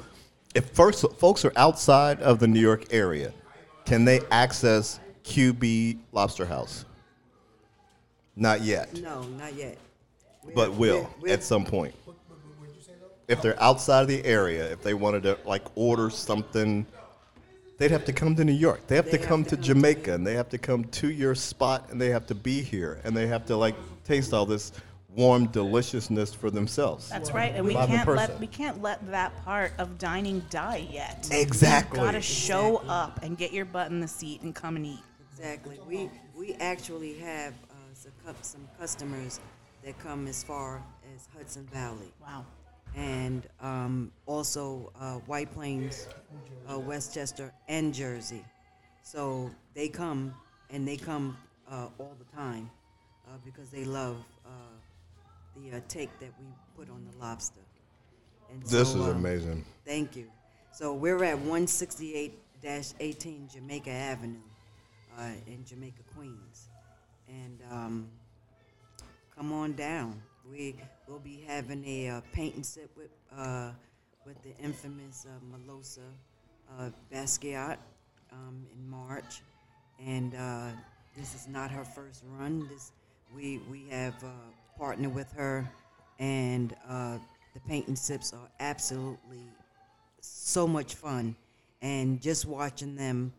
if 0.55 0.69
first 0.69 1.03
folks 1.17 1.43
are 1.43 1.51
outside 1.57 2.21
of 2.21 2.39
the 2.39 2.47
New 2.47 2.61
York 2.61 2.85
area, 2.93 3.33
can 3.83 4.05
they 4.05 4.21
access 4.31 5.01
QB 5.25 5.97
Lobster 6.13 6.45
House? 6.45 6.85
Not 8.37 8.61
yet 8.61 8.93
No, 9.01 9.23
not 9.23 9.53
yet. 9.55 9.77
We 10.45 10.53
but 10.53 10.73
will 10.73 11.09
we- 11.19 11.23
we 11.23 11.31
at 11.31 11.43
some 11.43 11.65
point. 11.65 11.93
If 13.27 13.41
they're 13.41 13.61
outside 13.61 14.01
of 14.01 14.07
the 14.07 14.23
area, 14.23 14.71
if 14.71 14.81
they 14.81 14.93
wanted 14.93 15.23
to 15.23 15.37
like 15.45 15.63
order 15.75 16.09
something, 16.09 16.85
they'd 17.77 17.91
have 17.91 18.05
to 18.05 18.13
come 18.13 18.35
to 18.35 18.45
New 18.45 18.53
York. 18.53 18.87
They 18.87 18.95
have 18.95 19.05
They 19.05 19.11
to 19.11 19.17
have 19.17 19.27
come 19.27 19.43
to 19.43 19.49
to 19.49 19.55
come 19.57 19.63
to 19.63 19.67
Jamaica, 19.67 20.13
and 20.13 20.25
they 20.25 20.35
have 20.35 20.49
to 20.49 20.57
come 20.57 20.85
to 20.85 21.11
your 21.11 21.35
spot, 21.35 21.89
and 21.91 21.99
they 21.99 22.09
have 22.09 22.25
to 22.27 22.35
be 22.35 22.61
here, 22.61 23.01
and 23.03 23.15
they 23.15 23.27
have 23.27 23.45
to 23.47 23.57
like 23.57 23.75
taste 24.05 24.33
all 24.33 24.45
this 24.45 24.71
warm 25.17 25.47
deliciousness 25.47 26.33
for 26.33 26.49
themselves. 26.51 27.09
That's 27.09 27.31
right, 27.31 27.53
and 27.53 27.65
we 27.65 27.73
Live 27.73 27.89
can't 27.89 28.07
let 28.07 28.39
we 28.39 28.47
can't 28.47 28.81
let 28.81 29.05
that 29.11 29.35
part 29.43 29.73
of 29.77 29.97
dining 29.97 30.45
die 30.49 30.87
yet. 30.89 31.27
Exactly. 31.31 31.99
You 31.99 32.05
gotta 32.05 32.21
show 32.21 32.77
up 32.87 33.19
and 33.23 33.37
get 33.37 33.51
your 33.51 33.65
butt 33.65 33.91
in 33.91 33.99
the 33.99 34.07
seat 34.07 34.41
and 34.43 34.55
come 34.55 34.77
and 34.77 34.85
eat. 34.85 35.03
Exactly. 35.31 35.79
We 35.85 36.09
we 36.37 36.53
actually 36.53 37.15
have 37.15 37.53
uh, 37.71 38.33
some 38.41 38.67
customers 38.79 39.39
that 39.83 39.97
come 39.99 40.27
as 40.27 40.43
far 40.43 40.83
as 41.15 41.27
Hudson 41.35 41.67
Valley, 41.73 42.13
Wow. 42.21 42.45
And 42.97 43.47
um, 43.61 44.11
also 44.25 44.91
uh, 44.99 45.13
White 45.27 45.53
Plains, 45.53 46.07
uh, 46.69 46.77
Westchester, 46.79 47.53
and 47.67 47.93
Jersey. 47.93 48.43
So 49.03 49.51
they 49.75 49.87
come 49.87 50.33
and 50.71 50.87
they 50.87 50.97
come 50.97 51.37
uh, 51.69 51.89
all 51.99 52.15
the 52.17 52.25
time 52.35 52.71
uh, 53.27 53.37
because 53.45 53.69
they 53.69 53.85
love 53.85 54.17
uh, 54.45 54.49
the 55.55 55.77
uh, 55.77 55.81
take 55.87 56.09
that 56.19 56.31
we 56.39 56.47
put 56.75 56.89
on 56.89 57.07
the 57.09 57.17
lobster. 57.23 57.61
And 58.51 58.63
This 58.63 58.91
so, 58.91 59.01
is 59.01 59.07
um, 59.07 59.17
amazing. 59.17 59.63
Thank 59.85 60.15
you. 60.15 60.25
So 60.71 60.93
we're 60.93 61.23
at 61.23 61.37
168-18 61.37 63.53
Jamaica 63.53 63.91
Avenue 63.91 64.39
uh, 65.17 65.29
in 65.45 65.63
Jamaica, 65.65 66.01
Queens. 66.15 66.69
And 67.27 67.59
um, 67.71 68.07
come 69.35 69.51
on 69.51 69.73
down. 69.73 70.21
We 70.49 70.75
will 71.07 71.19
be 71.19 71.43
having 71.45 71.83
a 71.85 72.09
uh, 72.09 72.21
paint 72.31 72.55
with 72.95 73.09
uh, 73.37 73.71
with 74.25 74.41
the 74.43 74.55
infamous 74.63 75.25
uh, 75.25 75.39
Melosa 75.45 75.99
uh, 76.77 76.89
Basquiat 77.11 77.77
um, 78.31 78.65
in 78.73 78.89
March, 78.89 79.41
and 80.05 80.35
uh, 80.35 80.69
this 81.17 81.35
is 81.35 81.47
not 81.47 81.69
her 81.71 81.83
first 81.83 82.23
run. 82.37 82.67
This 82.69 82.91
we 83.35 83.59
we 83.69 83.87
have 83.89 84.23
uh, 84.23 84.29
partnered 84.77 85.13
with 85.13 85.31
her, 85.33 85.69
and 86.19 86.75
uh, 86.87 87.17
the 87.53 87.59
paint 87.67 87.87
and 87.87 87.97
sips 87.97 88.31
are 88.31 88.49
absolutely 88.59 89.43
so 90.21 90.65
much 90.65 90.95
fun, 90.95 91.35
and 91.81 92.21
just 92.21 92.45
watching 92.45 92.95
them 92.95 93.33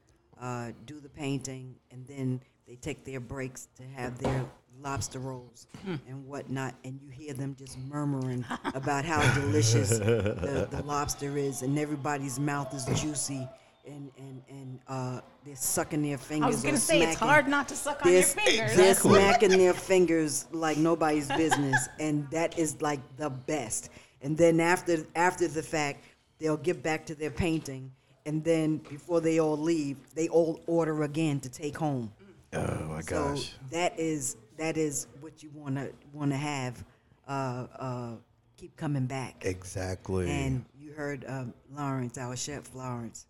do 0.86 1.00
the 1.00 1.08
painting, 1.08 1.74
and 1.90 2.06
then 2.06 2.40
they 2.68 2.76
take 2.76 3.02
their 3.04 3.18
breaks 3.18 3.68
to 3.76 3.82
have 3.96 4.18
their 4.18 4.44
lobster 4.80 5.18
rolls 5.18 5.66
and 6.06 6.26
whatnot, 6.26 6.74
and 6.84 7.00
you 7.00 7.08
hear 7.08 7.32
them 7.32 7.56
just 7.58 7.78
murmuring 7.78 8.44
about 8.74 9.04
how 9.04 9.20
delicious 9.34 9.98
the, 9.98 10.68
the 10.70 10.82
lobster 10.82 11.36
is, 11.38 11.62
and 11.62 11.78
everybody's 11.78 12.38
mouth 12.38 12.72
is 12.74 12.84
juicy, 13.00 13.48
and 13.86 14.10
and 14.18 14.42
and 14.50 14.80
uh, 14.86 15.20
they're 15.46 15.56
sucking 15.56 16.02
their 16.02 16.18
fingers. 16.18 16.44
I 16.44 16.48
was 16.48 16.64
or 16.64 16.68
gonna 16.68 16.78
say 16.78 17.02
it's 17.02 17.18
hard 17.18 17.48
not 17.48 17.68
to 17.68 17.74
suck 17.74 18.04
on 18.04 18.12
they're, 18.12 18.20
your 18.20 18.28
fingers. 18.28 18.76
they're 18.76 18.94
smacking 18.94 19.56
their 19.56 19.72
fingers 19.72 20.44
like 20.52 20.76
nobody's 20.76 21.28
business, 21.28 21.88
and 21.98 22.30
that 22.30 22.58
is 22.58 22.80
like 22.82 23.00
the 23.16 23.30
best. 23.30 23.88
And 24.20 24.36
then 24.36 24.60
after 24.60 25.06
after 25.16 25.48
the 25.48 25.62
fact, 25.62 26.04
they'll 26.38 26.58
get 26.58 26.82
back 26.82 27.06
to 27.06 27.14
their 27.14 27.30
painting, 27.30 27.90
and 28.26 28.44
then 28.44 28.76
before 28.90 29.22
they 29.22 29.40
all 29.40 29.56
leave, 29.56 29.96
they 30.14 30.28
all 30.28 30.60
order 30.66 31.02
again 31.04 31.40
to 31.40 31.48
take 31.48 31.76
home. 31.76 32.12
Oh 32.52 32.84
my 32.88 33.00
So 33.02 33.34
gosh. 33.34 33.52
that 33.70 33.98
is 33.98 34.36
that 34.56 34.76
is 34.76 35.06
what 35.20 35.42
you 35.42 35.50
wanna 35.54 35.88
wanna 36.12 36.36
have. 36.36 36.84
Uh, 37.26 37.66
uh, 37.78 38.10
keep 38.56 38.74
coming 38.76 39.06
back. 39.06 39.44
Exactly. 39.44 40.30
And 40.30 40.64
you 40.80 40.92
heard 40.92 41.24
um, 41.28 41.52
Lawrence, 41.76 42.16
our 42.16 42.34
chef 42.36 42.74
Lawrence, 42.74 43.26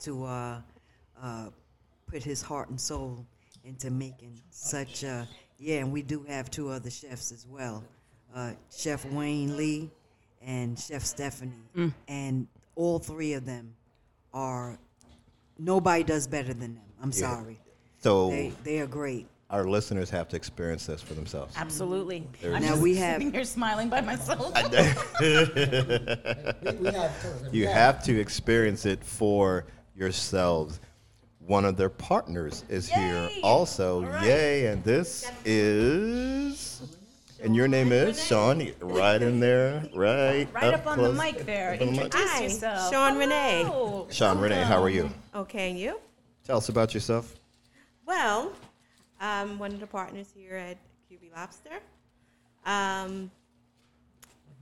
to 0.00 0.24
uh, 0.24 0.60
uh, 1.22 1.46
put 2.06 2.22
his 2.24 2.42
heart 2.42 2.68
and 2.68 2.80
soul 2.80 3.24
into 3.64 3.90
making 3.90 4.40
such 4.50 5.04
a 5.04 5.26
yeah. 5.58 5.76
And 5.78 5.92
we 5.92 6.02
do 6.02 6.24
have 6.24 6.50
two 6.50 6.68
other 6.70 6.90
chefs 6.90 7.30
as 7.32 7.46
well, 7.48 7.84
uh, 8.34 8.52
Chef 8.76 9.04
Wayne 9.06 9.56
Lee 9.56 9.90
and 10.42 10.78
Chef 10.78 11.02
Stephanie, 11.04 11.52
and 12.08 12.46
all 12.74 12.98
three 12.98 13.32
of 13.34 13.46
them 13.46 13.74
are 14.34 14.78
nobody 15.58 16.02
does 16.04 16.26
better 16.26 16.52
than 16.52 16.74
them. 16.74 16.84
I'm 17.02 17.12
sorry, 17.12 17.58
so 17.98 18.30
they 18.30 18.52
they 18.64 18.80
are 18.80 18.86
great. 18.86 19.26
our 19.50 19.66
listeners 19.68 20.10
have 20.10 20.28
to 20.28 20.36
experience 20.36 20.86
this 20.86 21.00
for 21.02 21.14
themselves. 21.14 21.54
Absolutely. 21.56 22.26
I'm 22.44 22.52
Now 22.52 22.58
just 22.70 22.82
we 22.82 22.96
have- 22.96 23.16
sitting 23.20 23.32
here 23.32 23.44
smiling 23.44 23.88
by 23.88 24.00
myself. 24.00 24.52
We, 25.20 25.26
we 26.80 26.90
have 26.92 27.12
You 27.52 27.66
have 27.68 28.02
to 28.04 28.18
experience 28.18 28.86
it 28.86 29.02
for 29.04 29.66
yourselves. 29.94 30.80
One 31.38 31.64
of 31.64 31.76
their 31.76 31.90
partners 31.90 32.64
is 32.68 32.88
here 32.88 33.30
also. 33.42 34.04
All 34.04 34.10
right. 34.10 34.26
Yay. 34.26 34.66
And 34.66 34.82
this 34.82 35.30
is. 35.44 36.82
And 37.40 37.54
your 37.54 37.68
name 37.68 37.92
is 37.92 38.22
Sean, 38.24 38.66
right 38.80 39.20
in 39.20 39.38
there, 39.40 39.86
right, 39.94 40.48
Right 40.54 40.72
up 40.74 40.86
on 40.86 41.00
the 41.02 41.12
mic 41.12 41.44
there. 41.44 41.76
The 41.76 41.84
mic. 41.84 42.04
Introduce 42.04 42.30
Hi, 42.32 42.42
yourself. 42.44 42.90
Sean 42.92 43.18
Renee. 43.18 43.64
Hello. 43.66 44.06
Sean 44.10 44.38
Renee, 44.40 44.62
how 44.62 44.82
are 44.82 44.88
you? 44.88 45.10
Okay, 45.34 45.68
and 45.70 45.78
you? 45.78 46.00
Tell 46.44 46.56
us 46.56 46.70
about 46.70 46.94
yourself. 46.94 47.34
Well, 48.06 48.52
I'm 49.20 49.58
one 49.58 49.72
of 49.72 49.80
the 49.80 49.86
partners 49.86 50.28
here 50.34 50.56
at 50.56 50.76
QB 51.10 51.34
Lobster. 51.34 51.80
Um, 52.64 53.30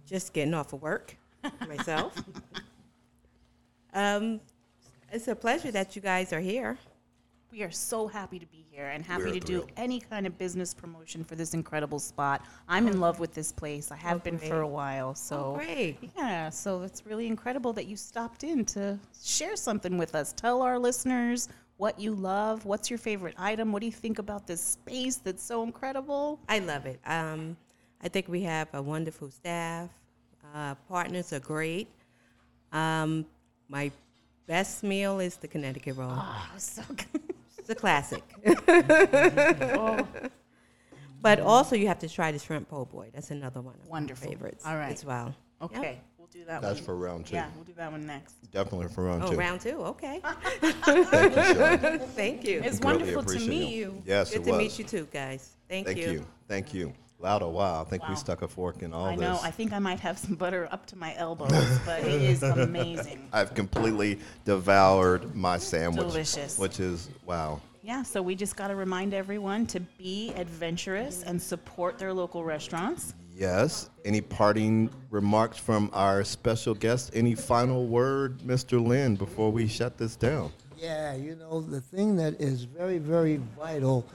just 0.07 0.33
getting 0.33 0.55
off 0.55 0.73
of 0.73 0.83
work 0.83 1.17
myself. 1.69 2.23
um, 3.93 4.41
it's 5.13 5.29
a 5.29 5.35
pleasure 5.37 5.71
that 5.71 5.95
you 5.95 6.03
guys 6.03 6.33
are 6.33 6.41
here. 6.41 6.79
We 7.53 7.63
are 7.63 7.71
so 7.71 8.09
happy 8.09 8.39
to 8.41 8.47
be 8.47 8.65
here 8.71 8.87
and 8.89 9.05
happy 9.05 9.25
We're 9.25 9.33
to 9.35 9.41
do 9.41 9.67
any 9.77 10.01
kind 10.01 10.27
of 10.27 10.37
business 10.37 10.75
promotion 10.75 11.23
for 11.23 11.37
this 11.37 11.55
incredible 11.55 12.01
spot. 12.01 12.43
I'm 12.69 12.89
in 12.89 12.99
love 12.99 13.21
with 13.21 13.33
this 13.33 13.53
place. 13.53 13.93
I 13.93 13.97
have 13.97 14.17
Oh, 14.17 14.19
been 14.21 14.39
for 14.39 14.63
a 14.63 14.67
while. 14.69 15.15
So 15.15 15.53
Oh, 15.53 15.55
great. 15.57 15.99
Yeah, 16.17 16.49
so 16.51 16.83
it's 16.83 17.07
really 17.07 17.29
incredible 17.29 17.73
that 17.75 17.87
you 17.87 17.97
stopped 17.97 18.43
in 18.43 18.65
to 18.67 18.99
share 19.23 19.55
something 19.55 19.97
with 19.97 20.17
us. 20.17 20.33
Tell 20.33 20.63
our 20.63 20.81
listeners 20.81 21.49
what 21.77 21.99
you 22.01 22.15
love. 22.15 22.65
What's 22.65 22.89
your 22.91 22.99
favorite 22.99 23.35
item? 23.39 23.73
What 23.73 23.81
do 23.81 23.87
you 23.87 23.93
think 23.93 24.19
about 24.19 24.47
this 24.47 24.61
space 24.61 25.17
that's 25.17 25.43
so 25.43 25.63
incredible? 25.63 26.39
I 26.49 26.59
love 26.61 26.87
it. 26.87 27.01
Um, 27.07 27.57
I 28.03 28.09
think 28.09 28.29
we 28.29 28.43
have 28.43 28.69
a 28.75 28.83
wonderful 28.83 29.31
staff. 29.31 29.91
Uh, 30.55 30.75
partners 30.89 31.33
are 31.33 31.41
great. 31.41 31.89
Um, 32.73 33.27
my 33.69 33.91
best 34.47 34.83
meal 34.83 35.21
is 35.21 35.37
the 35.37 35.49
Connecticut 35.49 35.97
roll. 35.97 36.13
Oh, 36.15 36.49
so 36.59 36.83
good. 36.89 37.23
It's 37.59 37.71
a 37.71 37.75
classic. 37.75 38.23
oh, 38.47 40.07
But 41.23 41.41
also, 41.41 41.75
you 41.75 41.87
have 41.89 42.01
to 42.01 42.09
try 42.09 42.31
the 42.33 42.39
shrimp 42.39 42.69
po' 42.69 42.85
boy. 42.85 43.09
That's 43.15 43.31
another 43.31 43.63
one 43.63 43.77
of 43.83 43.89
Wonderful. 43.89 44.27
my 44.29 44.35
favorites. 44.35 44.63
All 44.67 44.77
right. 44.77 44.93
as 44.93 45.07
well. 45.07 45.35
Okay. 45.63 45.99
We'll 46.14 46.14
do 46.35 46.45
that 46.47 46.61
That's 46.63 46.81
one. 46.81 46.85
for 46.85 46.97
round 46.97 47.27
two. 47.27 47.37
Yeah, 47.37 47.49
we'll 47.55 47.65
do 47.65 47.73
that 47.75 47.91
one 47.93 48.07
next. 48.07 48.35
Definitely 48.51 48.89
for 48.89 49.05
round 49.05 49.23
Oh, 49.23 49.31
two. 49.31 49.37
round 49.37 49.61
two. 49.61 49.79
Okay. 49.85 50.21
Thank 50.61 51.37
you, 51.37 51.55
Sean. 51.55 51.99
Thank 52.11 52.45
you. 52.47 52.61
It's 52.65 52.79
Greatly 52.81 53.03
wonderful 53.05 53.23
to 53.23 53.29
appreciate 53.31 53.49
meet 53.49 53.75
you. 53.75 54.03
Yes, 54.05 54.31
Good 54.33 54.41
it 54.41 54.45
to 54.45 54.51
was. 54.51 54.59
meet 54.59 54.79
you 54.79 54.85
too, 54.85 55.09
guys. 55.13 55.51
Thank, 55.69 55.87
Thank 55.87 55.99
you. 55.99 56.27
Thank 56.49 56.75
you. 56.75 56.93
Loud 57.21 57.43
a 57.43 57.49
while. 57.49 57.81
I 57.81 57.85
think 57.89 58.07
we 58.09 58.17
stuck 58.17 58.43
a 58.43 58.49
fork 58.49 58.83
in 58.83 58.93
all 58.93 59.07
I 59.07 59.17
this. 59.17 59.25
I 59.25 59.33
know. 59.33 59.41
I 59.43 59.51
think 59.51 59.73
I 59.73 59.79
might 59.79 60.01
have 60.01 60.19
some 60.19 60.35
butter 60.35 60.69
up 60.71 60.85
to 60.87 60.97
my 60.97 61.15
elbows, 61.17 61.79
but 61.87 62.01
it 62.01 62.21
is 62.21 62.43
amazing. 62.43 63.29
I've 63.33 63.55
completely 63.55 64.19
devoured 64.45 65.35
my 65.35 65.57
sandwich. 65.57 66.09
Delicious. 66.09 66.59
Which 66.59 66.81
is 66.81 67.09
wow. 67.25 67.61
Yeah, 67.83 68.03
so 68.03 68.21
we 68.21 68.35
just 68.35 68.57
got 68.57 68.69
to 68.69 68.75
remind 68.77 69.15
everyone 69.15 69.67
to 69.69 69.81
be 69.81 70.33
adventurous 70.37 71.23
and 71.23 71.41
support 71.41 71.99
their 71.99 72.13
local 72.13 72.43
restaurants. 72.45 73.15
Yes. 73.37 73.91
Any 74.05 74.21
parting 74.21 74.91
remarks 75.11 75.59
from 75.59 75.91
our 75.93 76.23
special 76.25 76.75
guest? 76.75 77.11
Any 77.15 77.35
final 77.35 77.87
word, 77.87 78.39
Mr. 78.41 78.85
Lynn, 78.85 79.17
before 79.17 79.51
we 79.51 79.67
shut 79.67 79.99
this 79.99 80.15
down? 80.17 80.53
Yeah, 80.79 81.15
you 81.15 81.35
know, 81.37 81.61
the 81.61 81.81
thing 81.81 82.17
that 82.17 82.41
is 82.41 82.65
very, 82.65 82.99
very 82.99 83.41
vital 83.59 84.07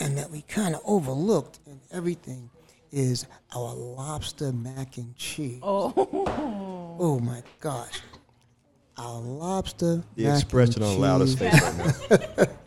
and 0.00 0.16
that 0.18 0.30
we 0.30 0.42
kind 0.42 0.74
of 0.74 0.80
overlooked 0.86 1.60
in 1.66 1.78
everything 1.92 2.50
is 2.90 3.26
our 3.54 3.74
lobster 3.74 4.52
mac 4.52 4.96
and 4.96 5.14
cheese. 5.16 5.60
Oh, 5.62 5.92
Oh 6.98 7.18
my 7.20 7.42
gosh. 7.60 8.00
Our 8.96 9.20
lobster 9.20 10.02
The 10.14 10.24
mac 10.24 10.34
expression 10.42 10.82
and 10.82 10.92
on 10.92 11.00
Loudest 11.00 11.38
cheese. 11.38 11.50
face 11.50 11.62
right 12.10 12.38
now. 12.38 12.44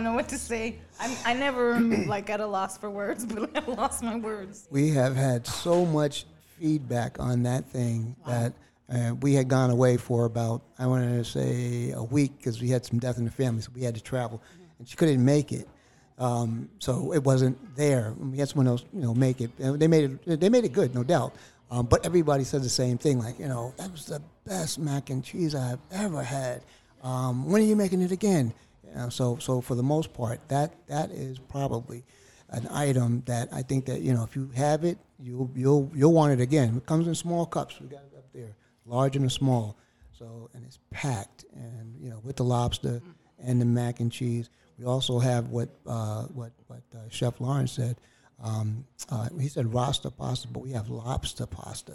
I 0.00 0.02
don't 0.02 0.12
know 0.12 0.16
what 0.16 0.30
to 0.30 0.38
say. 0.38 0.78
I'm, 0.98 1.14
I 1.26 1.34
never 1.34 1.74
am 1.74 2.06
like 2.06 2.30
at 2.30 2.40
a 2.40 2.46
loss 2.46 2.78
for 2.78 2.88
words, 2.88 3.26
but 3.26 3.54
I 3.54 3.70
lost 3.70 4.02
my 4.02 4.16
words. 4.16 4.66
We 4.70 4.88
have 4.92 5.14
had 5.14 5.46
so 5.46 5.84
much 5.84 6.24
feedback 6.58 7.20
on 7.20 7.42
that 7.42 7.66
thing 7.66 8.16
that 8.26 8.54
uh, 8.90 9.14
we 9.20 9.34
had 9.34 9.48
gone 9.48 9.68
away 9.68 9.98
for 9.98 10.24
about, 10.24 10.62
I 10.78 10.86
wanted 10.86 11.22
to 11.22 11.24
say 11.30 11.90
a 11.90 12.02
week 12.02 12.32
because 12.38 12.62
we 12.62 12.70
had 12.70 12.86
some 12.86 12.98
death 12.98 13.18
in 13.18 13.26
the 13.26 13.30
family, 13.30 13.60
so 13.60 13.72
we 13.74 13.82
had 13.82 13.94
to 13.94 14.00
travel. 14.00 14.42
And 14.78 14.88
she 14.88 14.96
couldn't 14.96 15.22
make 15.22 15.52
it. 15.52 15.68
Um, 16.16 16.70
so 16.78 17.12
it 17.12 17.22
wasn't 17.22 17.76
there. 17.76 18.14
We 18.18 18.38
had 18.38 18.48
someone 18.48 18.68
else, 18.68 18.86
you 18.94 19.02
know, 19.02 19.12
make 19.12 19.42
it. 19.42 19.50
They 19.58 19.86
made 19.86 20.18
it. 20.24 20.40
They 20.40 20.48
made 20.48 20.64
it 20.64 20.72
good, 20.72 20.94
no 20.94 21.04
doubt. 21.04 21.34
Um, 21.70 21.84
but 21.84 22.06
everybody 22.06 22.44
said 22.44 22.62
the 22.62 22.70
same 22.70 22.96
thing, 22.96 23.18
like, 23.18 23.38
you 23.38 23.48
know, 23.48 23.74
that 23.76 23.92
was 23.92 24.06
the 24.06 24.22
best 24.46 24.78
mac 24.78 25.10
and 25.10 25.22
cheese 25.22 25.54
I've 25.54 25.78
ever 25.90 26.22
had. 26.22 26.62
Um, 27.02 27.50
when 27.50 27.60
are 27.60 27.66
you 27.66 27.76
making 27.76 28.00
it 28.00 28.12
again? 28.12 28.54
Know, 28.94 29.08
so, 29.08 29.36
so 29.38 29.60
for 29.60 29.74
the 29.74 29.82
most 29.82 30.12
part, 30.12 30.40
that 30.48 30.86
that 30.88 31.10
is 31.10 31.38
probably 31.38 32.04
an 32.50 32.66
item 32.70 33.22
that 33.26 33.48
I 33.52 33.62
think 33.62 33.86
that 33.86 34.00
you 34.00 34.12
know 34.12 34.24
if 34.24 34.34
you 34.34 34.50
have 34.54 34.84
it, 34.84 34.98
you'll 35.18 35.50
you'll 35.54 35.90
you'll 35.94 36.12
want 36.12 36.32
it 36.32 36.40
again. 36.40 36.76
It 36.76 36.86
comes 36.86 37.06
in 37.06 37.14
small 37.14 37.46
cups. 37.46 37.80
We 37.80 37.86
got 37.86 38.02
it 38.12 38.16
up 38.16 38.24
there, 38.32 38.54
large 38.86 39.16
and 39.16 39.30
small. 39.30 39.76
So 40.12 40.50
and 40.54 40.64
it's 40.64 40.78
packed, 40.90 41.44
and 41.54 41.96
you 42.00 42.10
know 42.10 42.20
with 42.24 42.36
the 42.36 42.44
lobster 42.44 43.00
and 43.38 43.60
the 43.60 43.64
mac 43.64 44.00
and 44.00 44.10
cheese. 44.10 44.50
We 44.78 44.86
also 44.86 45.18
have 45.18 45.48
what 45.48 45.68
uh, 45.86 46.24
what 46.24 46.52
what 46.66 46.82
uh, 46.94 47.08
Chef 47.08 47.40
Lawrence 47.40 47.72
said. 47.72 47.96
Um, 48.42 48.86
uh, 49.10 49.28
he 49.38 49.48
said 49.48 49.72
Rasta 49.72 50.10
pasta, 50.10 50.48
but 50.48 50.60
we 50.60 50.70
have 50.72 50.88
lobster 50.88 51.46
pasta, 51.46 51.92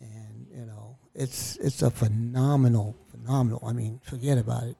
and 0.00 0.46
you 0.50 0.64
know 0.64 0.96
it's 1.14 1.56
it's 1.56 1.82
a 1.82 1.90
phenomenal 1.90 2.96
phenomenal. 3.10 3.62
I 3.66 3.72
mean, 3.72 4.00
forget 4.04 4.38
about 4.38 4.64
it. 4.64 4.76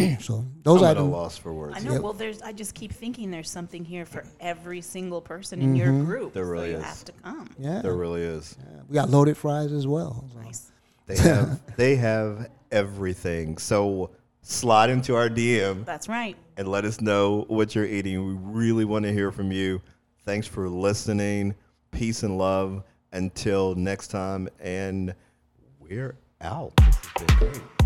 so 0.20 0.44
those 0.62 0.82
I'm 0.82 0.90
at 0.90 0.96
a 0.96 1.02
loss 1.02 1.36
for 1.38 1.52
words. 1.52 1.76
I 1.76 1.80
know. 1.80 1.92
Yep. 1.94 2.02
Well, 2.02 2.12
there's. 2.12 2.42
I 2.42 2.52
just 2.52 2.74
keep 2.74 2.92
thinking 2.92 3.30
there's 3.30 3.50
something 3.50 3.84
here 3.84 4.04
for 4.04 4.24
every 4.40 4.80
single 4.80 5.20
person 5.20 5.60
in 5.62 5.74
your 5.74 5.88
mm-hmm. 5.88 6.04
group. 6.04 6.32
There 6.32 6.46
really 6.46 6.68
so 6.68 6.70
you 6.72 6.78
is. 6.78 6.84
have 6.84 7.04
to 7.04 7.12
come. 7.12 7.50
Yeah, 7.58 7.82
There 7.82 7.94
really 7.94 8.22
is. 8.22 8.56
yeah. 8.60 8.80
we 8.88 8.94
got 8.94 9.10
loaded 9.10 9.36
fries 9.36 9.72
as 9.72 9.86
well. 9.86 10.28
so. 10.32 10.40
Nice. 10.40 10.72
They 11.06 11.16
have 11.16 11.60
they 11.76 11.96
have 11.96 12.50
everything. 12.70 13.58
So 13.58 14.10
slide 14.42 14.90
into 14.90 15.14
our 15.14 15.28
DM 15.28 15.84
That's 15.84 16.08
right. 16.08 16.36
and 16.56 16.68
let 16.68 16.84
us 16.84 17.00
know 17.00 17.44
what 17.48 17.74
you're 17.74 17.86
eating. 17.86 18.26
We 18.26 18.34
really 18.34 18.84
want 18.84 19.04
to 19.04 19.12
hear 19.12 19.30
from 19.32 19.52
you. 19.52 19.80
Thanks 20.24 20.46
for 20.46 20.68
listening. 20.68 21.54
Peace 21.90 22.22
and 22.22 22.38
love. 22.38 22.82
Until 23.14 23.74
next 23.74 24.08
time, 24.08 24.48
and 24.58 25.14
we're 25.78 26.16
out. 26.40 26.72
This 26.78 26.96
has 26.96 27.26
been 27.26 27.50
great. 27.50 27.81